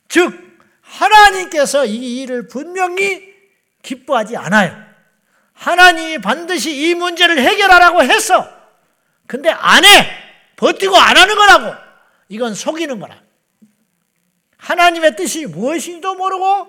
즉, 0.09 0.33
하나님께서 0.81 1.85
이 1.85 2.21
일을 2.21 2.47
분명히 2.47 3.33
기뻐하지 3.81 4.35
않아요. 4.35 4.75
하나님이 5.53 6.19
반드시 6.19 6.89
이 6.89 6.95
문제를 6.95 7.39
해결하라고 7.39 8.03
했어. 8.03 8.47
근데 9.27 9.49
안 9.49 9.85
해. 9.85 10.07
버티고 10.57 10.95
안 10.95 11.17
하는 11.17 11.35
거라고. 11.35 11.75
이건 12.29 12.53
속이는 12.53 12.99
거라. 12.99 13.21
하나님의 14.57 15.15
뜻이 15.15 15.45
무엇인지도 15.45 16.15
모르고 16.15 16.67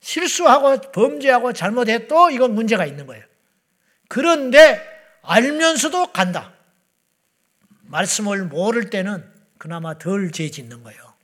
실수하고 0.00 0.80
범죄하고 0.92 1.52
잘못했도 1.52 2.30
이건 2.30 2.54
문제가 2.54 2.86
있는 2.86 3.06
거예요. 3.06 3.24
그런데 4.10 4.82
알면서도 5.22 6.10
간다. 6.10 6.52
말씀을 7.82 8.44
모를 8.44 8.90
때는 8.90 9.24
그나마 9.56 9.98
덜 9.98 10.32
죄 10.32 10.50
짓는 10.50 10.82
거예요. 10.82 11.14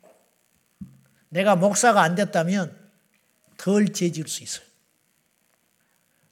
내가 1.28 1.56
목사가 1.56 2.02
안 2.02 2.14
됐다면 2.14 2.78
덜죄 3.56 4.12
지을 4.12 4.28
수 4.28 4.44
있어요. 4.44 4.64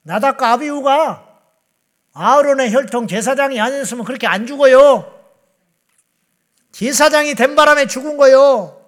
나다카 0.02 0.52
아비우가 0.52 1.40
아론의 2.12 2.72
혈통 2.72 3.08
제사장이 3.08 3.60
아니었으면 3.60 4.04
그렇게 4.04 4.28
안 4.28 4.46
죽어요. 4.46 5.12
제사장이 6.70 7.34
된 7.34 7.56
바람에 7.56 7.88
죽은 7.88 8.16
거요. 8.16 8.80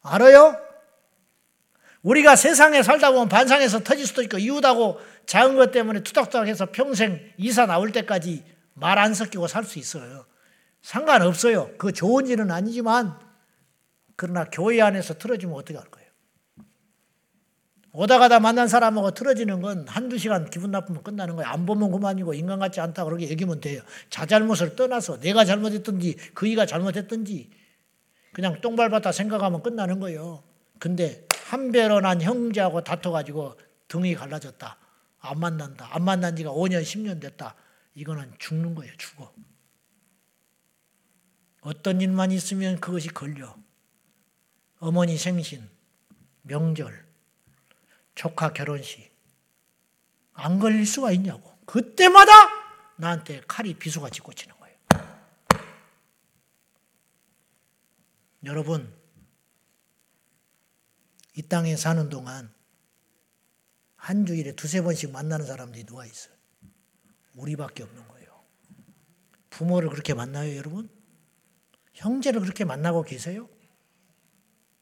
알아요? 0.00 0.63
우리가 2.04 2.36
세상에 2.36 2.82
살다 2.82 3.10
보면 3.12 3.28
반상에서 3.28 3.80
터질 3.80 4.06
수도 4.06 4.22
있고 4.22 4.38
이웃하고 4.38 5.00
작은 5.26 5.56
것 5.56 5.72
때문에 5.72 6.02
투닥투닥해서 6.02 6.66
평생 6.70 7.18
이사 7.38 7.66
나올 7.66 7.92
때까지 7.92 8.44
말 8.74 8.98
안 8.98 9.14
섞이고 9.14 9.46
살 9.48 9.64
수 9.64 9.78
있어요. 9.78 10.26
상관없어요. 10.82 11.70
그 11.78 11.92
좋은 11.92 12.26
일은 12.26 12.50
아니지만 12.50 13.18
그러나 14.16 14.44
교회 14.44 14.82
안에서 14.82 15.14
틀어지면 15.14 15.54
어떻게 15.56 15.78
할 15.78 15.86
거예요? 15.90 16.04
오다 17.92 18.18
가다 18.18 18.38
만난 18.40 18.68
사람하고 18.68 19.12
틀어지는 19.12 19.62
건 19.62 19.86
한두 19.88 20.18
시간 20.18 20.50
기분 20.50 20.72
나쁘면 20.72 21.04
끝나는 21.04 21.36
거예요. 21.36 21.48
안 21.48 21.64
보면 21.64 21.90
그만이고 21.90 22.34
인간 22.34 22.58
같지 22.58 22.80
않다 22.80 23.04
그렇게 23.04 23.30
얘기하면 23.30 23.60
돼요. 23.60 23.80
자잘못을 24.10 24.76
떠나서 24.76 25.20
내가 25.20 25.44
잘못했든지 25.46 26.16
그이가 26.34 26.66
잘못했든지 26.66 27.48
그냥 28.32 28.60
똥 28.60 28.76
밟았다 28.76 29.10
생각하면 29.12 29.62
끝나는 29.62 30.00
거예요. 30.00 30.42
근데 30.80 31.26
한배로난 31.44 32.22
형제하고 32.22 32.82
다퉈가지고 32.82 33.58
등이 33.88 34.14
갈라졌다. 34.14 34.78
안 35.20 35.40
만난다. 35.40 35.88
안 35.94 36.02
만난 36.04 36.34
지가 36.36 36.50
5년, 36.50 36.82
10년 36.82 37.20
됐다. 37.20 37.54
이거는 37.94 38.32
죽는 38.38 38.74
거예요. 38.74 38.92
죽어. 38.96 39.32
어떤 41.60 42.00
일만 42.00 42.30
있으면 42.32 42.80
그것이 42.80 43.08
걸려. 43.08 43.54
어머니 44.78 45.16
생신, 45.18 45.68
명절, 46.42 47.06
조카 48.14 48.52
결혼식. 48.52 49.14
안 50.32 50.58
걸릴 50.58 50.86
수가 50.86 51.12
있냐고. 51.12 51.56
그때마다 51.66 52.32
나한테 52.96 53.42
칼이 53.46 53.74
비수같이 53.74 54.20
꽂히는 54.20 54.54
거예요. 54.58 54.76
여러분, 58.44 59.03
이 61.34 61.42
땅에 61.42 61.76
사는 61.76 62.08
동안 62.08 62.52
한 63.96 64.26
주일에 64.26 64.52
두세 64.52 64.82
번씩 64.82 65.10
만나는 65.10 65.46
사람들이 65.46 65.84
누가 65.84 66.06
있어요? 66.06 66.34
우리밖에 67.34 67.82
없는 67.82 68.06
거예요. 68.08 68.44
부모를 69.50 69.88
그렇게 69.88 70.14
만나요, 70.14 70.56
여러분? 70.56 70.88
형제를 71.94 72.40
그렇게 72.40 72.64
만나고 72.64 73.02
계세요? 73.02 73.48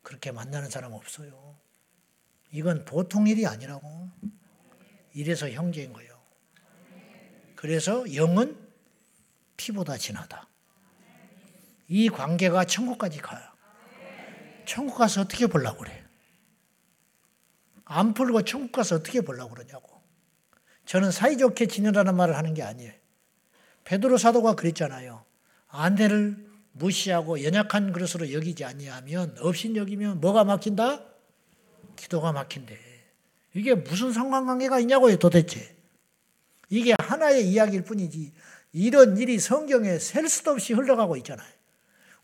그렇게 0.02 0.32
만나는 0.32 0.68
사람 0.70 0.92
없어요. 0.92 1.58
이건 2.50 2.84
보통 2.84 3.26
일이 3.26 3.46
아니라고. 3.46 4.10
이래서 5.14 5.48
형제인 5.48 5.92
거예요. 5.92 6.20
그래서 7.54 8.14
영은 8.14 8.58
피보다 9.56 9.96
진하다. 9.96 10.48
이 11.88 12.08
관계가 12.08 12.64
천국까지 12.64 13.18
가요. 13.20 13.40
천국 14.66 14.96
가서 14.96 15.22
어떻게 15.22 15.46
보려고 15.46 15.78
그래? 15.78 16.01
안 17.92 18.14
풀고 18.14 18.42
천국 18.42 18.72
가서 18.72 18.96
어떻게 18.96 19.20
보려고 19.20 19.54
그러냐고. 19.54 20.00
저는 20.86 21.10
사이좋게 21.10 21.66
지내라는 21.66 22.16
말을 22.16 22.36
하는 22.36 22.54
게 22.54 22.62
아니에요. 22.62 22.92
베드로 23.84 24.18
사도가 24.18 24.54
그랬잖아요. 24.54 25.24
아내를 25.68 26.50
무시하고 26.72 27.44
연약한 27.44 27.92
그릇으로 27.92 28.32
여기지 28.32 28.64
아니하면 28.64 29.36
없인 29.40 29.76
여기면 29.76 30.20
뭐가 30.20 30.44
막힌다? 30.44 31.04
기도가 31.96 32.32
막힌대. 32.32 32.78
이게 33.54 33.74
무슨 33.74 34.12
상관관계가 34.12 34.80
있냐고요, 34.80 35.18
도대체. 35.18 35.76
이게 36.70 36.94
하나의 36.98 37.46
이야기일 37.48 37.84
뿐이지 37.84 38.32
이런 38.72 39.18
일이 39.18 39.38
성경에 39.38 39.98
셀 39.98 40.28
수도 40.28 40.52
없이 40.52 40.72
흘러가고 40.72 41.16
있잖아요. 41.18 41.48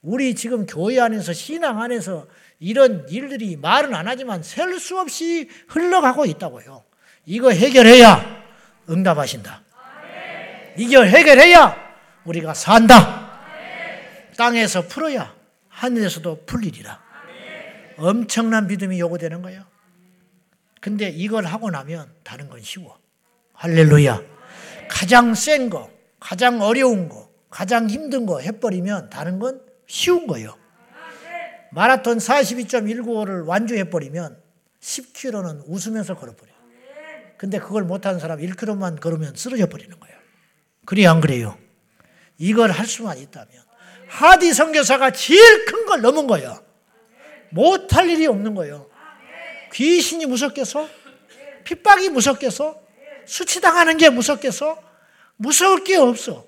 우리 0.02 0.34
지금 0.34 0.66
교회 0.66 1.00
안에서 1.00 1.32
신앙 1.32 1.80
안에서 1.82 2.26
이런 2.60 3.06
일들이 3.08 3.56
말은 3.56 3.94
안 3.94 4.06
하지만 4.06 4.42
셀 4.42 4.78
수 4.78 4.98
없이 4.98 5.48
흘러가고 5.68 6.24
있다고요. 6.24 6.84
이거 7.26 7.50
해결해야 7.50 8.42
응답하신다. 8.88 9.62
이거 10.76 11.02
해결해야 11.02 11.76
우리가 12.24 12.54
산다. 12.54 13.40
땅에서 14.36 14.86
풀어야 14.86 15.34
하늘에서도 15.68 16.44
풀리리라. 16.46 17.02
엄청난 17.96 18.68
믿음이 18.68 19.00
요구되는 19.00 19.42
거예요. 19.42 19.64
근데 20.80 21.08
이걸 21.08 21.44
하고 21.44 21.70
나면 21.70 22.08
다른 22.22 22.48
건 22.48 22.62
쉬워. 22.62 22.96
할렐루야. 23.54 24.22
가장 24.88 25.34
센 25.34 25.68
거, 25.68 25.90
가장 26.20 26.62
어려운 26.62 27.08
거, 27.08 27.28
가장 27.50 27.90
힘든 27.90 28.24
거 28.26 28.38
해버리면 28.38 29.10
다른 29.10 29.40
건 29.40 29.60
쉬운 29.88 30.26
거예요. 30.26 30.56
마라톤 31.72 32.18
42.195를 32.18 33.46
완주해버리면 33.46 34.40
10km는 34.80 35.62
웃으면서 35.66 36.14
걸어버려요. 36.14 36.56
근데 37.36 37.58
그걸 37.58 37.84
못하는 37.84 38.18
사람 38.20 38.38
1km만 38.38 39.00
걸으면 39.00 39.34
쓰러져 39.34 39.66
버리는 39.66 39.98
거예요. 39.98 40.16
그래, 40.84 41.06
안 41.06 41.20
그래요? 41.20 41.58
이걸 42.38 42.70
할 42.70 42.86
수만 42.86 43.18
있다면. 43.18 43.48
하디 44.08 44.54
선교사가 44.54 45.10
제일 45.10 45.64
큰 45.66 45.84
걸 45.86 46.00
넘은 46.02 46.26
거예요. 46.26 46.62
못할 47.50 48.08
일이 48.08 48.26
없는 48.26 48.54
거예요. 48.54 48.88
귀신이 49.72 50.26
무섭겠어? 50.26 50.88
핍박이 51.64 52.10
무섭겠어? 52.10 52.80
수치당하는 53.26 53.96
게 53.96 54.10
무섭겠어? 54.10 54.78
무서울 55.36 55.84
게 55.84 55.96
없어. 55.96 56.46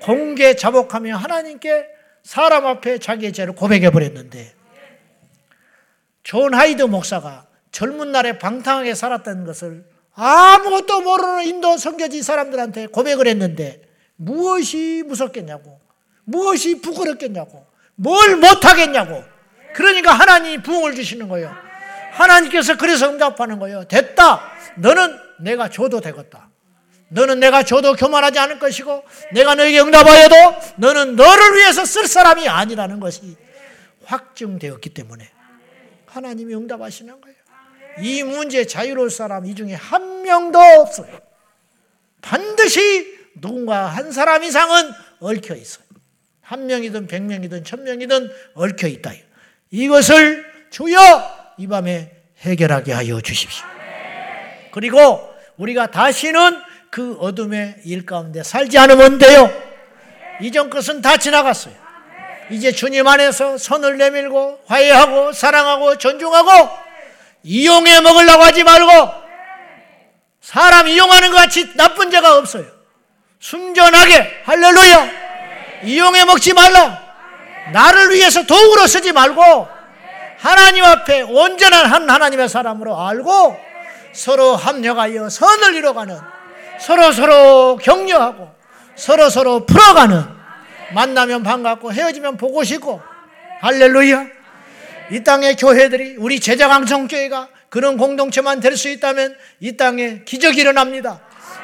공개 0.00 0.56
자복하며 0.56 1.16
하나님께 1.16 1.86
사람 2.22 2.66
앞에 2.66 2.98
자기의 2.98 3.32
죄를 3.32 3.54
고백해 3.54 3.90
버렸는데 3.90 4.54
존 6.22 6.54
하이드 6.54 6.82
목사가 6.82 7.46
젊은 7.72 8.12
날에 8.12 8.38
방탕하게 8.38 8.94
살았다는 8.94 9.44
것을 9.44 9.84
아무것도 10.14 11.00
모르는 11.00 11.44
인도 11.44 11.76
선교지 11.76 12.22
사람들한테 12.22 12.86
고백을 12.88 13.26
했는데 13.26 13.82
무엇이 14.16 15.02
무섭겠냐고 15.06 15.80
무엇이 16.24 16.80
부끄럽겠냐고 16.80 17.66
뭘 17.94 18.36
못하겠냐고. 18.36 19.22
그러니까 19.74 20.12
하나님이 20.12 20.62
부흥을 20.62 20.94
주시는 20.94 21.28
거예요. 21.28 21.54
하나님께서 22.12 22.76
그래서 22.76 23.08
응답하는 23.08 23.58
거예요. 23.58 23.84
됐다. 23.84 24.52
너는 24.76 25.18
내가 25.40 25.68
줘도 25.68 26.00
되겠다 26.00 26.48
너는 27.12 27.40
내가 27.40 27.62
줘도 27.62 27.94
교만하지 27.94 28.38
않을 28.38 28.58
것이고 28.58 29.04
내가 29.32 29.54
너에게 29.54 29.80
응답하여도 29.80 30.34
너는 30.76 31.16
너를 31.16 31.56
위해서 31.56 31.84
쓸 31.84 32.06
사람이 32.06 32.48
아니라는 32.48 33.00
것이 33.00 33.36
확증되었기 34.04 34.90
때문에 34.90 35.30
하나님이 36.06 36.54
응답하시는 36.54 37.20
거예요. 37.20 37.36
이 38.00 38.22
문제 38.22 38.66
자유로울 38.66 39.10
사람 39.10 39.44
이 39.44 39.54
중에 39.54 39.74
한 39.74 40.22
명도 40.22 40.58
없어요. 40.58 41.20
반드시 42.22 43.18
누군가 43.40 43.86
한 43.86 44.12
사람 44.12 44.42
이상은 44.42 44.92
얽혀 45.20 45.54
있어요. 45.54 45.84
한 46.40 46.66
명이든 46.66 47.06
백 47.06 47.22
명이든 47.22 47.64
천 47.64 47.84
명이든 47.84 48.30
얽혀 48.54 48.88
있다. 48.88 49.12
이것을 49.70 50.46
주여 50.70 50.98
이 51.58 51.66
밤에 51.66 52.16
해결하게 52.38 52.92
하여 52.92 53.20
주십시오. 53.20 53.66
그리고 54.72 55.30
우리가 55.58 55.90
다시는 55.90 56.71
그 56.92 57.16
어둠의 57.20 57.76
일 57.86 58.04
가운데 58.04 58.42
살지 58.42 58.76
않으면 58.76 59.16
돼요. 59.16 59.50
이전 60.42 60.68
것은 60.68 61.00
다 61.00 61.16
지나갔어요. 61.16 61.72
이제 62.50 62.70
주님 62.70 63.08
안에서 63.08 63.56
손을 63.56 63.96
내밀고 63.96 64.60
화해하고 64.66 65.32
사랑하고 65.32 65.96
존중하고 65.96 66.68
이용해 67.44 68.02
먹으려고 68.02 68.42
하지 68.42 68.62
말고 68.62 68.90
사람 70.42 70.86
이용하는 70.86 71.30
것 71.30 71.38
같이 71.38 71.74
나쁜 71.76 72.10
죄가 72.10 72.36
없어요. 72.36 72.66
순전하게 73.40 74.42
할렐루야 74.44 75.10
이용해 75.84 76.26
먹지 76.26 76.52
말라. 76.52 77.00
나를 77.72 78.10
위해서 78.10 78.44
도구로 78.44 78.86
쓰지 78.86 79.12
말고 79.12 79.66
하나님 80.36 80.84
앞에 80.84 81.22
온전한 81.22 81.86
한 81.86 82.10
하나님의 82.10 82.50
사람으로 82.50 83.00
알고 83.00 83.58
서로 84.12 84.56
합력하여 84.56 85.30
선을 85.30 85.74
이뤄가는 85.76 86.41
서로 86.78 87.12
서로 87.12 87.76
격려하고 87.76 88.50
서로 88.96 89.28
서로 89.30 89.66
풀어가는 89.66 90.24
만나면 90.94 91.42
반갑고 91.42 91.92
헤어지면 91.92 92.36
보고 92.36 92.64
싶고 92.64 93.00
할렐루야. 93.60 94.26
이 95.10 95.22
땅의 95.22 95.56
교회들이 95.56 96.16
우리 96.18 96.40
제자강성교회가 96.40 97.48
그런 97.68 97.96
공동체만 97.96 98.60
될 98.60 98.76
수 98.76 98.88
있다면 98.88 99.36
이 99.60 99.76
땅에 99.76 100.22
기적이 100.24 100.60
일어납니다. 100.62 101.20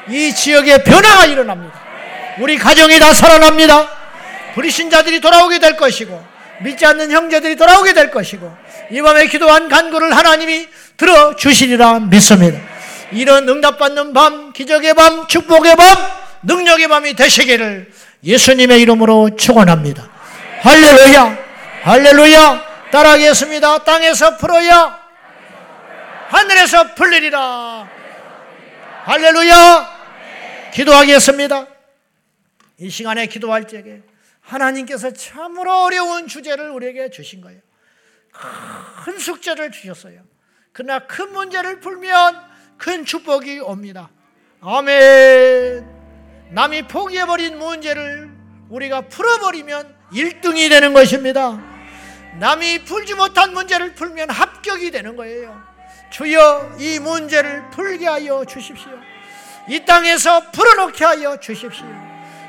이 0.07 0.33
지역에 0.33 0.83
변화가 0.83 1.25
일어납니다. 1.25 1.79
우리 2.39 2.57
가정이 2.57 2.97
다 2.99 3.13
살아납니다. 3.13 3.87
불신자들이 4.55 5.19
돌아오게 5.19 5.59
될 5.59 5.77
것이고 5.77 6.23
믿지 6.61 6.85
않는 6.85 7.11
형제들이 7.11 7.55
돌아오게 7.55 7.93
될 7.93 8.09
것이고 8.11 8.51
이 8.91 9.01
밤에 9.01 9.27
기도한 9.27 9.69
간구를 9.69 10.15
하나님이 10.15 10.67
들어 10.97 11.35
주시리라 11.35 11.99
믿습니다. 11.99 12.59
이런 13.11 13.47
응답받는 13.49 14.13
밤, 14.13 14.53
기적의 14.53 14.93
밤, 14.93 15.27
축복의 15.27 15.75
밤, 15.75 15.97
능력의 16.43 16.87
밤이 16.87 17.13
되시기를 17.15 17.91
예수님의 18.23 18.81
이름으로 18.81 19.35
축원합니다. 19.35 20.09
할렐루야, 20.61 21.37
할렐루야. 21.83 22.69
따라하겠습니다. 22.91 23.83
땅에서 23.83 24.37
풀어야 24.37 24.99
하늘에서 26.29 26.95
풀리리라. 26.95 27.87
할렐루야. 29.05 29.99
기도하겠습니다. 30.73 31.67
이 32.77 32.89
시간에 32.89 33.25
기도할 33.25 33.67
적에 33.67 34.01
하나님께서 34.41 35.11
참으로 35.13 35.83
어려운 35.83 36.27
주제를 36.27 36.69
우리에게 36.69 37.09
주신 37.09 37.41
거예요. 37.41 37.59
큰 39.03 39.17
숙제를 39.17 39.71
주셨어요. 39.71 40.21
그러나 40.71 40.99
큰 40.99 41.33
문제를 41.33 41.79
풀면 41.79 42.48
큰 42.79 43.05
축복이 43.05 43.59
옵니다. 43.59 44.09
아멘. 44.61 45.85
남이 46.51 46.87
포기해버린 46.87 47.59
문제를 47.59 48.31
우리가 48.69 49.01
풀어버리면 49.01 49.95
1등이 50.13 50.69
되는 50.69 50.93
것입니다. 50.93 51.61
남이 52.39 52.85
풀지 52.85 53.15
못한 53.15 53.53
문제를 53.53 53.93
풀면 53.93 54.29
합격이 54.29 54.91
되는 54.91 55.15
거예요. 55.15 55.61
주여 56.09 56.77
이 56.79 56.99
문제를 56.99 57.69
풀게 57.69 58.07
하여 58.07 58.45
주십시오. 58.45 58.91
이 59.67 59.83
땅에서 59.85 60.49
풀어놓게 60.51 61.05
하여 61.05 61.39
주십시오. 61.39 61.85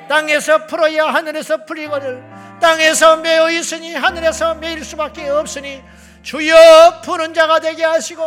땅에서 0.08 0.66
풀어야 0.66 1.06
하늘에서 1.06 1.64
풀리거늘 1.64 2.22
땅에서 2.60 3.16
매어 3.16 3.50
있으니 3.50 3.94
하늘에서 3.94 4.54
매일 4.54 4.84
수밖에 4.84 5.28
없으니 5.28 5.82
주여 6.22 7.00
푸는 7.02 7.34
자가 7.34 7.60
되게 7.60 7.84
하시고 7.84 8.22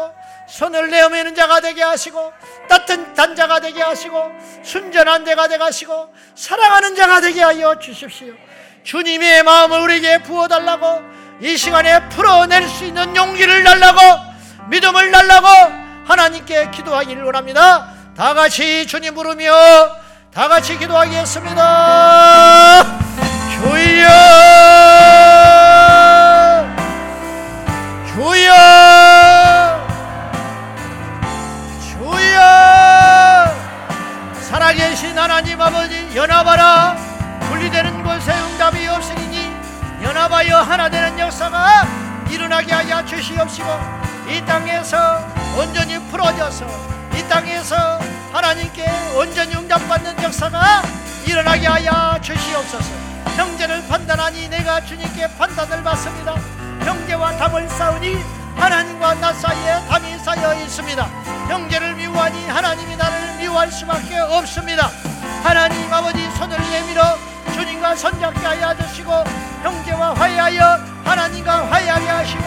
손을 0.48 0.90
내어매는 0.90 1.36
자가 1.36 1.62
되게 1.62 1.82
하시고 1.82 2.34
따뜻한 2.68 3.36
자가 3.36 3.60
되게 3.60 3.82
하시고 3.82 4.32
순전한 4.64 5.26
자가 5.26 5.48
되게 5.48 5.64
하시고 5.64 6.14
사랑하는 6.36 6.96
자가 6.96 7.22
되게 7.22 7.42
하여 7.42 7.80
주십시오. 7.80 8.34
주님의 8.84 9.44
마음을 9.44 9.80
우리에게 9.80 10.24
부어달라고 10.24 11.02
이 11.42 11.58
시간에 11.58 12.08
풀어낼 12.10 12.68
수 12.68 12.86
있는 12.86 13.16
용기를 13.16 13.64
달라고 13.64 14.00
믿음을 14.70 15.12
달라고 15.12 15.48
하나님께 16.06 16.72
기도하기를 16.72 17.24
원합니다. 17.24 17.90
다 18.16 18.34
같이 18.34 18.86
주님 18.86 19.16
부르며 19.16 19.52
다 20.34 20.48
같이 20.48 20.78
기도하겠습니다. 20.78 22.84
주여 23.50 24.08
주여 28.14 28.83
살아계신 34.74 35.18
하나님 35.18 35.62
아버지 35.62 36.16
연합하라. 36.16 36.96
분리되는 37.42 38.04
곳에 38.04 38.32
응답이 38.32 38.88
없으니 38.88 39.52
연합하여 40.02 40.62
하나 40.62 40.90
되는 40.90 41.18
역사가 41.20 41.88
일어나게 42.32 42.74
하여 42.74 43.06
주시옵시고 43.06 43.68
이 44.30 44.44
땅에서 44.46 45.28
온전히 45.56 46.00
풀어져서 46.10 46.66
이 47.16 47.24
땅에서 47.30 48.00
하나님께 48.32 48.84
온전히 49.16 49.54
응답받는 49.56 50.24
역사가 50.24 50.82
일어나게 51.28 51.68
하여 51.68 52.20
주시옵소서. 52.20 52.90
형제를 53.38 53.88
판단하니 53.88 54.50
내가 54.50 54.84
주님께 54.84 55.38
판단을 55.38 55.84
받습니다. 55.84 56.34
형제와 56.84 57.38
답을 57.38 57.70
싸우니 57.70 58.43
하나님과 58.56 59.16
나 59.16 59.34
사이에 59.34 59.86
담이 59.88 60.18
쌓여 60.20 60.54
있습니다. 60.54 61.04
형제를 61.50 61.96
미워하니 61.96 62.48
하나님이 62.48 62.96
나를 62.96 63.38
미워할 63.40 63.72
수밖에 63.72 64.18
없습니다. 64.18 64.90
하나님 65.44 65.94
아버지 65.94 66.30
손을 66.32 66.58
내밀어 66.58 67.18
주님과 67.54 67.96
손잡게 67.96 68.40
하여 68.40 68.76
주시고 68.78 69.12
형제와 69.62 70.14
화해하여 70.16 70.80
하나님과 71.04 71.70
화해하게 71.70 72.08
하시고 72.08 72.44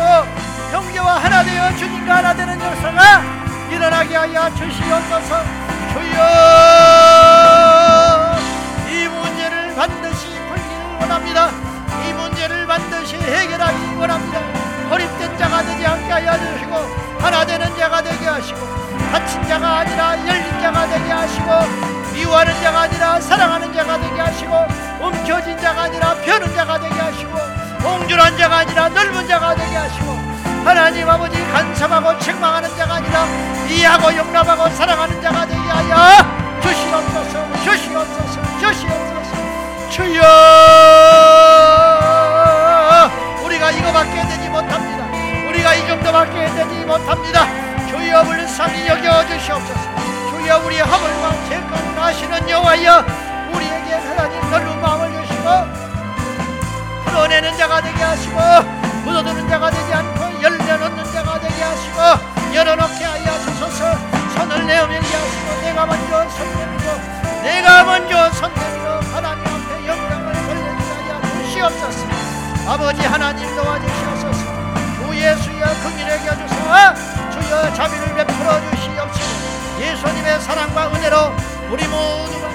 형제와 0.73 1.23
하나 1.23 1.43
되어 1.45 1.77
주님과 1.77 2.17
하나 2.17 2.35
되는 2.35 2.61
역사가 2.61 3.23
일어나게 3.71 4.17
하여 4.17 4.55
주시옵소서. 4.55 5.45
주여! 5.93 6.27
이 8.91 9.09
문제를 9.09 9.75
반드시 9.75 10.27
풀기를 10.29 10.97
원합니다. 11.01 11.51
이 12.09 12.13
문제를 12.13 12.67
반드시 12.67 13.17
해결하기 13.17 13.95
원합니다 13.97 14.56
고립된 14.89 15.37
자가 15.39 15.63
되지 15.63 15.87
않게 15.87 16.13
하여 16.13 16.33
주시고 16.39 16.75
하나 17.19 17.45
되는 17.45 17.77
자가 17.77 18.03
되게 18.03 18.27
하시고 18.27 18.59
닫힌 19.13 19.47
자가 19.49 19.79
아니라 19.79 20.17
열린 20.27 20.61
자가 20.61 20.87
되게 20.87 21.11
하시고 21.11 21.97
미워하는 22.13 22.63
자가 22.63 22.81
아니라 22.83 23.21
사랑하는 23.21 23.73
자가 23.75 24.01
되게 24.01 24.21
하시고 24.21 24.67
움켜진 25.01 25.59
자가 25.59 25.83
아니라 25.83 26.15
펴는 26.15 26.55
자가 26.55 26.79
되게 26.81 26.95
하시고 26.95 27.39
옹졸한 27.85 28.37
자가 28.39 28.57
아니라 28.59 28.89
넓은 28.89 29.29
자가 29.29 29.55
되게 29.55 29.77
하시고 29.77 30.37
하나님 30.65 31.09
아버지 31.09 31.41
간섭하고 31.53 32.19
책망하는 32.19 32.77
자가 32.77 32.95
아니라 32.95 33.27
이해하고 33.69 34.17
용납하고 34.17 34.69
사랑하는 34.71 35.23
자가 35.23 35.47
되게 35.47 35.61
하여 35.61 36.27
주시옵소서 36.61 37.53
주시옵소서 37.63 38.59
주시옵소서. 38.61 39.91
주여 39.91 40.66
우리가 45.67 45.75
이 45.75 45.87
정도밖에 45.89 46.47
되지 46.55 46.85
못합니다. 46.85 47.47
주여 47.89 48.23
불쌍히 48.23 48.87
여겨 48.87 49.27
주시옵소서. 49.27 49.81
주여 50.31 50.63
우리 50.65 50.79
하물과 50.79 51.49
죄가을 51.49 52.03
하시는 52.03 52.49
여호와여 52.49 53.05
우리에게 53.53 53.95
하나님 53.95 54.51
넓은 54.51 54.81
마음을 54.81 55.11
주시고 55.11 55.43
풀어내는 57.05 57.57
자가 57.57 57.81
되게 57.81 58.01
하시고 58.01 58.39
묻어두는 59.05 59.49
자가 59.49 59.71
되지 59.71 59.93
않고 59.93 60.43
열려놓는 60.43 61.13
자가 61.13 61.41
되게 61.41 61.63
하시고 61.63 62.55
열어놓게 62.55 63.05
하여 63.05 63.39
주소서. 63.41 63.99
손을 64.37 64.67
내어 64.67 64.87
밀게 64.87 65.17
하시고 65.17 65.61
내가 65.63 65.87
먼저 65.87 66.29
손 66.31 66.47
내밀고 66.55 67.43
내가 67.43 67.85
먼저 67.85 68.31
손 68.31 68.55
내밀어 68.55 69.01
하나님 69.13 69.45
앞에 69.45 69.87
영광을 69.87 70.33
돌리게 70.33 70.83
하여 70.93 71.43
주시옵소서. 71.43 72.07
아버지 72.69 73.05
하나님 73.05 73.57
도와주시옵소서. 73.57 74.45
주 74.47 74.56
예수여 75.27 75.67
긍휼하게 75.83 76.29
하소서. 76.29 76.95
주여 77.33 77.75
자비를 77.75 78.15
베풀어 78.15 78.61
주시옵시고 78.71 79.81
예수님의 79.81 80.41
사랑과 80.41 80.87
은혜로 80.87 81.17
우리 81.71 81.85
모두가 81.89 82.47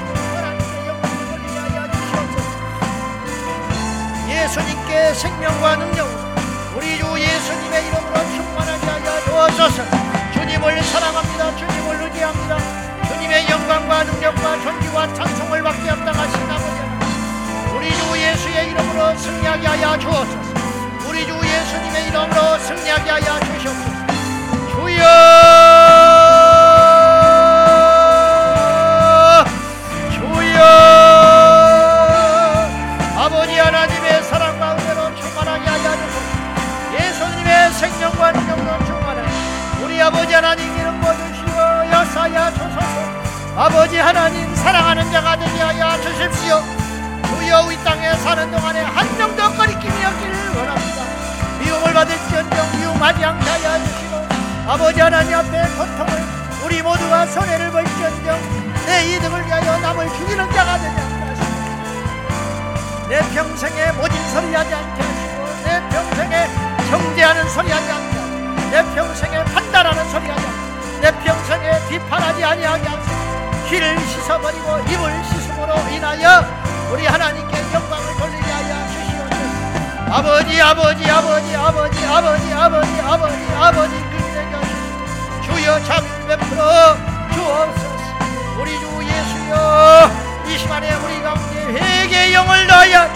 예수님께 4.30 5.14
생명과 5.14 5.76
능력 5.76 6.08
우리 6.76 6.98
주 6.98 7.06
예수님의 7.20 7.88
이름으로 7.88 8.14
충만하게 8.14 8.86
하여 8.86 9.22
주옵소서. 9.26 9.84
주님을 10.34 10.84
사랑합니다. 10.84 11.56
주님을 11.58 12.04
의지합니다. 12.04 12.58
주님의 13.08 13.50
영광과 13.50 14.04
능력과 14.06 14.62
존귀와 14.62 15.14
찬송을 15.14 15.62
받게 15.62 15.90
합당하신 15.90 16.50
아버지 16.50 17.76
우리 17.76 17.94
주 17.94 18.18
예수의 18.18 18.70
이름으로 18.70 19.18
승리하게 19.18 19.68
하여 19.68 20.00
주옵소서 20.00 20.51
주 21.26 21.40
예수님의 21.44 22.08
이름으로 22.08 22.58
승리하게 22.60 23.10
하여 23.10 23.40
주시옵소서. 23.40 23.92
주여! 24.72 25.02
아버지 33.18 33.58
하나님의 33.58 34.24
사랑과 34.24 34.74
은혜로 34.74 35.16
충만하게 35.16 35.70
하여 35.70 35.96
주소서. 35.96 36.20
예수님의 37.00 37.72
생명과 37.74 38.32
능력으로 38.32 38.86
충만해 38.86 39.22
우리 39.84 40.02
아버지 40.02 40.34
하나님 40.34 40.78
이름 40.78 41.00
모주시고 41.02 41.52
역사하여 41.92 42.52
주소서. 42.52 43.22
아버지 43.56 43.98
하나님 43.98 44.56
사랑하는 44.56 45.12
자가 45.12 45.38
되게 45.38 45.60
하여 45.62 46.02
주십시오. 46.02 46.62
주여 47.42 47.72
이 47.72 47.84
땅에 47.84 48.14
사는 48.16 48.50
동안에 48.52 48.82
한 48.82 49.18
명도 49.18 49.52
거리낌이 49.54 50.06
없기를 50.06 50.50
원합니다 50.56 51.11
미움하지 53.02 53.26
않게 53.26 53.50
하여 53.50 53.84
주시고 53.84 54.16
아버지 54.68 55.02
하나님 55.02 55.36
앞에 55.36 55.64
고통을 55.70 56.24
우리 56.64 56.82
모두가 56.84 57.26
손해를 57.26 57.72
볼지언정 57.72 58.40
내 58.86 59.06
이득을 59.06 59.46
위하여 59.46 59.80
남을 59.80 60.08
죽이는 60.10 60.52
자가 60.52 60.78
되지 60.78 61.02
않게 61.02 61.26
하시고 61.26 61.48
내 63.10 63.20
평생에 63.34 63.92
모진 63.94 64.30
소리 64.30 64.54
하지 64.54 64.74
않게 64.76 65.02
하시고 65.02 65.48
내 65.66 65.90
평생에 65.90 66.48
정죄하는 66.92 67.50
소리 67.50 67.72
하지 67.72 67.92
않게 67.92 68.18
하시고 68.20 68.70
내 68.70 68.96
평생에 68.96 69.44
판단하는 69.46 70.10
소리 70.10 70.28
하지 70.30 70.46
않게 70.46 71.02
내 71.02 71.12
평생에 71.24 71.88
비판하지 71.90 72.44
아니하게 72.44 72.88
하시고 72.88 73.68
귀를 73.70 74.00
씻어버리고 74.00 74.78
입을 74.78 75.24
씻음으로 75.26 75.74
인하여 75.90 76.46
우리 76.92 77.08
하나님께 77.08 77.74
영광을 77.74 78.16
돌리게 78.18 78.52
하여 78.52 78.88
주시옵소서. 78.90 80.14
아버지 80.14 80.62
아버지 80.62 81.10
아버지 81.10 81.56
아버지 81.56 81.91
아버지 82.12 82.52
아버지 82.52 83.02
아버지 83.02 83.36
아버지 83.58 83.96
하시고 83.96 85.42
주여 85.44 85.80
자비를 85.86 86.28
베풀어 86.28 86.98
주옵소서. 87.34 87.90
우리 88.60 88.78
주 88.80 88.86
예수여 89.02 90.12
이 90.46 90.58
시간에 90.58 90.94
우리 90.96 91.22
가운데 91.22 91.68
회개의 91.68 92.34
영을 92.34 92.68
넣어야 92.68 93.08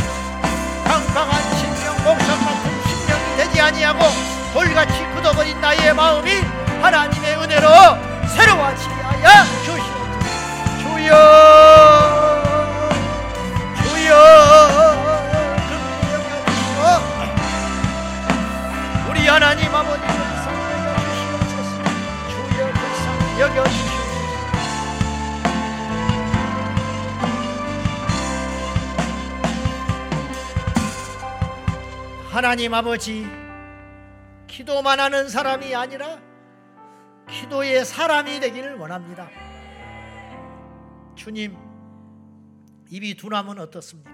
강강한 0.86 1.42
심령 1.58 1.94
목석 2.06 2.40
같은 2.40 2.72
심령이 2.88 3.38
되지 3.38 3.62
아니하고 3.62 4.00
돌같이 4.54 5.06
굳어버린 5.14 5.60
나의 5.60 5.94
마음이 5.94 6.32
하나님의 6.82 7.36
은혜로 7.36 7.68
새로워지게 8.34 8.94
하여 8.94 9.44
주시옵소서. 9.66 10.78
주여 10.80 11.55
하나님 32.36 32.74
아버지 32.74 33.26
기도만 34.46 35.00
하는 35.00 35.30
사람이 35.30 35.74
아니라 35.74 36.22
기도의 37.30 37.86
사람이 37.86 38.42
되기를 38.42 38.76
원합니다. 38.76 39.30
주님 41.16 41.56
입이 42.90 43.16
둔하면 43.16 43.60
어떻습니까? 43.60 44.12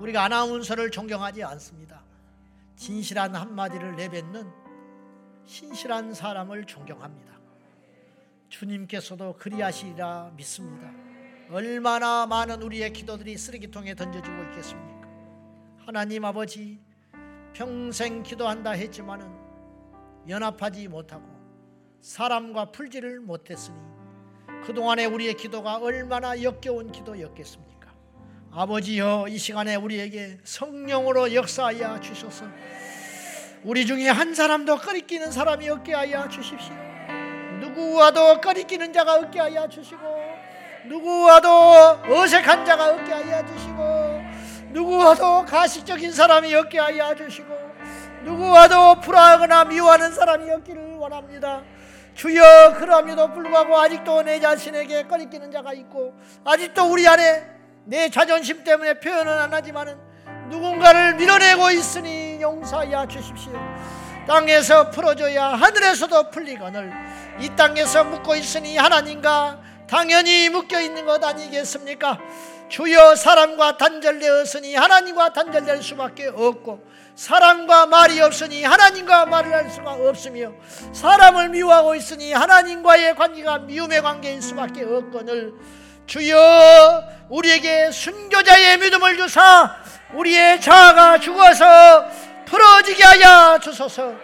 우리가 0.00 0.24
아나운서를 0.24 0.90
존경하지 0.90 1.44
않습니다. 1.44 2.02
진실한 2.76 3.34
한마디를 3.34 3.96
내뱉는 3.96 4.50
신실한 5.44 6.14
사람을 6.14 6.64
존경합니다. 6.64 7.34
주님께서도 8.48 9.36
그리하시리라 9.36 10.32
믿습니다. 10.34 10.90
얼마나 11.50 12.24
많은 12.24 12.62
우리의 12.62 12.94
기도들이 12.94 13.36
쓰레기통에 13.36 13.94
던져지고 13.94 14.44
있겠습니까? 14.44 14.93
하나님 15.86 16.24
아버지 16.24 16.78
평생 17.52 18.22
기도한다 18.22 18.70
했지만은 18.70 19.30
연합하지 20.26 20.88
못하고 20.88 21.24
사람과 22.00 22.70
풀지를 22.72 23.20
못했으니 23.20 23.76
그동안에 24.64 25.04
우리의 25.04 25.34
기도가 25.34 25.76
얼마나 25.76 26.42
역겨운 26.42 26.90
기도였겠습니까? 26.90 27.92
아버지여 28.50 29.26
이 29.28 29.36
시간에 29.36 29.74
우리에게 29.76 30.38
성령으로 30.42 31.34
역사하여 31.34 32.00
주셔서 32.00 32.46
우리 33.62 33.84
중에 33.84 34.08
한 34.08 34.34
사람도 34.34 34.78
꺼리끼는 34.78 35.32
사람이 35.32 35.68
없게 35.68 35.92
하여 35.92 36.26
주십시오. 36.30 36.74
누구와도 37.60 38.40
꺼리끼는 38.40 38.90
자가 38.94 39.16
없게 39.16 39.38
하여 39.38 39.68
주시고 39.68 40.02
누구와도 40.86 41.48
어색한 42.08 42.64
자가 42.64 42.94
없게 42.94 43.12
하여 43.12 43.44
주시고 43.46 44.13
누구와도 44.74 45.44
가식적인 45.44 46.10
사람이 46.12 46.52
없게 46.52 46.80
하여 46.80 47.14
주시고 47.14 47.46
누구와도 48.24 49.00
불화하거나 49.00 49.66
미워하는 49.66 50.12
사람이 50.12 50.50
없기를 50.50 50.96
원합니다. 50.96 51.62
주여 52.14 52.74
그럼에도 52.76 53.32
불구하고 53.32 53.78
아직도 53.78 54.22
내 54.22 54.40
자신에게 54.40 55.04
꺼리끼는 55.04 55.52
자가 55.52 55.72
있고 55.74 56.14
아직도 56.44 56.90
우리 56.90 57.06
안에 57.06 57.46
내 57.84 58.08
자존심 58.08 58.64
때문에 58.64 58.98
표현은 58.98 59.32
안 59.32 59.54
하지만은 59.54 59.96
누군가를 60.48 61.14
밀어내고 61.14 61.70
있으니 61.70 62.38
용서하여 62.40 63.06
주십시오. 63.06 63.52
땅에서 64.26 64.90
풀어줘야 64.90 65.48
하늘에서도 65.54 66.30
풀리거늘 66.30 66.92
이 67.40 67.48
땅에서 67.54 68.04
묶고 68.04 68.34
있으니 68.36 68.76
하나님과 68.76 69.60
당연히 69.86 70.48
묶여 70.48 70.80
있는 70.80 71.04
것 71.06 71.22
아니겠습니까? 71.22 72.18
주여 72.68 73.14
사람과 73.16 73.76
단절되었으니 73.76 74.74
하나님과 74.74 75.32
단절될 75.32 75.82
수밖에 75.82 76.28
없고 76.28 76.82
사람과 77.14 77.86
말이 77.86 78.20
없으니 78.20 78.64
하나님과 78.64 79.26
말을 79.26 79.52
할 79.52 79.70
수가 79.70 79.92
없으며 79.92 80.52
사람을 80.92 81.50
미워하고 81.50 81.94
있으니 81.94 82.32
하나님과의 82.32 83.14
관계가 83.14 83.58
미움의 83.58 84.02
관계일 84.02 84.42
수밖에 84.42 84.82
없거늘. 84.82 85.52
주여 86.06 87.04
우리에게 87.28 87.90
순교자의 87.90 88.78
믿음을 88.78 89.16
주사 89.16 89.76
우리의 90.12 90.60
자아가 90.60 91.18
죽어서 91.18 92.06
풀어지게 92.44 93.02
하여 93.02 93.58
주소서 93.58 94.14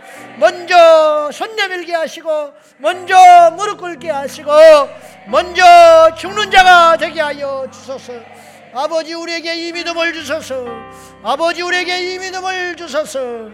먼저 0.41 1.31
손 1.33 1.55
내밀게 1.55 1.93
하시고 1.93 2.55
먼저 2.79 3.15
무릎 3.55 3.79
꿇게 3.79 4.09
하시고 4.09 4.51
먼저 5.29 6.15
죽는 6.17 6.51
자가 6.51 6.97
되게 6.97 7.21
하여 7.21 7.69
주소서. 7.71 8.15
아버지 8.73 9.13
우리에게 9.13 9.69
이 9.69 9.73
믿음을 9.73 10.15
주소서. 10.15 10.65
아버지 11.23 11.61
우리에게 11.61 12.15
이 12.15 12.19
믿음을 12.19 12.75
주소서. 12.75 13.51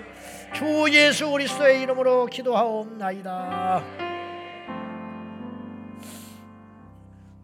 주 0.54 0.86
예수 0.92 1.28
그리스도의 1.28 1.82
이름으로 1.82 2.26
기도하옵나이다. 2.26 3.82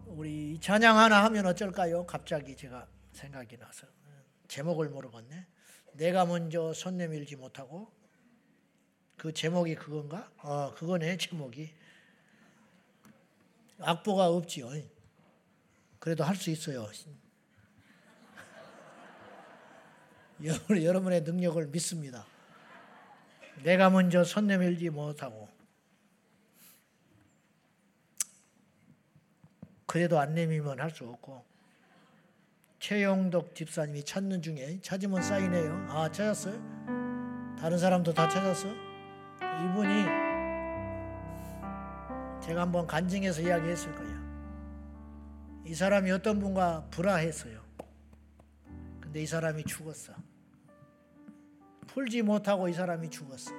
우리 0.05 0.57
찬양 0.61 0.97
하나 0.97 1.25
하면 1.25 1.47
어쩔까요? 1.47 2.05
갑자기 2.05 2.55
제가 2.55 2.87
생각이 3.11 3.57
나서 3.57 3.87
제목을 4.47 4.87
모르겠네. 4.87 5.47
내가 5.95 6.23
먼저 6.23 6.71
손 6.73 6.95
내밀지 6.95 7.35
못하고 7.35 7.91
그 9.23 9.31
제목이 9.33 9.75
그건가? 9.75 10.29
어, 10.39 10.73
그거네 10.75 11.15
제목이 11.15 11.73
악보가 13.79 14.27
없지요. 14.27 14.69
그래도 15.97 16.25
할 16.25 16.35
수 16.35 16.49
있어요. 16.49 16.85
여러분의 20.69 21.21
능력을 21.21 21.65
믿습니다. 21.67 22.25
내가 23.63 23.89
먼저 23.89 24.25
손 24.25 24.47
내밀지 24.47 24.89
못하고 24.89 25.47
그래도 29.85 30.19
안 30.19 30.33
내밀면 30.33 30.81
할 30.81 30.91
수 30.91 31.07
없고 31.07 31.45
최영덕 32.81 33.55
집사님이 33.55 34.03
찾는 34.03 34.41
중에 34.41 34.81
찾으면 34.81 35.23
사인해요. 35.23 35.87
아 35.89 36.11
찾았어요? 36.11 37.55
다른 37.57 37.77
사람도 37.77 38.13
다 38.13 38.27
찾았어? 38.27 38.92
이분이 39.65 40.03
제가 42.41 42.61
한번 42.61 42.85
간증해서 42.85 43.41
이야기했을 43.41 43.95
거예요. 43.95 44.23
이 45.65 45.73
사람이 45.73 46.11
어떤 46.11 46.39
분과 46.39 46.87
불화했어요. 46.89 47.61
근데 48.99 49.21
이 49.21 49.25
사람이 49.25 49.63
죽었어. 49.63 50.13
풀지 51.87 52.21
못하고 52.21 52.67
이 52.67 52.73
사람이 52.73 53.09
죽었어. 53.09 53.51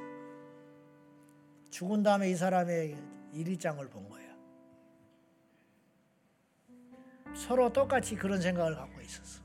죽은 1.70 2.02
다음에 2.02 2.30
이 2.30 2.36
사람의 2.36 2.96
일기장을 3.32 3.88
본 3.88 4.08
거예요. 4.08 4.34
서로 7.34 7.72
똑같이 7.72 8.16
그런 8.16 8.40
생각을 8.40 8.76
갖고 8.76 9.00
있었어. 9.00 9.42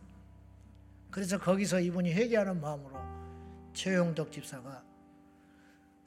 그래서 1.09 1.39
거기서 1.39 1.79
이분이 1.79 2.13
회개하는 2.13 2.59
마음으로 2.61 2.97
최용덕 3.73 4.31
집사가 4.31 4.83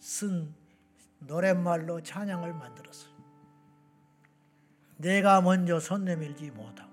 쓴 0.02 0.52
노랫말로 1.20 2.02
찬양을 2.02 2.52
만들었어요. 2.54 3.12
내가 4.96 5.40
먼저 5.40 5.78
손 5.78 6.04
내밀지 6.04 6.50
못하고 6.50 6.90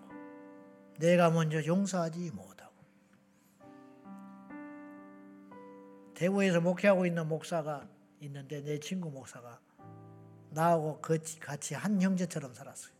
내가 0.99 1.31
먼저 1.31 1.65
용서하지 1.65 2.29
못하고 2.29 2.71
대구에서 6.13 6.61
목회하고 6.61 7.07
있는 7.07 7.27
목사가 7.27 7.87
있는데 8.19 8.61
내 8.61 8.79
친구 8.79 9.09
목사가 9.09 9.59
나하고 10.51 11.01
같이 11.01 11.73
한 11.73 11.99
형제처럼 11.99 12.53
살았어요. 12.53 12.93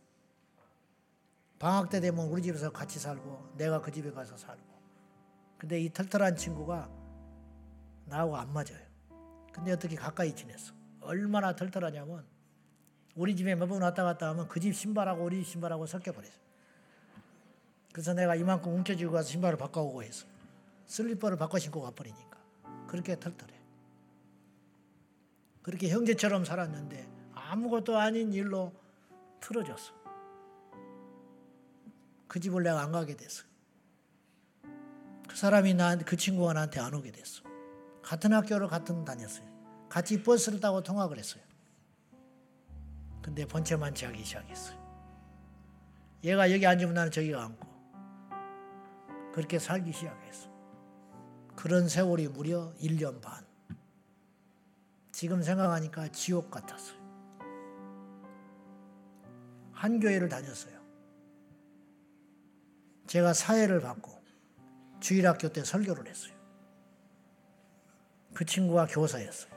방학 1.60 1.88
때 1.88 2.00
되면 2.00 2.26
우리 2.26 2.42
집에서 2.42 2.72
같이 2.72 2.98
살고 2.98 3.52
내가 3.56 3.80
그 3.80 3.92
집에 3.92 4.10
가서 4.10 4.36
살고 4.36 4.64
근데 5.56 5.78
이 5.78 5.92
털털한 5.92 6.34
친구가 6.34 6.90
나하고 8.06 8.36
안 8.36 8.52
맞아요. 8.52 8.89
근데 9.52 9.72
어떻게 9.72 9.96
가까이 9.96 10.34
지냈어. 10.34 10.72
얼마나 11.00 11.54
털털하냐면 11.56 12.24
우리 13.14 13.34
집에 13.36 13.54
몇 13.54 13.66
번 13.68 13.82
왔다 13.82 14.04
갔다 14.04 14.28
하면 14.30 14.48
그 14.48 14.60
집 14.60 14.74
신발하고 14.74 15.24
우리 15.24 15.42
집 15.44 15.52
신발하고 15.52 15.86
섞여버렸어. 15.86 16.32
그래서 17.92 18.14
내가 18.14 18.36
이만큼 18.36 18.72
움켜쥐고 18.74 19.10
가서 19.12 19.28
신발을 19.28 19.58
바꿔오고 19.58 20.02
했어. 20.04 20.26
슬리퍼를 20.86 21.36
바꿔 21.36 21.58
신고 21.58 21.80
가버리니까. 21.82 22.38
그렇게 22.86 23.18
털털해. 23.18 23.52
그렇게 25.62 25.88
형제처럼 25.90 26.44
살았는데 26.44 27.08
아무것도 27.34 27.98
아닌 27.98 28.32
일로 28.32 28.72
틀어졌어. 29.40 29.92
그 32.28 32.38
집을 32.38 32.62
내가 32.62 32.80
안 32.82 32.92
가게 32.92 33.16
됐어. 33.16 33.44
그 35.28 35.36
사람이 35.36 35.74
나한테 35.74 36.04
그 36.04 36.16
친구가 36.16 36.52
나한테 36.52 36.80
안 36.80 36.94
오게 36.94 37.10
됐어. 37.10 37.42
같은 38.02 38.32
학교를 38.32 38.68
같은 38.68 39.04
다녔어요. 39.04 39.46
같이 39.88 40.22
버스를 40.22 40.60
타고 40.60 40.82
통학을 40.82 41.18
했어요. 41.18 41.42
근데 43.22 43.46
번체만치 43.46 44.04
하기 44.06 44.24
시작했어요. 44.24 44.80
얘가 46.24 46.50
여기 46.52 46.66
앉으면 46.66 46.94
나는 46.94 47.10
저기 47.10 47.34
앉고 47.34 47.70
그렇게 49.32 49.58
살기 49.58 49.92
시작했어. 49.92 50.50
그런 51.54 51.88
세월이 51.88 52.28
무려 52.28 52.72
1년 52.80 53.20
반. 53.20 53.44
지금 55.12 55.42
생각하니까 55.42 56.08
지옥 56.08 56.50
같았어요. 56.50 56.98
한 59.72 60.00
교회를 60.00 60.28
다녔어요. 60.28 60.80
제가 63.06 63.32
사회를 63.32 63.80
받고 63.80 64.12
주일학교 65.00 65.48
때 65.48 65.64
설교를 65.64 66.06
했어요. 66.06 66.39
그 68.34 68.44
친구가 68.44 68.86
교사였어요. 68.86 69.50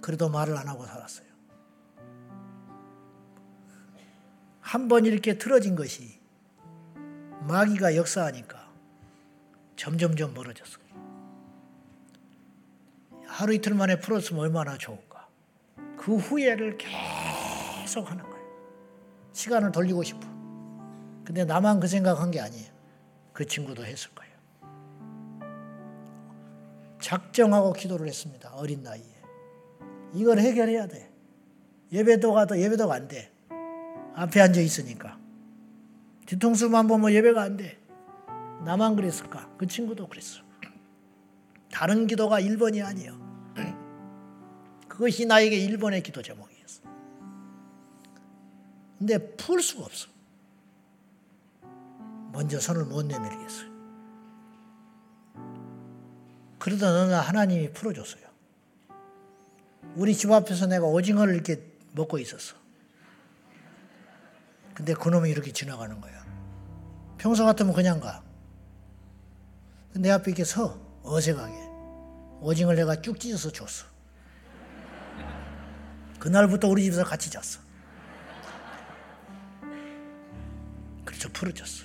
그래도 0.00 0.28
말을 0.28 0.56
안 0.56 0.68
하고 0.68 0.84
살았어요. 0.86 1.26
한 4.60 4.88
번 4.88 5.04
이렇게 5.06 5.38
틀어진 5.38 5.76
것이 5.76 6.20
마귀가 7.46 7.96
역사하니까 7.96 8.72
점점점 9.76 10.34
멀어졌어요. 10.34 10.84
하루 13.26 13.52
이틀 13.54 13.74
만에 13.74 13.98
풀었으면 13.98 14.42
얼마나 14.42 14.76
좋을까. 14.78 15.28
그 15.96 16.16
후회를 16.16 16.78
계속 16.78 18.10
하는 18.10 18.22
거예요. 18.28 18.44
시간을 19.32 19.72
돌리고 19.72 20.02
싶어. 20.02 20.20
근데 21.24 21.44
나만 21.44 21.80
그 21.80 21.86
생각한 21.86 22.30
게 22.30 22.40
아니에요. 22.40 22.72
그 23.32 23.46
친구도 23.46 23.84
했을 23.84 24.10
거예요. 24.14 24.23
작정하고 27.04 27.74
기도를 27.74 28.06
했습니다. 28.06 28.50
어린 28.54 28.82
나이에. 28.82 29.04
이걸 30.14 30.38
해결해야 30.38 30.86
돼. 30.86 31.12
예배도 31.92 32.32
가도 32.32 32.58
예배도가 32.58 32.94
안 32.94 33.08
돼. 33.08 33.30
앞에 34.14 34.40
앉아 34.40 34.60
있으니까. 34.62 35.18
뒤통수만 36.24 36.86
보면 36.86 37.12
예배가 37.12 37.42
안 37.42 37.58
돼. 37.58 37.78
나만 38.64 38.96
그랬을까? 38.96 39.50
그 39.58 39.66
친구도 39.66 40.08
그랬어. 40.08 40.40
다른 41.70 42.06
기도가 42.06 42.40
1번이 42.40 42.82
아니에요. 42.82 43.22
그것이 44.88 45.26
나에게 45.26 45.58
1번의 45.58 46.02
기도 46.02 46.22
제목이었어. 46.22 46.82
근데 48.98 49.36
풀 49.36 49.60
수가 49.60 49.84
없어. 49.84 50.08
먼저 52.32 52.58
손을 52.58 52.86
못 52.86 53.04
내밀겠어요. 53.04 53.73
그러다 56.64 56.88
어느 56.88 57.10
날 57.10 57.20
하나님이 57.22 57.74
풀어줬어요. 57.74 58.24
우리 59.96 60.14
집 60.14 60.32
앞에서 60.32 60.66
내가 60.66 60.86
오징어를 60.86 61.34
이렇게 61.34 61.62
먹고 61.92 62.18
있었어. 62.18 62.56
근데 64.72 64.94
그놈이 64.94 65.28
이렇게 65.28 65.52
지나가는 65.52 66.00
거야. 66.00 66.24
평소 67.18 67.44
같으면 67.44 67.74
그냥 67.74 68.00
가. 68.00 68.24
내 69.92 70.10
앞에 70.10 70.30
이렇게 70.30 70.42
서 70.44 70.80
어색하게 71.02 71.52
오징어를 72.40 72.78
내가 72.78 72.98
쭉 73.02 73.20
찢어서 73.20 73.52
줬어. 73.52 73.84
그날부터 76.18 76.68
우리 76.68 76.84
집에서 76.84 77.04
같이 77.04 77.30
잤어. 77.30 77.60
그래서 81.04 81.28
풀어졌어. 81.30 81.84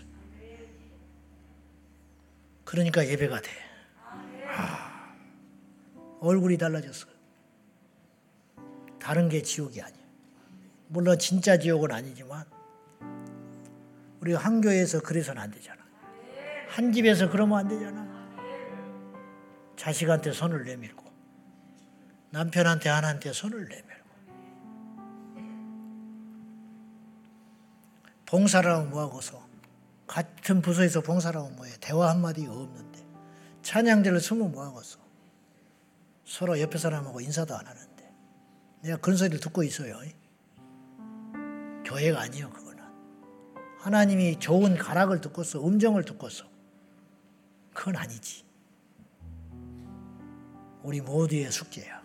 그러니까 2.63 3.05
예배가 3.05 3.41
돼. 3.41 3.68
아, 4.59 5.15
얼굴이 6.19 6.57
달라졌어. 6.57 7.07
다른 8.99 9.29
게 9.29 9.41
지옥이 9.41 9.81
아니야. 9.81 9.99
물론 10.87 11.17
진짜 11.17 11.57
지옥은 11.57 11.91
아니지만 11.91 12.45
우리 14.19 14.33
한 14.33 14.61
교회에서 14.61 15.01
그래서는 15.01 15.41
안 15.41 15.51
되잖아. 15.51 15.79
한 16.67 16.91
집에서 16.91 17.29
그러면 17.29 17.59
안 17.59 17.67
되잖아. 17.67 18.09
자식한테 19.77 20.33
손을 20.33 20.65
내밀고 20.65 21.05
남편한테 22.31 22.89
아내한테 22.89 23.31
손을 23.31 23.67
내밀고 23.69 23.99
하면 28.25 28.89
뭐하고서 28.89 29.47
같은 30.05 30.61
부서에서 30.61 31.01
하면 31.01 31.55
뭐해 31.55 31.71
대화 31.79 32.09
한마디가 32.09 32.51
없는데 32.51 32.88
찬양대를 33.69 34.19
쓰면 34.19 34.51
뭐하고서 34.51 34.97
서로 36.25 36.59
옆에 36.59 36.79
사람하고 36.79 37.21
인사도 37.21 37.55
안 37.55 37.67
하는데. 37.67 38.11
내가 38.81 38.97
그런 38.97 39.15
소리를 39.15 39.39
듣고 39.39 39.61
있어요. 39.61 39.95
교회가 41.85 42.19
아니에요 42.21 42.49
그거는. 42.49 42.83
하나님이 43.77 44.39
좋은 44.39 44.75
가락을 44.75 45.21
듣고서 45.21 45.63
음정을 45.63 46.03
듣고서. 46.03 46.45
그건 47.71 47.97
아니지. 47.97 48.43
우리 50.81 50.99
모두의 50.99 51.51
숙제야. 51.51 52.01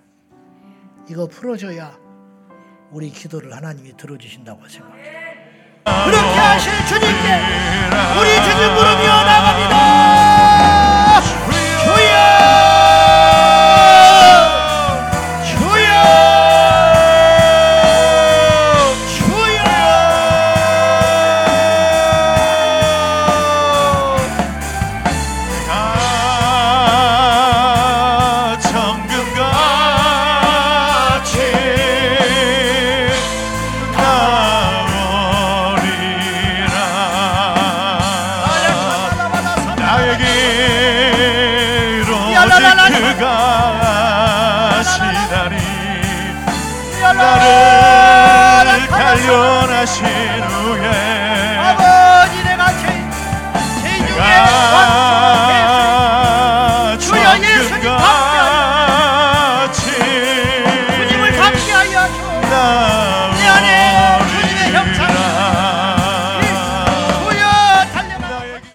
이거 1.08 1.26
풀어줘야 1.26 1.98
우리 2.90 3.08
기도를 3.08 3.56
하나님이 3.56 3.96
들어주신다고 3.96 4.68
생각해. 4.68 5.24
그렇게 5.84 6.18
하실 6.18 6.72
주님께 6.86 7.08
우리 8.20 8.44
주님 8.44 8.74
무릎 8.74 9.02
이어 9.02 9.24
나갑니다 9.24 9.93